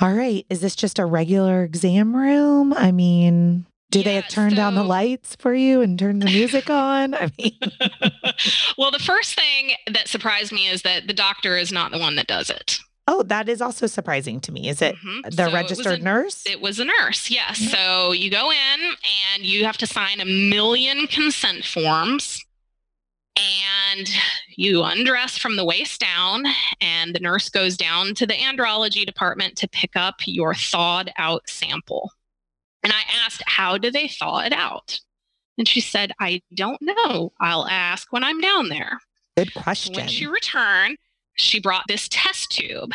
All 0.00 0.14
right. 0.14 0.46
Is 0.48 0.60
this 0.62 0.74
just 0.74 0.98
a 0.98 1.04
regular 1.04 1.62
exam 1.62 2.16
room? 2.16 2.72
I 2.72 2.90
mean, 2.90 3.66
do 3.90 4.02
they 4.02 4.14
Yeah, 4.14 4.22
turn 4.22 4.54
down 4.54 4.74
the 4.76 4.82
lights 4.82 5.36
for 5.38 5.54
you 5.54 5.82
and 5.82 5.98
turn 5.98 6.20
the 6.20 6.26
music 6.26 6.70
on? 6.70 7.14
I 7.14 7.30
mean, 7.38 7.58
well, 8.78 8.90
the 8.90 8.98
first 8.98 9.34
thing 9.34 9.72
that 9.92 10.08
surprised 10.08 10.52
me 10.52 10.68
is 10.68 10.82
that 10.82 11.06
the 11.06 11.12
doctor 11.12 11.56
is 11.58 11.70
not 11.70 11.92
the 11.92 11.98
one 11.98 12.16
that 12.16 12.26
does 12.26 12.48
it. 12.48 12.78
Oh, 13.06 13.22
that 13.24 13.48
is 13.48 13.60
also 13.60 13.86
surprising 13.86 14.40
to 14.40 14.52
me. 14.52 14.68
Is 14.68 14.80
it 14.80 14.96
Mhm. 14.96 15.22
the 15.30 15.32
So 15.44 15.48
it 15.48 15.52
registered 15.54 16.00
a- 16.00 16.02
nurse? 16.02 16.42
It 16.46 16.60
was 16.60 16.78
a 16.80 16.84
nurse, 16.84 17.30
yes. 17.30 17.60
Yeah. 17.60 17.68
So 17.68 18.12
you 18.12 18.30
go 18.30 18.50
in 18.50 18.96
and 19.34 19.44
you 19.44 19.64
have 19.64 19.76
to 19.78 19.86
sign 19.86 20.20
a 20.20 20.24
million 20.24 21.06
consent 21.06 21.64
forms. 21.64 22.42
And 23.36 24.08
you 24.56 24.84
undress 24.84 25.36
from 25.36 25.56
the 25.56 25.64
waist 25.64 26.00
down, 26.00 26.44
and 26.80 27.12
the 27.14 27.18
nurse 27.18 27.48
goes 27.48 27.76
down 27.76 28.14
to 28.14 28.26
the 28.28 28.34
andrology 28.34 29.04
department 29.04 29.56
to 29.58 29.68
pick 29.68 29.96
up 29.96 30.20
your 30.24 30.54
thawed 30.54 31.12
out 31.18 31.42
sample. 31.48 32.12
And 32.84 32.92
I 32.92 33.00
asked, 33.24 33.42
How 33.46 33.76
do 33.76 33.90
they 33.90 34.06
thaw 34.06 34.38
it 34.38 34.52
out? 34.52 35.00
And 35.58 35.66
she 35.66 35.80
said, 35.80 36.12
I 36.20 36.42
don't 36.54 36.80
know. 36.80 37.32
I'll 37.40 37.66
ask 37.66 38.12
when 38.12 38.22
I'm 38.22 38.40
down 38.40 38.68
there. 38.68 39.00
Good 39.36 39.52
question. 39.54 39.94
When 39.94 40.06
she 40.06 40.26
returned, 40.28 40.96
she 41.36 41.60
brought 41.60 41.84
this 41.88 42.08
test 42.10 42.50
tube 42.50 42.92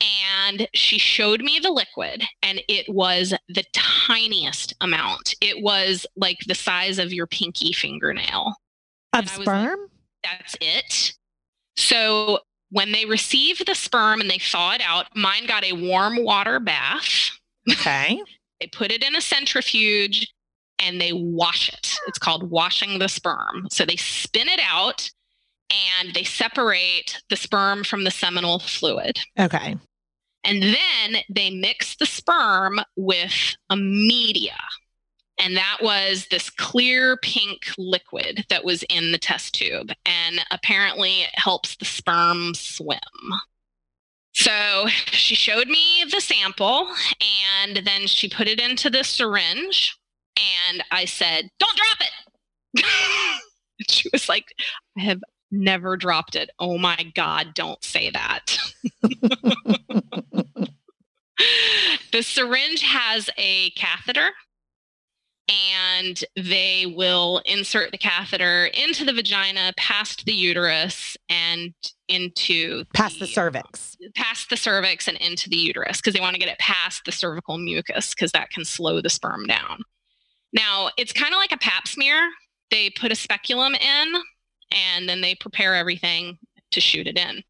and 0.00 0.68
she 0.74 0.98
showed 0.98 1.42
me 1.42 1.58
the 1.58 1.70
liquid 1.70 2.24
and 2.42 2.62
it 2.68 2.86
was 2.88 3.34
the 3.48 3.64
tiniest 3.72 4.74
amount. 4.80 5.34
It 5.40 5.62
was 5.62 6.06
like 6.16 6.38
the 6.46 6.54
size 6.54 6.98
of 6.98 7.12
your 7.12 7.26
pinky 7.26 7.72
fingernail. 7.72 8.54
Of 9.12 9.28
sperm 9.28 9.80
like, 9.80 9.88
that's 10.22 10.56
it. 10.60 11.14
So 11.76 12.40
when 12.70 12.92
they 12.92 13.04
receive 13.04 13.64
the 13.64 13.74
sperm 13.74 14.20
and 14.20 14.30
they 14.30 14.38
thaw 14.38 14.72
it 14.72 14.80
out 14.84 15.06
mine 15.14 15.46
got 15.46 15.64
a 15.64 15.72
warm 15.72 16.22
water 16.22 16.60
bath. 16.60 17.30
Okay. 17.70 18.20
They 18.60 18.68
put 18.68 18.92
it 18.92 19.02
in 19.02 19.16
a 19.16 19.20
centrifuge 19.20 20.32
and 20.78 21.00
they 21.00 21.12
wash 21.12 21.68
it. 21.68 21.98
It's 22.06 22.20
called 22.20 22.50
washing 22.50 23.00
the 23.00 23.08
sperm. 23.08 23.66
So 23.70 23.84
they 23.84 23.96
spin 23.96 24.48
it 24.48 24.60
out 24.66 25.10
and 25.70 26.14
they 26.14 26.24
separate 26.24 27.22
the 27.30 27.36
sperm 27.36 27.84
from 27.84 28.04
the 28.04 28.10
seminal 28.10 28.58
fluid. 28.58 29.18
Okay. 29.38 29.76
And 30.44 30.62
then 30.62 31.22
they 31.28 31.50
mix 31.50 31.96
the 31.96 32.06
sperm 32.06 32.80
with 32.96 33.56
a 33.70 33.76
media. 33.76 34.56
And 35.38 35.56
that 35.56 35.78
was 35.82 36.26
this 36.30 36.48
clear 36.50 37.16
pink 37.16 37.62
liquid 37.76 38.44
that 38.50 38.64
was 38.64 38.82
in 38.84 39.10
the 39.10 39.18
test 39.18 39.54
tube. 39.54 39.90
And 40.06 40.40
apparently 40.50 41.22
it 41.22 41.30
helps 41.34 41.76
the 41.76 41.84
sperm 41.84 42.54
swim. 42.54 42.98
So 44.32 44.86
she 45.06 45.34
showed 45.34 45.68
me 45.68 46.04
the 46.10 46.20
sample 46.20 46.88
and 47.64 47.78
then 47.84 48.06
she 48.06 48.28
put 48.28 48.48
it 48.48 48.60
into 48.60 48.90
the 48.90 49.04
syringe. 49.04 49.96
And 50.36 50.82
I 50.90 51.04
said, 51.04 51.48
Don't 51.58 51.76
drop 51.76 51.98
it. 52.00 52.84
she 53.88 54.08
was 54.12 54.28
like, 54.28 54.46
I 54.98 55.02
have 55.02 55.22
never 55.54 55.96
dropped 55.96 56.34
it. 56.34 56.50
Oh 56.58 56.78
my 56.78 57.12
God, 57.14 57.54
don't 57.54 57.82
say 57.82 58.10
that. 58.10 58.58
the 62.12 62.22
syringe 62.22 62.82
has 62.82 63.30
a 63.38 63.70
catheter 63.70 64.30
and 65.48 66.24
they 66.36 66.86
will 66.96 67.42
insert 67.44 67.90
the 67.90 67.98
catheter 67.98 68.66
into 68.66 69.04
the 69.04 69.12
vagina 69.12 69.72
past 69.76 70.24
the 70.24 70.32
uterus 70.32 71.16
and 71.28 71.74
into 72.08 72.84
past 72.94 73.18
the, 73.18 73.26
the 73.26 73.32
cervix 73.32 73.96
past 74.14 74.48
the 74.48 74.56
cervix 74.56 75.06
and 75.06 75.18
into 75.18 75.50
the 75.50 75.56
uterus 75.56 75.98
because 75.98 76.14
they 76.14 76.20
want 76.20 76.34
to 76.34 76.40
get 76.40 76.48
it 76.48 76.58
past 76.58 77.04
the 77.04 77.12
cervical 77.12 77.58
mucus 77.58 78.14
because 78.14 78.32
that 78.32 78.48
can 78.50 78.64
slow 78.64 79.02
the 79.02 79.10
sperm 79.10 79.46
down 79.46 79.82
now 80.54 80.88
it's 80.96 81.12
kind 81.12 81.34
of 81.34 81.38
like 81.38 81.52
a 81.52 81.58
pap 81.58 81.86
smear 81.86 82.30
they 82.70 82.88
put 82.90 83.12
a 83.12 83.16
speculum 83.16 83.74
in 83.74 84.12
and 84.74 85.08
then 85.08 85.20
they 85.20 85.34
prepare 85.34 85.74
everything 85.74 86.38
to 86.72 86.80
shoot 86.80 87.06
it 87.06 87.18
in. 87.18 87.42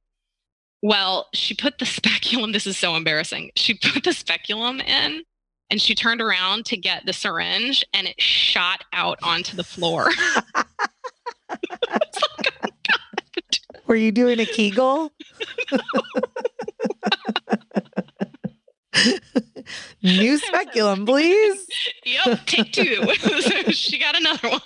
Well, 0.82 1.28
she 1.32 1.54
put 1.54 1.78
the 1.78 1.86
speculum, 1.86 2.52
this 2.52 2.66
is 2.66 2.76
so 2.76 2.94
embarrassing. 2.94 3.50
She 3.56 3.74
put 3.74 4.04
the 4.04 4.12
speculum 4.12 4.80
in 4.80 5.22
and 5.70 5.80
she 5.80 5.94
turned 5.94 6.20
around 6.20 6.66
to 6.66 6.76
get 6.76 7.06
the 7.06 7.12
syringe 7.12 7.84
and 7.94 8.06
it 8.06 8.20
shot 8.20 8.84
out 8.92 9.18
onto 9.22 9.56
the 9.56 9.64
floor. 9.64 10.10
Were 13.86 13.96
you 13.96 14.12
doing 14.12 14.40
a 14.40 14.46
Kegel? 14.46 15.12
New 20.02 20.38
speculum, 20.38 21.06
please. 21.06 21.66
Yep, 22.06 22.46
take 22.46 22.72
two. 22.72 23.02
so 23.14 23.62
she 23.70 23.98
got 23.98 24.14
another 24.16 24.50
one. 24.50 24.60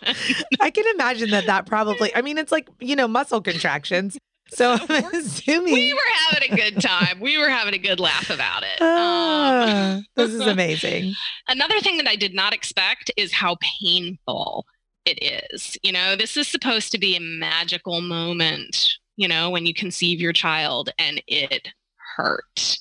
I 0.60 0.70
can 0.70 0.84
imagine 0.94 1.30
that 1.30 1.46
that 1.46 1.66
probably, 1.66 2.14
I 2.14 2.20
mean, 2.20 2.36
it's 2.36 2.50
like, 2.50 2.68
you 2.80 2.96
know, 2.96 3.06
muscle 3.06 3.40
contractions. 3.40 4.18
So 4.48 4.72
I'm 4.72 5.14
assuming 5.14 5.72
we 5.72 5.92
were 5.92 6.00
having 6.30 6.52
a 6.52 6.56
good 6.56 6.80
time. 6.80 7.20
We 7.20 7.38
were 7.38 7.48
having 7.48 7.74
a 7.74 7.78
good 7.78 8.00
laugh 8.00 8.28
about 8.28 8.64
it. 8.64 8.78
Ah, 8.80 9.92
um, 9.94 10.06
this 10.16 10.32
is 10.32 10.46
amazing. 10.46 11.14
Another 11.46 11.80
thing 11.80 11.96
that 11.98 12.08
I 12.08 12.16
did 12.16 12.34
not 12.34 12.52
expect 12.52 13.10
is 13.16 13.32
how 13.32 13.56
painful 13.60 14.66
it 15.04 15.18
is. 15.52 15.76
You 15.82 15.92
know, 15.92 16.16
this 16.16 16.36
is 16.36 16.48
supposed 16.48 16.90
to 16.92 16.98
be 16.98 17.16
a 17.16 17.20
magical 17.20 18.00
moment, 18.00 18.94
you 19.16 19.28
know, 19.28 19.50
when 19.50 19.64
you 19.64 19.74
conceive 19.74 20.20
your 20.20 20.32
child 20.32 20.90
and 20.98 21.22
it 21.26 21.68
hurt. 22.16 22.78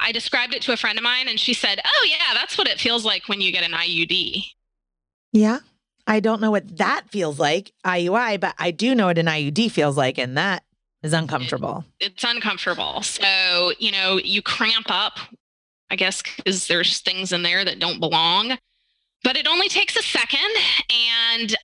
I 0.00 0.12
described 0.12 0.54
it 0.54 0.62
to 0.62 0.72
a 0.72 0.76
friend 0.76 0.98
of 0.98 1.04
mine 1.04 1.28
and 1.28 1.38
she 1.38 1.54
said, 1.54 1.80
Oh, 1.84 2.06
yeah, 2.08 2.34
that's 2.34 2.56
what 2.56 2.68
it 2.68 2.80
feels 2.80 3.04
like 3.04 3.28
when 3.28 3.40
you 3.40 3.52
get 3.52 3.64
an 3.64 3.72
IUD. 3.72 4.44
Yeah. 5.32 5.58
I 6.06 6.20
don't 6.20 6.40
know 6.40 6.50
what 6.50 6.78
that 6.78 7.02
feels 7.10 7.38
like, 7.38 7.72
IUI, 7.84 8.40
but 8.40 8.54
I 8.58 8.70
do 8.70 8.94
know 8.94 9.06
what 9.06 9.18
an 9.18 9.26
IUD 9.26 9.70
feels 9.70 9.96
like, 9.96 10.16
and 10.16 10.38
that 10.38 10.64
is 11.02 11.12
uncomfortable. 11.12 11.84
It, 12.00 12.12
it's 12.12 12.24
uncomfortable. 12.24 13.02
So, 13.02 13.72
you 13.78 13.92
know, 13.92 14.18
you 14.18 14.40
cramp 14.40 14.86
up, 14.88 15.18
I 15.90 15.96
guess, 15.96 16.22
because 16.22 16.66
there's 16.66 17.00
things 17.00 17.30
in 17.30 17.42
there 17.42 17.62
that 17.62 17.78
don't 17.78 18.00
belong, 18.00 18.56
but 19.22 19.36
it 19.36 19.46
only 19.46 19.68
takes 19.68 19.96
a 19.96 20.02
second 20.02 20.48
and 20.90 21.54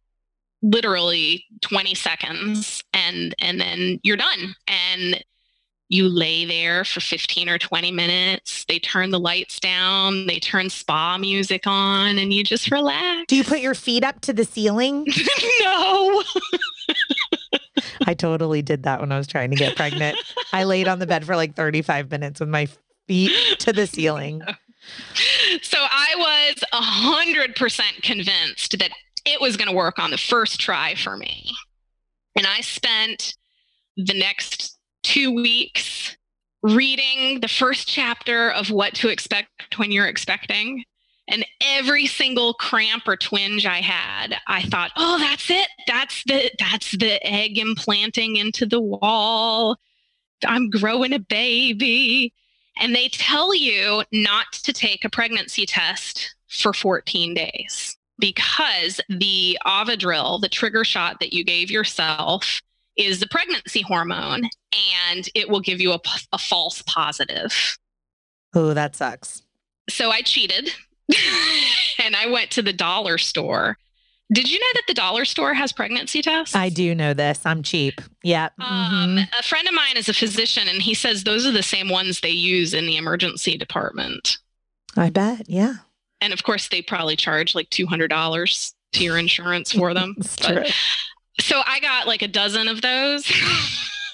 literally 0.62 1.44
20 1.60 1.94
seconds 1.94 2.82
and 2.94 3.34
and 3.38 3.60
then 3.60 4.00
you're 4.02 4.16
done 4.16 4.54
and 4.66 5.22
you 5.88 6.08
lay 6.08 6.44
there 6.44 6.84
for 6.84 7.00
15 7.00 7.48
or 7.48 7.58
20 7.58 7.90
minutes. 7.90 8.64
They 8.66 8.78
turn 8.78 9.10
the 9.10 9.20
lights 9.20 9.60
down, 9.60 10.26
they 10.26 10.38
turn 10.38 10.70
spa 10.70 11.18
music 11.18 11.66
on, 11.66 12.18
and 12.18 12.32
you 12.32 12.42
just 12.42 12.70
relax. 12.70 13.24
Do 13.28 13.36
you 13.36 13.44
put 13.44 13.60
your 13.60 13.74
feet 13.74 14.04
up 14.04 14.20
to 14.22 14.32
the 14.32 14.44
ceiling? 14.44 15.06
no. 15.60 16.22
I 18.06 18.14
totally 18.14 18.62
did 18.62 18.84
that 18.84 19.00
when 19.00 19.12
I 19.12 19.18
was 19.18 19.26
trying 19.26 19.50
to 19.50 19.56
get 19.56 19.76
pregnant. 19.76 20.16
I 20.52 20.64
laid 20.64 20.88
on 20.88 20.98
the 20.98 21.06
bed 21.06 21.24
for 21.24 21.36
like 21.36 21.54
35 21.54 22.10
minutes 22.10 22.40
with 22.40 22.48
my 22.48 22.68
feet 23.06 23.32
to 23.60 23.72
the 23.72 23.86
ceiling. 23.86 24.42
So 25.62 25.78
I 25.80 26.14
was 26.18 26.56
100% 26.74 28.02
convinced 28.02 28.78
that 28.78 28.90
it 29.24 29.40
was 29.40 29.56
going 29.56 29.68
to 29.68 29.74
work 29.74 29.98
on 29.98 30.10
the 30.10 30.18
first 30.18 30.60
try 30.60 30.94
for 30.94 31.16
me. 31.16 31.50
And 32.36 32.46
I 32.46 32.60
spent 32.60 33.34
the 33.96 34.12
next 34.12 34.73
two 35.04 35.30
weeks 35.32 36.16
reading 36.62 37.40
the 37.40 37.48
first 37.48 37.86
chapter 37.86 38.50
of 38.50 38.70
what 38.70 38.94
to 38.94 39.08
expect 39.08 39.78
when 39.78 39.92
you're 39.92 40.08
expecting. 40.08 40.82
And 41.28 41.46
every 41.62 42.06
single 42.06 42.54
cramp 42.54 43.04
or 43.06 43.16
twinge 43.16 43.64
I 43.64 43.80
had, 43.80 44.36
I 44.46 44.62
thought, 44.62 44.90
oh, 44.96 45.18
that's 45.18 45.50
it. 45.50 45.68
That's 45.86 46.24
the 46.24 46.50
that's 46.58 46.92
the 46.92 47.24
egg 47.26 47.58
implanting 47.58 48.36
into 48.36 48.66
the 48.66 48.80
wall. 48.80 49.78
I'm 50.46 50.68
growing 50.68 51.12
a 51.12 51.18
baby. 51.18 52.32
And 52.78 52.94
they 52.94 53.08
tell 53.08 53.54
you 53.54 54.02
not 54.12 54.52
to 54.52 54.72
take 54.72 55.04
a 55.04 55.10
pregnancy 55.10 55.64
test 55.64 56.34
for 56.48 56.72
14 56.72 57.34
days 57.34 57.96
because 58.18 59.00
the 59.08 59.58
Ovidrel, 59.66 60.40
the 60.40 60.48
trigger 60.48 60.84
shot 60.84 61.20
that 61.20 61.32
you 61.32 61.44
gave 61.44 61.70
yourself, 61.70 62.60
is 62.96 63.20
the 63.20 63.28
pregnancy 63.28 63.82
hormone 63.82 64.48
and 65.10 65.28
it 65.34 65.48
will 65.48 65.60
give 65.60 65.80
you 65.80 65.92
a, 65.92 66.00
a 66.32 66.38
false 66.38 66.82
positive. 66.82 67.76
Oh, 68.54 68.74
that 68.74 68.94
sucks. 68.94 69.42
So 69.88 70.10
I 70.10 70.22
cheated 70.22 70.70
and 72.04 72.16
I 72.16 72.28
went 72.30 72.50
to 72.52 72.62
the 72.62 72.72
dollar 72.72 73.18
store. 73.18 73.76
Did 74.32 74.50
you 74.50 74.58
know 74.58 74.70
that 74.74 74.84
the 74.88 74.94
dollar 74.94 75.24
store 75.24 75.52
has 75.54 75.72
pregnancy 75.72 76.22
tests? 76.22 76.56
I 76.56 76.70
do 76.70 76.94
know 76.94 77.12
this. 77.12 77.44
I'm 77.44 77.62
cheap. 77.62 78.00
Yeah. 78.22 78.48
Um, 78.58 79.16
mm-hmm. 79.16 79.24
A 79.38 79.42
friend 79.42 79.68
of 79.68 79.74
mine 79.74 79.96
is 79.96 80.08
a 80.08 80.14
physician 80.14 80.66
and 80.68 80.80
he 80.80 80.94
says 80.94 81.24
those 81.24 81.44
are 81.46 81.52
the 81.52 81.62
same 81.62 81.88
ones 81.88 82.20
they 82.20 82.30
use 82.30 82.72
in 82.72 82.86
the 82.86 82.96
emergency 82.96 83.58
department. 83.58 84.38
I 84.96 85.10
bet. 85.10 85.48
Yeah. 85.48 85.74
And 86.20 86.32
of 86.32 86.42
course, 86.42 86.68
they 86.68 86.80
probably 86.80 87.16
charge 87.16 87.54
like 87.54 87.68
$200 87.68 88.72
to 88.94 89.04
your 89.04 89.18
insurance 89.18 89.72
for 89.72 89.92
them. 89.92 90.14
but, 90.42 90.72
so 91.40 91.62
I 91.66 91.80
got 91.80 92.06
like 92.06 92.22
a 92.22 92.28
dozen 92.28 92.68
of 92.68 92.82
those 92.82 93.30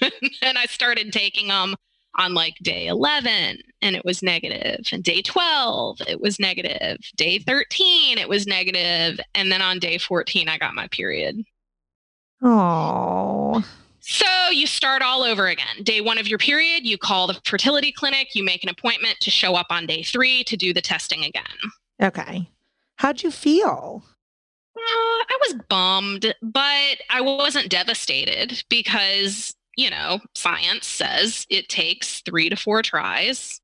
and 0.42 0.58
I 0.58 0.66
started 0.66 1.12
taking 1.12 1.48
them 1.48 1.76
on 2.16 2.34
like 2.34 2.56
day 2.62 2.86
11 2.86 3.58
and 3.82 3.96
it 3.96 4.04
was 4.04 4.22
negative 4.22 4.86
and 4.92 5.02
day 5.02 5.22
12 5.22 6.00
it 6.08 6.20
was 6.20 6.40
negative 6.40 6.98
day 7.16 7.38
13 7.38 8.18
it 8.18 8.28
was 8.28 8.46
negative 8.46 9.20
and 9.34 9.52
then 9.52 9.62
on 9.62 9.78
day 9.78 9.96
14 9.98 10.48
I 10.48 10.58
got 10.58 10.74
my 10.74 10.88
period. 10.88 11.42
Oh. 12.42 13.64
So 14.00 14.26
you 14.50 14.66
start 14.66 15.02
all 15.02 15.22
over 15.22 15.46
again. 15.48 15.82
Day 15.82 16.00
1 16.00 16.18
of 16.18 16.26
your 16.26 16.38
period, 16.38 16.86
you 16.86 16.96
call 16.96 17.26
the 17.26 17.38
fertility 17.44 17.92
clinic, 17.92 18.34
you 18.34 18.42
make 18.42 18.64
an 18.64 18.70
appointment 18.70 19.20
to 19.20 19.30
show 19.30 19.54
up 19.54 19.66
on 19.70 19.86
day 19.86 20.02
3 20.02 20.42
to 20.44 20.56
do 20.56 20.72
the 20.72 20.80
testing 20.80 21.24
again. 21.24 21.44
Okay. 22.02 22.48
How'd 22.96 23.22
you 23.22 23.30
feel? 23.30 24.02
Uh, 24.76 24.80
I 24.82 25.38
was 25.48 25.54
bummed, 25.68 26.34
but 26.42 26.96
I 27.10 27.20
wasn't 27.20 27.68
devastated 27.70 28.62
because, 28.68 29.54
you 29.76 29.90
know, 29.90 30.20
science 30.34 30.86
says 30.86 31.46
it 31.50 31.68
takes 31.68 32.20
three 32.20 32.48
to 32.48 32.56
four 32.56 32.82
tries. 32.82 33.60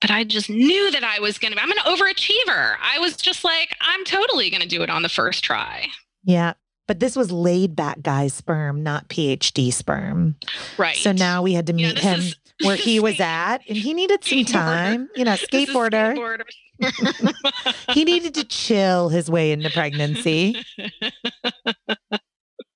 But 0.00 0.10
I 0.10 0.24
just 0.24 0.50
knew 0.50 0.90
that 0.90 1.04
I 1.04 1.20
was 1.20 1.38
going 1.38 1.54
to, 1.54 1.62
I'm 1.62 1.70
an 1.70 1.78
overachiever. 1.78 2.76
I 2.82 2.98
was 2.98 3.16
just 3.16 3.44
like, 3.44 3.74
I'm 3.80 4.04
totally 4.04 4.50
going 4.50 4.60
to 4.62 4.68
do 4.68 4.82
it 4.82 4.90
on 4.90 5.02
the 5.02 5.08
first 5.08 5.42
try. 5.44 5.86
Yeah. 6.24 6.52
but 6.86 7.00
this 7.00 7.16
was 7.16 7.32
laid 7.32 7.74
back 7.76 8.02
guy's 8.02 8.34
sperm, 8.34 8.82
not 8.82 9.08
PhD 9.08 9.72
sperm. 9.72 10.36
Right. 10.76 10.96
So 10.96 11.12
now 11.12 11.42
we 11.42 11.54
had 11.54 11.66
to 11.68 11.72
meet 11.72 11.94
this 11.96 12.04
him 12.04 12.20
is- 12.20 12.36
where 12.64 12.76
he 12.76 12.98
was 13.00 13.20
at, 13.20 13.58
and 13.68 13.76
he 13.76 13.92
needed 13.92 14.24
some 14.24 14.44
time. 14.46 15.08
You 15.14 15.24
know, 15.24 15.32
skateboarder. 15.32 16.16
skateboarder. 16.16 16.42
he 17.92 18.04
needed 18.04 18.34
to 18.34 18.44
chill 18.44 19.08
his 19.08 19.30
way 19.30 19.52
into 19.52 19.70
pregnancy. 19.70 20.56
oh, 20.80 20.88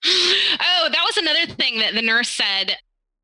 that 0.05 1.05
was 1.05 1.16
another 1.16 1.46
thing 1.46 1.78
that 1.78 1.94
the 1.94 2.03
nurse 2.03 2.28
said. 2.28 2.76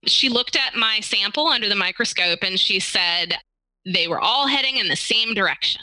She 0.05 0.29
looked 0.29 0.57
at 0.57 0.77
my 0.77 1.01
sample 1.01 1.49
under 1.49 1.69
the 1.69 1.75
microscope 1.75 2.41
and 2.43 2.61
she 2.61 2.79
said 2.79 3.39
they 3.85 4.07
were 4.09 4.21
all 4.21 4.47
heading 4.47 4.77
in 4.77 4.89
the 4.89 4.97
same 4.97 5.35
direction. 5.35 5.83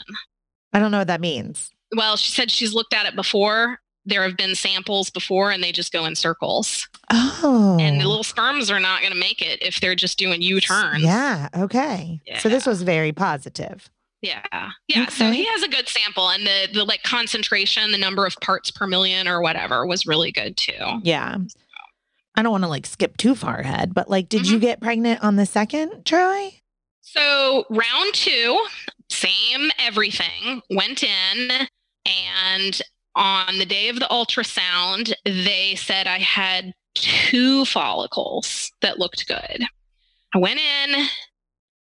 I 0.72 0.78
don't 0.78 0.90
know 0.90 0.98
what 0.98 1.08
that 1.08 1.20
means. 1.20 1.70
Well, 1.96 2.16
she 2.16 2.30
said 2.30 2.50
she's 2.50 2.74
looked 2.74 2.94
at 2.94 3.06
it 3.06 3.16
before. 3.16 3.80
There 4.06 4.22
have 4.22 4.36
been 4.36 4.54
samples 4.54 5.08
before 5.10 5.50
and 5.50 5.62
they 5.62 5.72
just 5.72 5.92
go 5.92 6.04
in 6.04 6.14
circles. 6.14 6.88
Oh. 7.10 7.78
And 7.80 8.00
the 8.00 8.04
oh. 8.04 8.08
little 8.08 8.24
sperms 8.24 8.70
are 8.70 8.80
not 8.80 9.00
going 9.00 9.12
to 9.12 9.18
make 9.18 9.40
it 9.40 9.62
if 9.62 9.80
they're 9.80 9.94
just 9.94 10.18
doing 10.18 10.42
U 10.42 10.60
turns. 10.60 11.02
Yeah. 11.02 11.48
Okay. 11.56 12.20
So 12.38 12.48
this 12.48 12.66
was 12.66 12.82
very 12.82 13.12
positive. 13.12 13.90
Yeah. 14.24 14.70
Yeah. 14.88 15.06
So 15.08 15.30
he 15.30 15.44
has 15.44 15.62
a 15.62 15.68
good 15.68 15.86
sample 15.88 16.30
and 16.30 16.46
the 16.46 16.68
the 16.72 16.84
like 16.84 17.02
concentration, 17.02 17.92
the 17.92 17.98
number 17.98 18.24
of 18.26 18.34
parts 18.40 18.70
per 18.70 18.86
million 18.86 19.28
or 19.28 19.42
whatever 19.42 19.86
was 19.86 20.06
really 20.06 20.32
good 20.32 20.56
too. 20.56 20.72
Yeah. 21.02 21.36
I 22.34 22.42
don't 22.42 22.50
want 22.50 22.64
to 22.64 22.68
like 22.68 22.86
skip 22.86 23.16
too 23.18 23.34
far 23.34 23.58
ahead, 23.58 23.92
but 23.94 24.08
like, 24.08 24.28
did 24.28 24.42
Mm-hmm. 24.42 24.54
you 24.54 24.58
get 24.60 24.80
pregnant 24.80 25.22
on 25.22 25.36
the 25.36 25.46
second 25.46 26.04
try? 26.04 26.54
So 27.02 27.64
round 27.70 28.14
two, 28.14 28.64
same 29.10 29.70
everything, 29.78 30.62
went 30.70 31.02
in 31.04 31.68
and 32.06 32.80
on 33.14 33.58
the 33.58 33.66
day 33.66 33.88
of 33.88 34.00
the 34.00 34.08
ultrasound, 34.10 35.12
they 35.24 35.74
said 35.76 36.06
I 36.08 36.18
had 36.18 36.72
two 36.94 37.64
follicles 37.66 38.72
that 38.80 38.98
looked 38.98 39.28
good. 39.28 39.64
I 40.34 40.38
went 40.38 40.58
in, 40.58 41.06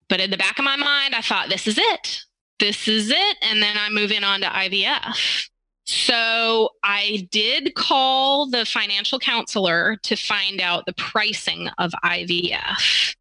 but 0.08 0.20
in 0.20 0.32
the 0.32 0.38
back 0.38 0.58
of 0.58 0.66
my 0.66 0.76
mind, 0.76 1.14
I 1.14 1.22
thought, 1.22 1.50
this 1.50 1.68
is 1.68 1.78
it. 1.78 2.22
This 2.60 2.88
is 2.88 3.10
it. 3.10 3.38
And 3.42 3.62
then 3.62 3.78
I'm 3.78 3.94
moving 3.94 4.24
on 4.24 4.42
to 4.42 4.48
IVF. 4.48 5.50
So 5.86 6.70
I 6.84 7.28
did 7.32 7.74
call 7.74 8.48
the 8.48 8.66
financial 8.66 9.18
counselor 9.18 9.98
to 10.04 10.16
find 10.16 10.62
out 10.62 10.86
the 10.86 10.94
pricing 10.94 11.70
of 11.80 11.92
IVF. 12.06 13.16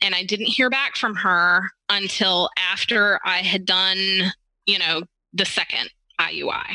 And 0.00 0.14
I 0.14 0.22
didn't 0.22 0.46
hear 0.46 0.70
back 0.70 0.96
from 0.96 1.16
her 1.16 1.70
until 1.88 2.50
after 2.56 3.18
I 3.24 3.38
had 3.38 3.64
done, 3.64 4.32
you 4.66 4.78
know, 4.78 5.02
the 5.32 5.44
second 5.44 5.90
IUI. 6.20 6.74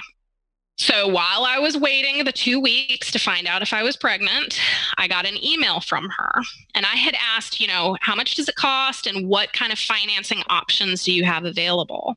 So 0.79 1.07
while 1.09 1.43
I 1.43 1.59
was 1.59 1.77
waiting 1.77 2.23
the 2.23 2.31
two 2.31 2.57
weeks 2.57 3.11
to 3.11 3.19
find 3.19 3.45
out 3.47 3.61
if 3.61 3.73
I 3.73 3.83
was 3.83 3.97
pregnant, 3.97 4.57
I 4.97 5.09
got 5.09 5.25
an 5.25 5.35
email 5.43 5.81
from 5.81 6.07
her. 6.17 6.31
And 6.73 6.85
I 6.85 6.95
had 6.95 7.17
asked, 7.21 7.59
you 7.59 7.67
know, 7.67 7.97
how 7.99 8.15
much 8.15 8.35
does 8.35 8.47
it 8.47 8.55
cost 8.55 9.05
and 9.05 9.27
what 9.27 9.51
kind 9.51 9.73
of 9.73 9.79
financing 9.79 10.41
options 10.47 11.03
do 11.03 11.11
you 11.11 11.25
have 11.25 11.43
available? 11.43 12.15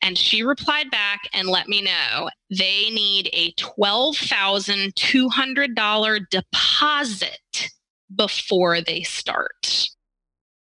And 0.00 0.16
she 0.16 0.42
replied 0.42 0.90
back 0.90 1.28
and 1.34 1.46
let 1.46 1.68
me 1.68 1.82
know 1.82 2.30
they 2.50 2.88
need 2.90 3.28
a 3.34 3.52
$12,200 3.52 6.30
deposit 6.30 7.68
before 8.14 8.80
they 8.80 9.02
start. 9.02 9.88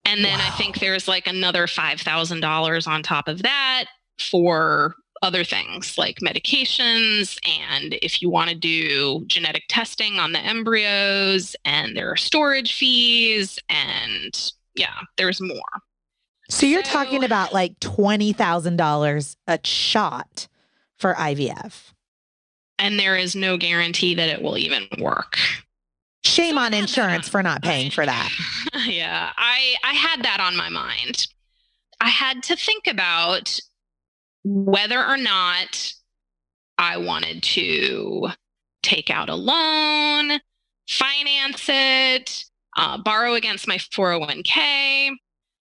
And 0.04 0.26
then 0.26 0.42
I 0.42 0.50
think 0.52 0.80
there's 0.80 1.08
like 1.08 1.28
another 1.28 1.68
$5,000 1.68 2.88
on 2.88 3.04
top 3.04 3.30
of 3.30 3.44
that 3.44 3.86
for 4.20 4.96
other 5.22 5.44
things 5.44 5.98
like 5.98 6.20
medications. 6.20 7.38
And 7.70 7.98
if 8.02 8.22
you 8.22 8.30
want 8.30 8.50
to 8.50 8.56
do 8.56 9.24
genetic 9.28 9.64
testing 9.70 10.20
on 10.20 10.32
the 10.32 10.40
embryos, 10.40 11.56
and 11.66 11.96
there 11.96 12.12
are 12.12 12.16
storage 12.18 12.74
fees, 12.74 13.60
and 13.70 14.52
yeah, 14.76 14.94
there's 15.18 15.42
more. 15.42 15.58
So 16.50 16.66
you're 16.66 16.84
So- 16.84 16.92
talking 16.92 17.24
about 17.24 17.54
like 17.54 17.80
$20,000 17.80 19.36
a 19.48 19.60
shot 19.64 20.48
for 20.98 21.14
IVF. 21.16 21.94
And 22.80 23.00
there 23.00 23.16
is 23.18 23.36
no 23.36 23.58
guarantee 23.58 24.14
that 24.16 24.30
it 24.30 24.42
will 24.42 24.58
even 24.58 24.88
work. 25.00 25.38
Shame 26.24 26.56
So 26.56 26.62
on 26.62 26.74
insurance 26.74 27.28
for 27.28 27.42
not 27.42 27.64
paying 27.64 27.90
for 27.90 28.06
that. 28.06 28.30
yeah, 28.86 29.32
I 29.38 29.76
I 29.84 29.94
had 29.94 30.24
that 30.24 30.40
on 30.40 30.56
my 30.56 30.70
mind. 30.70 31.28
I 32.00 32.10
had 32.10 32.44
to 32.44 32.56
think 32.56 32.86
about 32.86 33.60
whether 34.44 35.04
or 35.04 35.18
not 35.18 35.94
I 36.78 36.98
wanted 36.98 37.44
to 37.44 38.30
take 38.84 39.10
out 39.10 39.30
a 39.30 39.36
loan, 39.36 40.40
finance 40.88 41.66
it, 41.68 42.46
uh, 42.78 42.98
borrow 42.98 43.34
against 43.34 43.68
my 43.68 43.78
401k. 43.78 45.12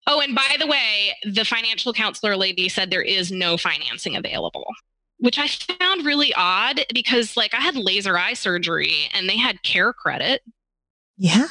Oh, 0.08 0.20
and 0.20 0.36
by 0.36 0.56
the 0.60 0.68
way, 0.68 1.14
the 1.24 1.46
financial 1.46 1.94
counselor 1.94 2.36
lady 2.36 2.70
said 2.70 2.90
there 2.90 3.02
is 3.02 3.32
no 3.32 3.58
financing 3.58 4.16
available, 4.16 4.66
which 5.18 5.38
I 5.38 5.48
found 5.48 6.06
really 6.06 6.34
odd 6.36 6.82
because, 6.94 7.38
like, 7.38 7.54
I 7.54 7.60
had 7.62 7.76
laser 7.76 8.18
eye 8.18 8.34
surgery 8.34 9.10
and 9.14 9.28
they 9.30 9.38
had 9.38 9.62
care 9.64 9.94
credit 9.94 10.42
Yeah. 11.18 11.48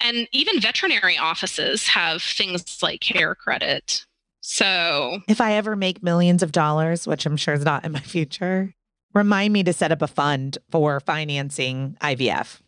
and 0.00 0.26
even 0.32 0.60
veterinary 0.60 1.16
offices 1.16 1.86
have 1.88 2.22
things 2.22 2.82
like 2.82 3.00
care 3.00 3.34
credit. 3.36 4.04
So, 4.44 5.20
If 5.28 5.40
I 5.40 5.52
ever 5.52 5.76
make 5.76 6.02
millions 6.02 6.42
of 6.42 6.50
dollars, 6.50 7.06
which 7.06 7.26
I'm 7.26 7.36
sure 7.36 7.54
is 7.54 7.64
not 7.64 7.84
in 7.84 7.92
my 7.92 8.00
future, 8.00 8.74
remind 9.14 9.52
me 9.52 9.62
to 9.62 9.72
set 9.72 9.92
up 9.92 10.02
a 10.02 10.08
fund 10.08 10.58
for 10.70 10.98
financing 10.98 11.96
IVF. 12.00 12.60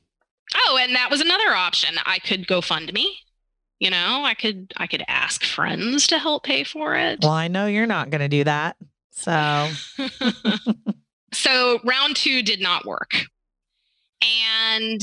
oh, 0.54 0.78
and 0.80 0.94
that 0.94 1.10
was 1.10 1.20
another 1.20 1.48
option. 1.52 1.96
I 2.06 2.20
could 2.20 2.46
go 2.46 2.60
fund 2.60 2.92
me. 2.92 3.18
You 3.80 3.90
know, 3.90 4.22
I 4.24 4.34
could 4.34 4.72
I 4.76 4.86
could 4.86 5.02
ask 5.08 5.44
friends 5.44 6.06
to 6.06 6.18
help 6.18 6.44
pay 6.44 6.62
for 6.62 6.94
it. 6.94 7.18
Well, 7.22 7.32
I 7.32 7.48
know 7.48 7.66
you're 7.66 7.86
not 7.86 8.08
going 8.08 8.20
to 8.20 8.28
do 8.28 8.44
that. 8.44 8.76
So, 9.10 9.68
so 11.32 11.80
round 11.84 12.14
2 12.16 12.42
did 12.42 12.60
not 12.60 12.86
work. 12.86 13.14
And 14.22 15.00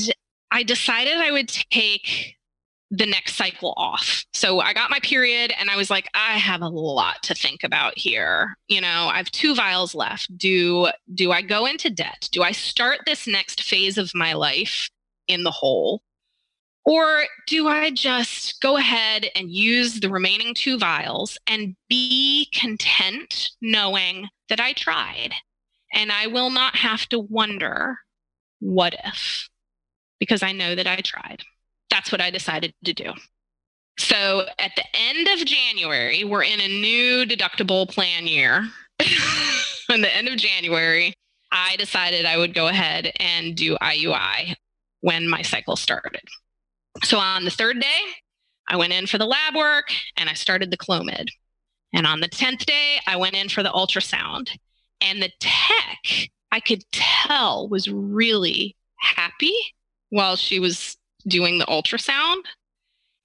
I 0.50 0.62
decided 0.62 1.18
I 1.18 1.30
would 1.32 1.48
take 1.48 2.36
the 2.94 3.06
next 3.06 3.36
cycle 3.36 3.72
off. 3.78 4.24
So 4.34 4.60
I 4.60 4.74
got 4.74 4.90
my 4.90 5.00
period 5.00 5.52
and 5.58 5.70
I 5.70 5.76
was 5.76 5.88
like 5.88 6.08
I 6.14 6.36
have 6.36 6.60
a 6.60 6.68
lot 6.68 7.22
to 7.24 7.34
think 7.34 7.64
about 7.64 7.98
here. 7.98 8.56
You 8.68 8.82
know, 8.82 9.08
I 9.10 9.16
have 9.16 9.30
two 9.30 9.54
vials 9.54 9.94
left. 9.94 10.36
Do 10.36 10.90
do 11.14 11.32
I 11.32 11.40
go 11.40 11.64
into 11.64 11.88
debt? 11.88 12.28
Do 12.32 12.42
I 12.42 12.52
start 12.52 13.00
this 13.06 13.26
next 13.26 13.62
phase 13.62 13.96
of 13.96 14.14
my 14.14 14.34
life 14.34 14.90
in 15.26 15.42
the 15.42 15.50
hole? 15.50 16.02
Or 16.84 17.22
do 17.46 17.66
I 17.68 17.90
just 17.90 18.60
go 18.60 18.76
ahead 18.76 19.26
and 19.34 19.50
use 19.50 20.00
the 20.00 20.10
remaining 20.10 20.52
two 20.52 20.78
vials 20.78 21.38
and 21.46 21.76
be 21.88 22.48
content 22.52 23.50
knowing 23.62 24.28
that 24.50 24.60
I 24.60 24.74
tried 24.74 25.32
and 25.94 26.12
I 26.12 26.26
will 26.26 26.50
not 26.50 26.76
have 26.76 27.08
to 27.10 27.20
wonder 27.20 27.98
what 28.60 28.94
if 29.04 29.48
because 30.18 30.42
I 30.42 30.52
know 30.52 30.74
that 30.74 30.86
I 30.86 30.96
tried. 30.96 31.42
That's 31.92 32.10
what 32.10 32.22
I 32.22 32.30
decided 32.30 32.72
to 32.86 32.94
do. 32.94 33.12
So 33.98 34.46
at 34.58 34.72
the 34.76 34.84
end 34.94 35.28
of 35.28 35.46
January, 35.46 36.24
we're 36.24 36.42
in 36.42 36.58
a 36.58 36.80
new 36.80 37.26
deductible 37.26 37.86
plan 37.86 38.26
year. 38.26 38.66
in 39.90 40.00
the 40.00 40.16
end 40.16 40.26
of 40.26 40.38
January, 40.38 41.12
I 41.52 41.76
decided 41.76 42.24
I 42.24 42.38
would 42.38 42.54
go 42.54 42.68
ahead 42.68 43.12
and 43.20 43.54
do 43.54 43.76
IUI 43.76 44.54
when 45.02 45.28
my 45.28 45.42
cycle 45.42 45.76
started. 45.76 46.22
So 47.04 47.18
on 47.18 47.44
the 47.44 47.50
third 47.50 47.78
day, 47.78 48.00
I 48.66 48.76
went 48.76 48.94
in 48.94 49.06
for 49.06 49.18
the 49.18 49.26
lab 49.26 49.54
work 49.54 49.92
and 50.16 50.30
I 50.30 50.34
started 50.34 50.70
the 50.70 50.78
Clomid. 50.78 51.28
And 51.92 52.06
on 52.06 52.20
the 52.20 52.28
10th 52.28 52.64
day, 52.64 53.00
I 53.06 53.16
went 53.16 53.36
in 53.36 53.50
for 53.50 53.62
the 53.62 53.68
ultrasound. 53.68 54.48
And 55.02 55.22
the 55.22 55.30
tech, 55.40 56.30
I 56.50 56.60
could 56.60 56.84
tell, 56.90 57.68
was 57.68 57.86
really 57.90 58.76
happy 58.98 59.54
while 60.08 60.36
she 60.36 60.58
was 60.58 60.96
doing 61.26 61.58
the 61.58 61.66
ultrasound. 61.66 62.42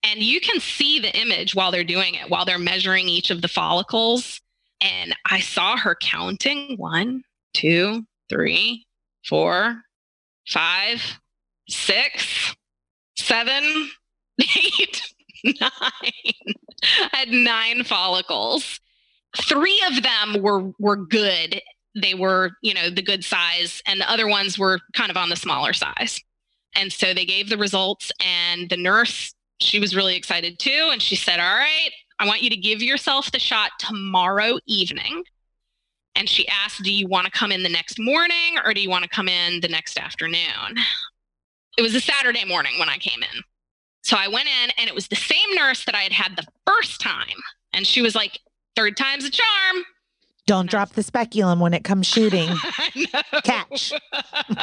And 0.04 0.22
you 0.22 0.40
can 0.40 0.60
see 0.60 1.00
the 1.00 1.16
image 1.18 1.56
while 1.56 1.72
they're 1.72 1.84
doing 1.84 2.16
it, 2.16 2.30
while 2.30 2.46
they're 2.46 2.60
measuring 2.60 3.10
each 3.10 3.30
of 3.30 3.42
the 3.42 3.48
follicles. 3.48 4.42
And 4.80 5.16
I 5.30 5.40
saw 5.40 5.76
her 5.76 5.96
counting 5.96 6.76
one, 6.78 7.24
two, 7.54 8.06
three, 8.30 8.86
four, 9.28 9.82
five, 10.48 11.20
six, 11.68 12.56
seven, 13.18 13.90
eight, 14.42 15.02
nine. 15.44 15.60
I 16.04 17.10
had 17.12 17.30
nine 17.30 17.84
follicles. 17.84 18.80
Three 19.36 19.82
of 19.92 20.04
them 20.04 20.42
were 20.42 20.72
were 20.80 20.96
good. 20.96 21.62
They 21.96 22.14
were, 22.14 22.52
you 22.62 22.74
know, 22.74 22.90
the 22.90 23.02
good 23.02 23.24
size, 23.24 23.82
and 23.88 24.00
the 24.00 24.10
other 24.10 24.28
ones 24.28 24.60
were 24.60 24.80
kind 24.94 25.10
of 25.10 25.18
on 25.18 25.30
the 25.30 25.36
smaller 25.36 25.74
size. 25.74 26.22
And 26.76 26.92
so 26.92 27.14
they 27.14 27.26
gave 27.26 27.50
the 27.50 27.58
results, 27.58 28.12
and 28.24 28.70
the 28.70 28.78
nurse, 28.78 29.34
she 29.60 29.80
was 29.80 29.96
really 29.96 30.16
excited 30.16 30.60
too. 30.60 30.90
And 30.92 31.02
she 31.02 31.16
said, 31.16 31.40
All 31.40 31.56
right, 31.56 31.90
I 32.20 32.28
want 32.28 32.42
you 32.42 32.50
to 32.50 32.58
give 32.58 32.82
yourself 32.82 33.32
the 33.32 33.40
shot 33.40 33.72
tomorrow 33.80 34.60
evening. 34.68 35.24
And 36.16 36.28
she 36.28 36.48
asked, 36.48 36.84
Do 36.84 36.92
you 36.92 37.08
want 37.08 37.26
to 37.26 37.32
come 37.32 37.52
in 37.52 37.64
the 37.64 37.70
next 37.70 38.00
morning 38.00 38.58
or 38.66 38.74
do 38.74 38.82
you 38.82 38.90
want 38.90 39.04
to 39.04 39.10
come 39.10 39.30
in 39.30 39.62
the 39.62 39.68
next 39.68 40.00
afternoon? 40.00 40.78
It 41.78 41.84
was 41.84 41.94
a 41.94 42.02
Saturday 42.02 42.44
morning 42.44 42.80
when 42.80 42.90
I 42.90 42.98
came 42.98 43.22
in. 43.22 43.44
So 44.02 44.18
I 44.18 44.28
went 44.28 44.48
in 44.48 44.72
and 44.80 44.88
it 44.88 44.96
was 44.96 45.08
the 45.08 45.16
same 45.16 45.54
nurse 45.54 45.86
that 45.86 45.94
I 45.94 46.02
had 46.02 46.12
had 46.12 46.36
the 46.36 46.48
first 46.66 47.00
time. 47.00 47.38
And 47.74 47.86
she 47.86 48.02
was 48.02 48.16
like, 48.16 48.40
Third 48.76 48.98
time's 48.98 49.26
a 49.26 49.32
charm. 49.32 49.84
Don't 50.48 50.70
drop 50.70 50.94
the 50.94 51.04
speculum 51.04 51.60
when 51.60 51.76
it 51.76 51.84
comes 51.84 52.08
shooting. 52.14 52.50
Catch. 53.44 53.94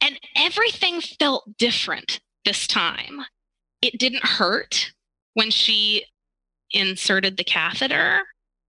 and 0.00 0.18
everything 0.36 1.00
felt 1.02 1.58
different 1.58 2.20
this 2.46 2.66
time. 2.66 3.20
It 3.82 3.98
didn't 3.98 4.24
hurt 4.24 4.92
when 5.34 5.50
she 5.50 6.06
inserted 6.70 7.36
the 7.36 7.44
catheter. 7.44 8.22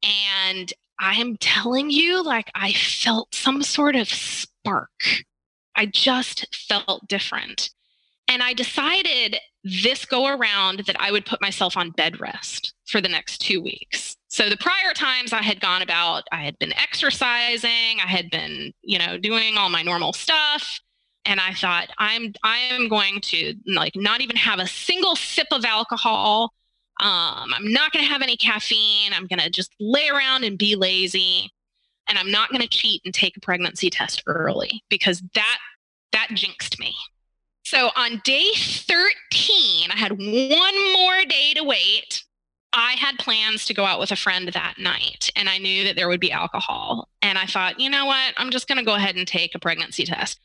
And 0.03 0.73
I'm 0.99 1.37
telling 1.37 1.91
you, 1.91 2.23
like, 2.23 2.51
I 2.55 2.73
felt 2.73 3.33
some 3.35 3.61
sort 3.61 3.95
of 3.95 4.09
spark. 4.09 4.89
I 5.75 5.85
just 5.85 6.53
felt 6.55 7.07
different. 7.07 7.69
And 8.27 8.41
I 8.41 8.53
decided 8.53 9.37
this 9.63 10.05
go 10.05 10.27
around 10.27 10.81
that 10.87 10.99
I 10.99 11.11
would 11.11 11.25
put 11.25 11.41
myself 11.41 11.77
on 11.77 11.91
bed 11.91 12.19
rest 12.19 12.73
for 12.85 12.99
the 12.99 13.09
next 13.09 13.39
two 13.39 13.61
weeks. 13.61 14.17
So 14.31 14.47
the 14.47 14.55
prior 14.55 14.93
times 14.93 15.33
I 15.33 15.41
had 15.41 15.59
gone 15.59 15.81
about, 15.81 16.23
I 16.31 16.37
had 16.37 16.57
been 16.57 16.71
exercising, 16.71 17.99
I 18.01 18.07
had 18.07 18.29
been, 18.29 18.73
you 18.81 18.97
know, 18.97 19.17
doing 19.17 19.57
all 19.57 19.69
my 19.69 19.83
normal 19.83 20.13
stuff. 20.13 20.79
And 21.25 21.41
I 21.41 21.53
thought, 21.53 21.89
I'm 21.99 22.33
I 22.41 22.59
am 22.59 22.87
going 22.87 23.19
to 23.21 23.53
like 23.67 23.93
not 23.93 24.21
even 24.21 24.37
have 24.37 24.59
a 24.59 24.67
single 24.67 25.17
sip 25.17 25.47
of 25.51 25.65
alcohol. 25.65 26.53
Um, 27.01 27.53
I'm 27.53 27.73
not 27.73 27.91
going 27.91 28.05
to 28.05 28.11
have 28.11 28.21
any 28.21 28.37
caffeine. 28.37 29.11
I'm 29.11 29.27
going 29.27 29.39
to 29.39 29.49
just 29.49 29.73
lay 29.81 30.07
around 30.07 30.45
and 30.45 30.57
be 30.57 30.77
lazy. 30.77 31.51
And 32.07 32.17
I'm 32.17 32.31
not 32.31 32.51
going 32.51 32.61
to 32.61 32.69
cheat 32.69 33.01
and 33.03 33.13
take 33.13 33.35
a 33.35 33.41
pregnancy 33.41 33.89
test 33.89 34.23
early 34.27 34.81
because 34.89 35.21
that 35.35 35.57
that 36.13 36.29
jinxed 36.33 36.79
me. 36.79 36.95
So 37.63 37.89
on 37.97 38.21
day 38.23 38.51
13, 38.55 39.91
I 39.91 39.97
had 39.97 40.11
one 40.13 40.93
more 40.93 41.25
day 41.25 41.53
to 41.55 41.65
wait 41.65 42.23
I 42.73 42.95
had 42.97 43.17
plans 43.17 43.65
to 43.65 43.73
go 43.73 43.85
out 43.85 43.99
with 43.99 44.11
a 44.11 44.15
friend 44.15 44.47
that 44.47 44.75
night 44.77 45.29
and 45.35 45.49
I 45.49 45.57
knew 45.57 45.83
that 45.83 45.95
there 45.95 46.07
would 46.07 46.19
be 46.19 46.31
alcohol. 46.31 47.09
And 47.21 47.37
I 47.37 47.45
thought, 47.45 47.79
you 47.79 47.89
know 47.89 48.05
what? 48.05 48.33
I'm 48.37 48.49
just 48.49 48.67
going 48.67 48.77
to 48.77 48.85
go 48.85 48.95
ahead 48.95 49.15
and 49.15 49.27
take 49.27 49.53
a 49.55 49.59
pregnancy 49.59 50.05
test. 50.05 50.39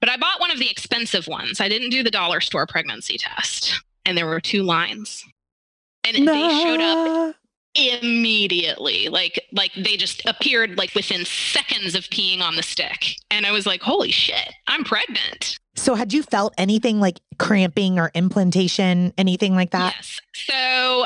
But 0.00 0.08
I 0.08 0.16
bought 0.16 0.40
one 0.40 0.50
of 0.50 0.58
the 0.58 0.70
expensive 0.70 1.26
ones. 1.26 1.60
I 1.60 1.68
didn't 1.68 1.90
do 1.90 2.02
the 2.02 2.10
dollar 2.10 2.40
store 2.40 2.66
pregnancy 2.66 3.18
test. 3.18 3.82
And 4.06 4.16
there 4.16 4.26
were 4.26 4.40
two 4.40 4.62
lines. 4.62 5.24
And 6.04 6.24
nah. 6.24 6.32
they 6.32 6.62
showed 6.62 6.80
up 6.80 7.36
immediately. 7.74 9.08
Like 9.08 9.40
like 9.52 9.72
they 9.74 9.96
just 9.96 10.22
appeared 10.26 10.78
like 10.78 10.94
within 10.94 11.24
seconds 11.24 11.94
of 11.94 12.04
peeing 12.04 12.40
on 12.40 12.56
the 12.56 12.62
stick. 12.62 13.16
And 13.30 13.46
I 13.46 13.52
was 13.52 13.66
like, 13.66 13.82
"Holy 13.82 14.10
shit, 14.10 14.54
I'm 14.66 14.84
pregnant." 14.84 15.58
So, 15.88 15.94
had 15.94 16.12
you 16.12 16.22
felt 16.22 16.52
anything 16.58 17.00
like 17.00 17.18
cramping 17.38 17.98
or 17.98 18.10
implantation, 18.12 19.14
anything 19.16 19.54
like 19.54 19.70
that? 19.70 19.94
Yes. 19.96 20.20
So, 20.34 20.54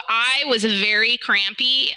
I 0.08 0.42
was 0.48 0.64
very 0.64 1.18
crampy 1.18 1.90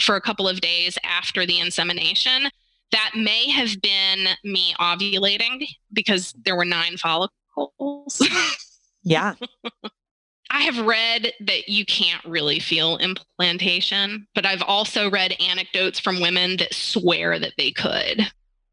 for 0.00 0.16
a 0.16 0.20
couple 0.22 0.48
of 0.48 0.62
days 0.62 0.96
after 1.04 1.44
the 1.44 1.60
insemination. 1.60 2.48
That 2.90 3.10
may 3.14 3.50
have 3.50 3.82
been 3.82 4.28
me 4.44 4.72
ovulating 4.80 5.66
because 5.92 6.32
there 6.42 6.56
were 6.56 6.64
nine 6.64 6.96
follicles. 6.96 8.26
yeah. 9.02 9.34
I 10.50 10.62
have 10.62 10.86
read 10.86 11.34
that 11.40 11.68
you 11.68 11.84
can't 11.84 12.24
really 12.24 12.60
feel 12.60 12.96
implantation, 12.96 14.26
but 14.34 14.46
I've 14.46 14.62
also 14.62 15.10
read 15.10 15.36
anecdotes 15.38 16.00
from 16.00 16.18
women 16.18 16.56
that 16.56 16.72
swear 16.72 17.38
that 17.38 17.52
they 17.58 17.72
could. 17.72 18.22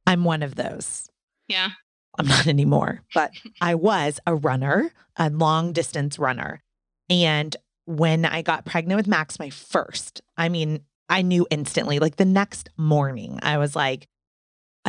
I'm 0.07 0.24
one 0.24 0.43
of 0.43 0.55
those. 0.55 1.10
Yeah. 1.49 1.72
I'm 2.20 2.28
not 2.28 2.47
anymore, 2.47 3.01
but 3.13 3.32
I 3.61 3.76
was 3.76 4.20
a 4.28 4.36
runner, 4.36 4.91
a 5.15 5.30
long 5.30 5.74
distance 5.74 6.20
runner. 6.20 6.61
And 7.09 7.55
when 7.86 8.26
I 8.26 8.41
got 8.41 8.65
pregnant 8.65 8.97
with 8.97 9.07
Max, 9.07 9.39
my 9.39 9.49
first, 9.49 10.22
I 10.38 10.49
mean, 10.49 10.82
I 11.07 11.24
knew 11.24 11.47
instantly, 11.49 11.97
like 11.99 12.17
the 12.17 12.26
next 12.26 12.70
morning, 12.78 13.39
I 13.41 13.57
was 13.57 13.76
like, 13.76 14.07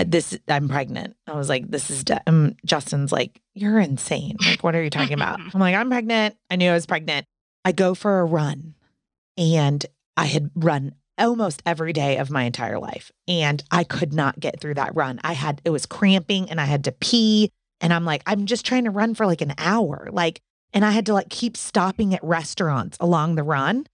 this, 0.07 0.39
I'm 0.49 0.69
pregnant. 0.69 1.17
I 1.27 1.37
was 1.37 1.49
like, 1.49 1.69
this 1.71 1.91
is, 1.91 2.05
de-. 2.05 2.23
Um, 2.27 2.57
Justin's 2.65 3.13
like, 3.13 3.41
you're 3.55 3.79
insane. 3.79 4.37
Like, 4.45 4.63
what 4.63 4.75
are 4.75 4.83
you 4.83 4.91
talking 4.91 5.15
about? 5.15 5.41
I'm 5.55 5.61
like, 5.61 5.75
I'm 5.75 5.89
pregnant. 5.89 6.37
I 6.51 6.57
knew 6.57 6.71
I 6.71 6.75
was 6.75 6.87
pregnant. 6.87 7.27
I 7.65 7.73
go 7.73 7.95
for 7.95 8.21
a 8.21 8.25
run 8.25 8.75
and 9.37 9.85
I 10.17 10.27
had 10.27 10.51
run 10.55 10.95
almost 11.21 11.63
every 11.67 11.93
day 11.93 12.17
of 12.17 12.31
my 12.31 12.45
entire 12.45 12.79
life. 12.79 13.13
And 13.29 13.63
I 13.71 13.85
could 13.85 14.13
not 14.13 14.41
get 14.41 14.61
through 14.61 14.75
that 14.75 14.95
run. 14.95 15.21
I 15.23 15.35
had, 15.35 15.61
it 15.65 15.71
was 15.71 15.87
cramping 15.87 16.51
and 16.51 16.61
I 16.61 16.65
had 16.65 16.85
to 16.85 16.93
pee. 16.93 17.51
And 17.81 17.93
I'm 17.93 18.05
like, 18.05 18.23
I'm 18.27 18.47
just 18.47 18.67
trying 18.67 18.85
to 18.85 18.91
run 18.91 19.15
for 19.15 19.27
like 19.27 19.41
an 19.41 19.55
hour. 19.59 20.09
Like, 20.11 20.41
and 20.73 20.85
I 20.85 20.91
had 20.91 21.07
to 21.07 21.15
like 21.15 21.31
keep 21.31 21.57
stopping 21.57 22.15
at 22.15 22.23
restaurants 22.25 22.97
along 23.01 23.35
the 23.35 23.43
run. 23.43 23.87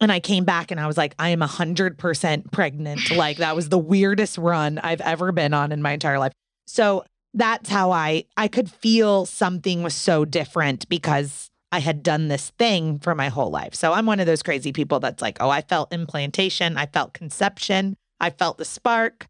And 0.00 0.12
I 0.12 0.20
came 0.20 0.44
back 0.44 0.70
and 0.70 0.78
I 0.78 0.86
was 0.86 0.98
like, 0.98 1.14
I 1.18 1.30
am 1.30 1.40
100% 1.40 2.52
pregnant. 2.52 3.10
Like, 3.16 3.38
that 3.38 3.56
was 3.56 3.70
the 3.70 3.78
weirdest 3.78 4.36
run 4.36 4.78
I've 4.78 5.00
ever 5.00 5.32
been 5.32 5.54
on 5.54 5.72
in 5.72 5.80
my 5.80 5.92
entire 5.92 6.18
life. 6.18 6.32
So 6.66 7.04
that's 7.36 7.68
how 7.68 7.92
I 7.92 8.24
I 8.36 8.48
could 8.48 8.70
feel 8.70 9.26
something 9.26 9.82
was 9.82 9.94
so 9.94 10.24
different 10.24 10.88
because 10.88 11.50
I 11.76 11.80
had 11.80 12.02
done 12.02 12.28
this 12.28 12.48
thing 12.58 12.98
for 13.00 13.14
my 13.14 13.28
whole 13.28 13.50
life. 13.50 13.74
So 13.74 13.92
I'm 13.92 14.06
one 14.06 14.18
of 14.18 14.24
those 14.24 14.42
crazy 14.42 14.72
people 14.72 14.98
that's 14.98 15.20
like, 15.20 15.36
oh, 15.40 15.50
I 15.50 15.60
felt 15.60 15.92
implantation, 15.92 16.78
I 16.78 16.86
felt 16.86 17.12
conception, 17.12 17.98
I 18.18 18.30
felt 18.30 18.56
the 18.56 18.64
spark, 18.64 19.26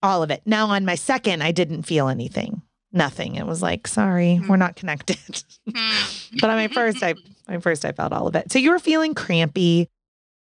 all 0.00 0.22
of 0.22 0.30
it. 0.30 0.42
Now 0.46 0.68
on 0.68 0.84
my 0.84 0.94
second, 0.94 1.42
I 1.42 1.50
didn't 1.50 1.82
feel 1.82 2.06
anything. 2.06 2.62
Nothing. 2.92 3.34
It 3.34 3.46
was 3.46 3.62
like, 3.62 3.88
sorry, 3.88 4.38
mm-hmm. 4.38 4.46
we're 4.46 4.56
not 4.56 4.76
connected. 4.76 5.42
But 6.40 6.50
on 6.50 6.56
my 6.56 6.68
first, 6.68 7.02
I 7.02 7.14
my 7.48 7.58
first 7.58 7.84
I 7.84 7.90
felt 7.92 8.12
all 8.12 8.28
of 8.28 8.36
it. 8.36 8.52
So 8.52 8.58
you 8.58 8.70
were 8.70 8.78
feeling 8.78 9.14
crampy, 9.14 9.88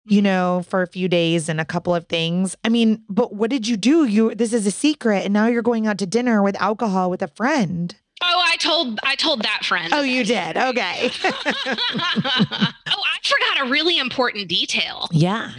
you 0.05 0.17
mm-hmm. 0.17 0.23
know, 0.23 0.65
for 0.67 0.81
a 0.81 0.87
few 0.87 1.07
days 1.07 1.49
and 1.49 1.61
a 1.61 1.65
couple 1.65 1.95
of 1.95 2.07
things. 2.07 2.57
I 2.65 2.69
mean, 2.69 3.03
but 3.07 3.33
what 3.33 3.51
did 3.51 3.67
you 3.67 3.77
do? 3.77 4.03
You 4.03 4.35
this 4.35 4.51
is 4.51 4.67
a 4.67 4.71
secret 4.71 5.23
and 5.23 5.33
now 5.33 5.47
you're 5.47 5.61
going 5.61 5.87
out 5.87 5.99
to 5.99 6.07
dinner 6.07 6.43
with 6.43 6.59
alcohol 6.59 7.09
with 7.09 7.21
a 7.21 7.27
friend. 7.27 7.95
Oh, 8.21 8.43
I 8.45 8.57
told 8.57 8.99
I 9.03 9.15
told 9.15 9.43
that 9.43 9.63
friend. 9.63 9.93
Oh, 9.93 10.01
you 10.01 10.23
did. 10.23 10.57
Okay. 10.57 11.11
oh, 11.23 11.33
I 11.75 13.17
forgot 13.23 13.67
a 13.67 13.69
really 13.69 13.99
important 13.99 14.47
detail. 14.47 15.07
Yeah. 15.11 15.51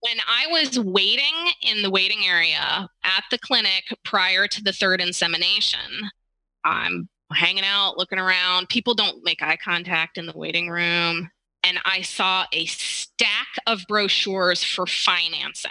When 0.00 0.18
I 0.28 0.46
was 0.50 0.78
waiting 0.78 1.34
in 1.62 1.82
the 1.82 1.90
waiting 1.90 2.24
area 2.26 2.88
at 3.04 3.24
the 3.30 3.38
clinic 3.38 3.84
prior 4.04 4.46
to 4.46 4.62
the 4.62 4.72
third 4.72 5.00
insemination, 5.00 6.10
I'm 6.64 7.08
hanging 7.32 7.64
out, 7.64 7.96
looking 7.96 8.18
around. 8.18 8.68
People 8.68 8.94
don't 8.94 9.24
make 9.24 9.42
eye 9.42 9.56
contact 9.56 10.18
in 10.18 10.26
the 10.26 10.36
waiting 10.36 10.68
room. 10.68 11.30
And 11.62 11.78
I 11.84 12.02
saw 12.02 12.44
a 12.52 12.66
stack 12.66 13.48
of 13.66 13.82
brochures 13.88 14.62
for 14.62 14.86
financing. 14.86 15.70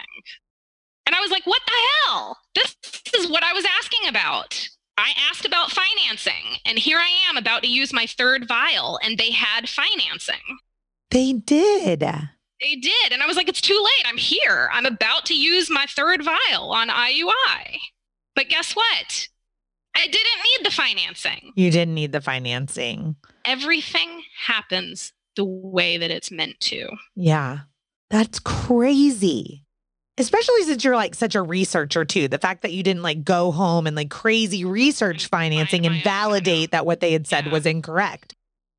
And 1.06 1.14
I 1.14 1.20
was 1.20 1.30
like, 1.30 1.46
what 1.46 1.62
the 1.66 1.72
hell? 2.06 2.38
This 2.54 2.74
is 3.16 3.30
what 3.30 3.44
I 3.44 3.52
was 3.52 3.64
asking 3.80 4.08
about. 4.08 4.68
I 4.96 5.12
asked 5.28 5.44
about 5.44 5.72
financing, 5.72 6.58
and 6.64 6.78
here 6.78 6.98
I 6.98 7.10
am 7.28 7.36
about 7.36 7.62
to 7.62 7.68
use 7.68 7.92
my 7.92 8.06
third 8.06 8.46
vial, 8.46 8.98
and 9.02 9.18
they 9.18 9.32
had 9.32 9.68
financing. 9.68 10.58
They 11.10 11.32
did. 11.32 12.00
They 12.00 12.76
did. 12.76 13.12
And 13.12 13.22
I 13.22 13.26
was 13.26 13.36
like, 13.36 13.48
it's 13.48 13.60
too 13.60 13.74
late. 13.74 14.06
I'm 14.06 14.16
here. 14.16 14.68
I'm 14.72 14.86
about 14.86 15.26
to 15.26 15.34
use 15.34 15.68
my 15.68 15.86
third 15.88 16.22
vial 16.22 16.70
on 16.70 16.88
IUI. 16.88 17.78
But 18.34 18.48
guess 18.48 18.74
what? 18.74 19.28
I 19.96 20.06
didn't 20.06 20.16
need 20.16 20.66
the 20.66 20.70
financing. 20.70 21.52
You 21.56 21.70
didn't 21.70 21.94
need 21.94 22.12
the 22.12 22.20
financing. 22.20 23.16
Everything 23.44 24.22
happens 24.46 25.12
the 25.36 25.44
way 25.44 25.98
that 25.98 26.10
it's 26.10 26.30
meant 26.30 26.58
to. 26.60 26.88
Yeah. 27.14 27.60
That's 28.10 28.38
crazy 28.38 29.63
especially 30.18 30.62
since 30.62 30.84
you're 30.84 30.96
like 30.96 31.14
such 31.14 31.34
a 31.34 31.42
researcher 31.42 32.04
too. 32.04 32.28
The 32.28 32.38
fact 32.38 32.62
that 32.62 32.72
you 32.72 32.82
didn't 32.82 33.02
like 33.02 33.24
go 33.24 33.50
home 33.50 33.86
and 33.86 33.96
like 33.96 34.10
crazy 34.10 34.64
research 34.64 35.26
financing 35.26 35.86
and 35.86 36.02
validate 36.02 36.70
that 36.70 36.86
what 36.86 37.00
they 37.00 37.12
had 37.12 37.26
said 37.26 37.46
yeah. 37.46 37.52
was 37.52 37.66
incorrect. 37.66 38.34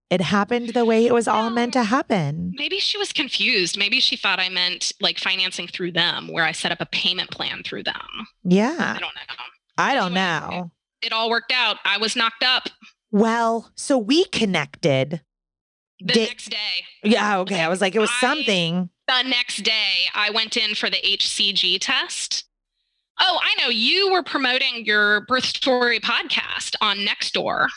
It 0.09 0.21
happened 0.21 0.69
the 0.69 0.85
way 0.85 1.05
it 1.05 1.13
was 1.13 1.27
all 1.27 1.49
meant 1.49 1.73
to 1.73 1.83
happen. 1.83 2.53
maybe 2.55 2.79
she 2.79 2.97
was 2.97 3.11
confused. 3.11 3.77
Maybe 3.77 3.99
she 3.99 4.15
thought 4.15 4.39
i 4.39 4.49
meant 4.49 4.91
like 5.01 5.19
financing 5.19 5.67
through 5.67 5.91
them 5.93 6.27
where 6.27 6.45
i 6.45 6.51
set 6.51 6.71
up 6.71 6.79
a 6.79 6.85
payment 6.85 7.31
plan 7.31 7.63
through 7.63 7.83
them. 7.83 8.27
Yeah. 8.43 8.95
I 8.95 8.99
don't 8.99 9.15
know. 9.15 9.45
I 9.77 9.93
don't 9.93 10.15
anyway, 10.15 10.57
know. 10.57 10.71
it, 11.01 11.07
it 11.07 11.13
all 11.13 11.29
worked 11.29 11.51
out. 11.51 11.77
I 11.83 11.97
was 11.97 12.15
knocked 12.15 12.43
up. 12.43 12.69
Well 13.11 13.71
so 13.75 13.97
we 13.97 14.25
connected. 14.25 15.21
The 15.99 16.13
next 16.13 16.49
day. 16.49 16.85
Yeah 17.03 17.39
okay. 17.39 17.61
I 17.61 17.67
was 17.67 17.81
like 17.81 17.95
it 17.95 17.99
was 17.99 18.11
I, 18.17 18.21
something 18.21 18.89
the 19.07 19.23
next 19.23 19.57
day, 19.57 20.05
I 20.13 20.29
went 20.29 20.57
in 20.57 20.75
for 20.75 20.89
the 20.89 20.97
HCG 20.97 21.77
test. 21.81 22.45
Oh, 23.19 23.39
I 23.41 23.61
know 23.61 23.69
you 23.69 24.11
were 24.11 24.23
promoting 24.23 24.85
your 24.85 25.21
birth 25.21 25.45
story 25.45 25.99
podcast 25.99 26.75
on 26.81 26.97
Nextdoor. 26.97 27.67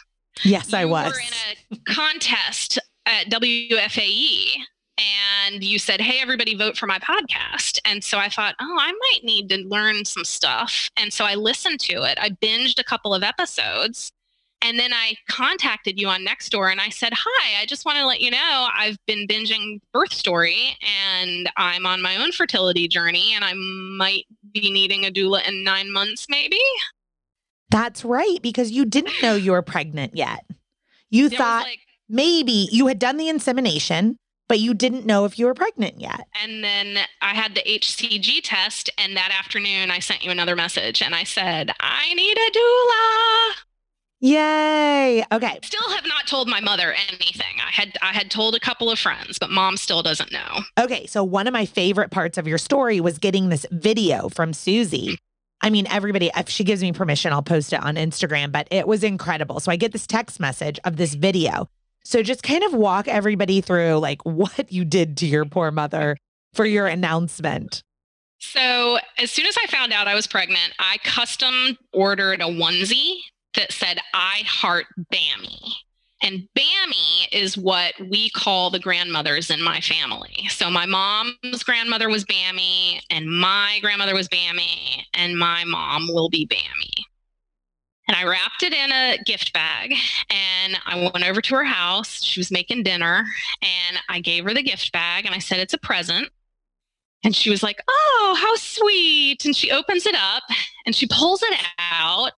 Yes, 0.45 0.73
you 0.73 0.79
I 0.79 0.85
was. 0.85 1.13
were 1.13 1.21
in 1.21 1.79
a 1.79 1.95
contest 1.95 2.79
at 3.07 3.31
WFAE 3.31 4.47
and 4.99 5.63
you 5.63 5.79
said, 5.79 6.01
Hey, 6.01 6.21
everybody 6.21 6.57
vote 6.57 6.77
for 6.77 6.87
my 6.87 6.99
podcast. 6.99 7.79
And 7.85 8.03
so 8.03 8.19
I 8.19 8.29
thought, 8.29 8.57
Oh, 8.61 8.77
I 8.81 8.91
might 8.93 9.21
need 9.25 9.49
to 9.51 9.59
learn 9.59 10.05
some 10.05 10.25
stuff. 10.25 10.91
And 10.97 11.13
so 11.13 11.25
I 11.25 11.35
listened 11.37 11.79
to 11.81 12.03
it. 12.03 12.19
I 12.21 12.31
binged 12.31 12.79
a 12.81 12.85
couple 12.85 13.15
of 13.15 13.23
episodes. 13.23 14.11
And 14.61 14.79
then 14.79 14.93
I 14.93 15.15
contacted 15.31 16.01
you 16.01 16.09
on 16.09 16.27
Nextdoor 16.27 16.71
and 16.71 16.81
I 16.81 16.89
said, 16.89 17.13
Hi, 17.15 17.61
I 17.61 17.67
just 17.67 17.85
want 17.85 17.99
to 17.99 18.07
let 18.07 18.21
you 18.21 18.31
know 18.31 18.69
I've 18.75 18.99
been 19.07 19.27
binging 19.27 19.81
Birth 19.93 20.13
Story 20.13 20.77
and 21.17 21.49
I'm 21.57 21.87
on 21.87 22.03
my 22.03 22.17
own 22.17 22.33
fertility 22.33 22.89
journey 22.89 23.33
and 23.35 23.45
I 23.45 23.53
might 23.55 24.27
be 24.53 24.71
needing 24.71 25.07
a 25.07 25.11
doula 25.11 25.47
in 25.47 25.63
nine 25.63 25.93
months, 25.93 26.27
maybe. 26.29 26.59
That's 27.71 28.05
right, 28.05 28.39
because 28.43 28.71
you 28.71 28.85
didn't 28.85 29.23
know 29.23 29.35
you 29.35 29.53
were 29.53 29.63
pregnant 29.63 30.17
yet. 30.17 30.45
You 31.11 31.29
thought 31.29 31.65
like- 31.65 31.81
maybe 32.09 32.69
you 32.73 32.87
had 32.87 32.99
done 32.99 33.17
the 33.17 33.29
insemination, 33.29 34.17
but 34.49 34.59
you 34.59 34.73
didn't 34.73 35.05
know 35.05 35.27
if 35.27 35.39
you 35.39 35.45
were 35.47 35.55
pregnant 35.55 36.01
yet. 36.01 36.27
And 36.43 36.65
then 36.65 36.99
I 37.21 37.35
had 37.35 37.55
the 37.55 37.61
HCG 37.61 38.41
test, 38.43 38.91
and 38.97 39.15
that 39.17 39.31
afternoon 39.39 39.91
I 39.91 39.99
sent 39.99 40.25
you 40.25 40.31
another 40.31 40.57
message 40.57 41.03
and 41.03 41.15
I 41.15 41.25
said, 41.25 41.71
I 41.81 42.15
need 42.15 42.37
a 42.39 42.51
doula. 42.51 43.65
Yay. 44.21 45.25
Okay. 45.31 45.59
Still 45.63 45.91
have 45.91 46.07
not 46.07 46.27
told 46.27 46.49
my 46.49 46.61
mother 46.61 46.93
anything. 47.09 47.57
I 47.65 47.71
had 47.71 47.97
I 48.03 48.13
had 48.13 48.31
told 48.31 48.57
a 48.57 48.61
couple 48.61 48.91
of 48.91 48.99
friends, 48.99 49.39
but 49.39 49.51
mom 49.51 49.77
still 49.77 50.03
doesn't 50.03 50.33
know. 50.33 50.61
Okay. 50.79 51.07
So, 51.07 51.23
one 51.23 51.47
of 51.47 51.53
my 51.53 51.67
favorite 51.67 52.11
parts 52.11 52.37
of 52.37 52.49
your 52.49 52.59
story 52.59 53.01
was 53.01 53.19
getting 53.19 53.49
this 53.49 53.65
video 53.71 54.29
from 54.29 54.53
Susie. 54.53 55.19
I 55.61 55.71
mean, 55.71 55.87
everybody, 55.89 56.31
if 56.37 56.49
she 56.49 56.65
gives 56.65 56.83
me 56.83 56.93
permission, 56.93 57.33
I'll 57.33 57.43
post 57.43 57.73
it 57.73 57.83
on 57.83 57.97
Instagram, 57.97 58.53
but 58.53 58.69
it 58.71 58.87
was 58.89 59.05
incredible. 59.05 59.61
So, 59.61 59.71
I 59.71 59.77
get 59.77 59.93
this 59.93 60.07
text 60.07 60.41
message 60.41 60.81
of 60.85 60.97
this 60.97 61.15
video. 61.15 61.69
So, 62.05 62.23
just 62.25 62.43
kind 62.43 62.65
of 62.65 62.73
walk 62.75 63.07
everybody 63.07 63.61
through 63.61 63.99
like 63.99 64.23
what 64.25 64.73
you 64.73 64.85
did 64.85 65.17
to 65.19 65.27
your 65.27 65.45
poor 65.45 65.71
mother 65.71 66.17
for 66.55 66.65
your 66.65 66.89
announcement. 66.89 67.85
So 68.41 68.99
as 69.19 69.33
soon 69.33 69.47
as 69.47 69.57
I 69.61 69.67
found 69.67 69.93
out 69.93 70.07
I 70.07 70.15
was 70.15 70.29
pregnant, 70.29 70.73
I 70.79 70.99
custom 71.03 71.77
ordered 71.93 72.41
a 72.41 72.45
onesie 72.45 73.17
that 73.59 73.73
said 73.73 73.99
I 74.15 74.43
heart 74.47 74.87
Bammy. 75.13 75.73
And 76.23 76.49
Bammy 76.57 77.27
is 77.33 77.57
what 77.57 77.95
we 78.09 78.31
call 78.31 78.71
the 78.71 78.79
grandmothers 78.79 79.51
in 79.51 79.63
my 79.63 79.81
family. 79.81 80.49
So 80.49 80.71
my 80.71 80.87
mom's 80.87 81.63
grandmother 81.65 82.09
was 82.09 82.25
Bammy, 82.25 83.01
and 83.11 83.27
my 83.27 83.79
grandmother 83.83 84.15
was 84.15 84.29
Bammy, 84.29 85.03
and 85.15 85.37
my 85.37 85.65
mom 85.65 86.09
will 86.09 86.29
be 86.29 86.47
Bammy. 86.47 87.05
And 88.09 88.17
I 88.17 88.25
wrapped 88.25 88.63
it 88.63 88.73
in 88.73 88.91
a 88.91 89.19
gift 89.27 89.53
bag 89.53 89.93
and 90.31 90.79
I 90.87 91.11
went 91.13 91.29
over 91.29 91.43
to 91.43 91.55
her 91.57 91.65
house. 91.65 92.25
She 92.25 92.41
was 92.41 92.51
making 92.51 92.85
dinner 92.85 93.27
and 93.61 93.99
I 94.09 94.21
gave 94.21 94.45
her 94.45 94.55
the 94.55 94.63
gift 94.63 94.93
bag 94.93 95.27
and 95.27 95.35
I 95.35 95.39
said, 95.41 95.59
It's 95.59 95.75
a 95.75 95.79
present. 95.79 96.31
And 97.23 97.37
she 97.37 97.51
was 97.51 97.63
like, 97.63 97.83
Oh, 97.87 98.39
how 98.41 98.55
sweet. 98.57 99.45
And 99.45 99.55
she 99.55 99.71
opens 99.71 100.07
it 100.07 100.15
up 100.15 100.43
and 100.87 100.97
she 100.97 101.07
pulls 101.07 101.43
it 101.43 101.53
out 101.79 102.33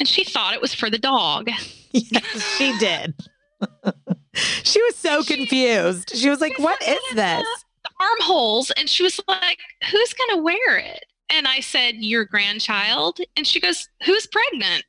and 0.00 0.08
she 0.08 0.24
thought 0.24 0.54
it 0.54 0.60
was 0.60 0.74
for 0.74 0.90
the 0.90 0.98
dog. 0.98 1.48
Yes, 1.92 2.56
she 2.56 2.76
did. 2.78 3.14
she 4.34 4.80
was 4.82 4.94
so 4.94 5.22
She- 5.22 5.36
confused. 5.36 6.12
She 6.14 6.30
was 6.30 6.40
like, 6.40 6.54
She 6.56 6.62
What 6.62 6.78
this? 6.80 7.14
The 7.16 7.90
armholes. 8.00 8.70
And 8.76 8.88
she 8.88 9.02
was 9.02 9.20
like, 9.26 9.58
Who's 9.90 10.12
going 10.14 10.36
to 10.38 10.42
wear 10.44 10.78
it? 10.78 11.04
And 11.32 11.48
I 11.48 11.58
said, 11.58 11.96
Your 11.96 12.24
grandchild. 12.24 13.18
And 13.36 13.44
she 13.44 13.58
goes, 13.58 13.88
Who's 14.04 14.28
pregnant? 14.28 14.84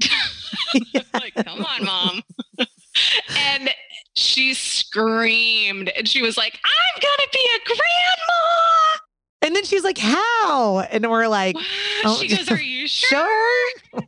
like, 1.14 1.34
come 1.44 1.64
on, 1.64 1.84
mom. 1.84 2.22
and 3.36 3.70
she 4.14 4.54
screamed 4.54 5.88
and 5.88 6.08
she 6.08 6.22
was 6.22 6.36
like, 6.36 6.54
I'm 6.64 7.00
going 7.02 7.18
to 7.18 7.28
be 7.32 7.48
a 7.56 7.66
grandma. 7.66 9.00
And 9.42 9.56
then 9.56 9.64
she's 9.64 9.82
like, 9.82 9.98
How? 9.98 10.86
And 10.90 11.10
we're 11.10 11.26
like, 11.26 11.56
Oh, 12.04 12.16
she 12.20 12.28
goes, 12.28 12.48
Are 12.48 12.60
you 12.60 12.86
sure? 12.86 13.18
Sure. 13.92 14.02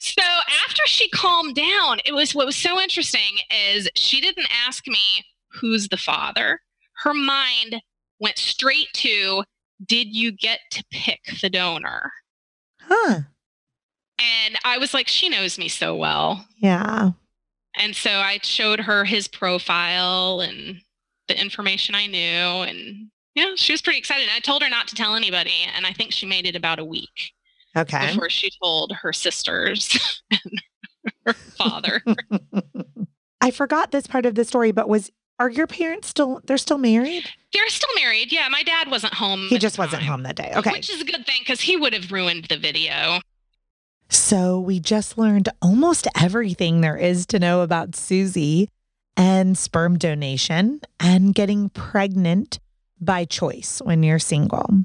So 0.00 0.22
after 0.64 0.82
she 0.86 1.08
calmed 1.10 1.54
down, 1.54 2.00
it 2.04 2.14
was 2.14 2.34
what 2.34 2.46
was 2.46 2.56
so 2.56 2.80
interesting 2.80 3.38
is 3.72 3.88
she 3.94 4.20
didn't 4.20 4.48
ask 4.66 4.86
me 4.86 5.24
who's 5.52 5.88
the 5.88 5.96
father. 5.96 6.60
Her 7.02 7.14
mind 7.14 7.82
went 8.20 8.38
straight 8.38 8.88
to 8.94 9.44
did 9.86 10.14
you 10.14 10.32
get 10.32 10.60
to 10.72 10.84
pick 10.90 11.20
the 11.40 11.50
donor? 11.50 12.12
Huh. 12.80 13.20
And 14.18 14.58
I 14.64 14.78
was 14.78 14.92
like, 14.92 15.06
she 15.06 15.28
knows 15.28 15.58
me 15.58 15.68
so 15.68 15.94
well. 15.94 16.44
Yeah. 16.58 17.10
And 17.76 17.94
so 17.94 18.10
I 18.10 18.40
showed 18.42 18.80
her 18.80 19.04
his 19.04 19.28
profile 19.28 20.40
and 20.40 20.80
the 21.28 21.40
information 21.40 21.94
I 21.94 22.06
knew. 22.06 22.18
And 22.18 23.10
yeah, 23.36 23.52
she 23.54 23.72
was 23.72 23.82
pretty 23.82 23.98
excited. 23.98 24.28
I 24.34 24.40
told 24.40 24.62
her 24.62 24.68
not 24.68 24.88
to 24.88 24.96
tell 24.96 25.14
anybody. 25.14 25.68
And 25.76 25.86
I 25.86 25.92
think 25.92 26.12
she 26.12 26.26
made 26.26 26.46
it 26.46 26.56
about 26.56 26.80
a 26.80 26.84
week 26.84 27.32
Okay. 27.78 28.08
before 28.08 28.30
she 28.30 28.50
told 28.62 28.92
her 28.92 29.12
sisters 29.12 30.22
and 30.30 30.62
her 31.26 31.32
father. 31.32 32.02
I 33.40 33.50
forgot 33.50 33.92
this 33.92 34.06
part 34.06 34.26
of 34.26 34.34
the 34.34 34.44
story, 34.44 34.72
but 34.72 34.88
was 34.88 35.10
are 35.38 35.48
your 35.50 35.66
parents 35.66 36.08
still 36.08 36.40
they're 36.44 36.58
still 36.58 36.78
married? 36.78 37.28
They're 37.52 37.68
still 37.68 37.94
married. 37.94 38.32
Yeah, 38.32 38.48
my 38.50 38.62
dad 38.62 38.90
wasn't 38.90 39.14
home. 39.14 39.46
He 39.48 39.58
just 39.58 39.78
wasn't 39.78 40.02
home 40.02 40.24
that 40.24 40.36
day. 40.36 40.52
Okay. 40.56 40.72
Which 40.72 40.90
is 40.90 41.00
a 41.00 41.04
good 41.04 41.24
thing 41.26 41.40
because 41.40 41.60
he 41.60 41.76
would 41.76 41.92
have 41.92 42.10
ruined 42.10 42.46
the 42.46 42.58
video. 42.58 43.20
So 44.10 44.58
we 44.58 44.80
just 44.80 45.18
learned 45.18 45.48
almost 45.60 46.08
everything 46.18 46.80
there 46.80 46.96
is 46.96 47.26
to 47.26 47.38
know 47.38 47.60
about 47.60 47.94
Susie 47.94 48.68
and 49.16 49.56
sperm 49.56 49.98
donation 49.98 50.80
and 50.98 51.34
getting 51.34 51.68
pregnant 51.70 52.58
by 53.00 53.24
choice 53.24 53.80
when 53.84 54.02
you're 54.02 54.18
single. 54.18 54.84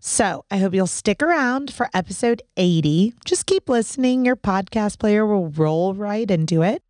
So 0.00 0.44
I 0.50 0.56
hope 0.58 0.74
you'll 0.74 0.86
stick 0.86 1.22
around 1.22 1.72
for 1.72 1.88
episode 1.92 2.42
80. 2.56 3.14
Just 3.24 3.46
keep 3.46 3.68
listening. 3.68 4.24
Your 4.24 4.36
podcast 4.36 4.98
player 4.98 5.26
will 5.26 5.48
roll 5.48 5.94
right 5.94 6.28
into 6.30 6.62
it. 6.62 6.82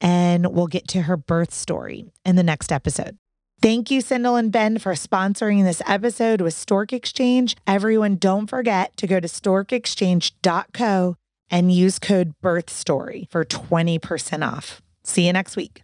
And 0.00 0.52
we'll 0.52 0.66
get 0.66 0.88
to 0.88 1.02
her 1.02 1.16
birth 1.16 1.54
story 1.54 2.06
in 2.24 2.36
the 2.36 2.42
next 2.42 2.72
episode. 2.72 3.16
Thank 3.62 3.90
you, 3.90 4.02
Sindel 4.02 4.38
and 4.38 4.52
Ben, 4.52 4.78
for 4.78 4.92
sponsoring 4.92 5.64
this 5.64 5.80
episode 5.86 6.40
with 6.40 6.52
Stork 6.52 6.92
Exchange. 6.92 7.56
Everyone, 7.66 8.16
don't 8.16 8.46
forget 8.46 8.94
to 8.98 9.06
go 9.06 9.20
to 9.20 9.28
storkexchange.co 9.28 11.16
and 11.50 11.72
use 11.72 11.98
code 11.98 12.34
BIRTHSTORY 12.42 13.30
for 13.30 13.44
20% 13.44 14.46
off. 14.46 14.82
See 15.04 15.26
you 15.26 15.32
next 15.32 15.56
week. 15.56 15.83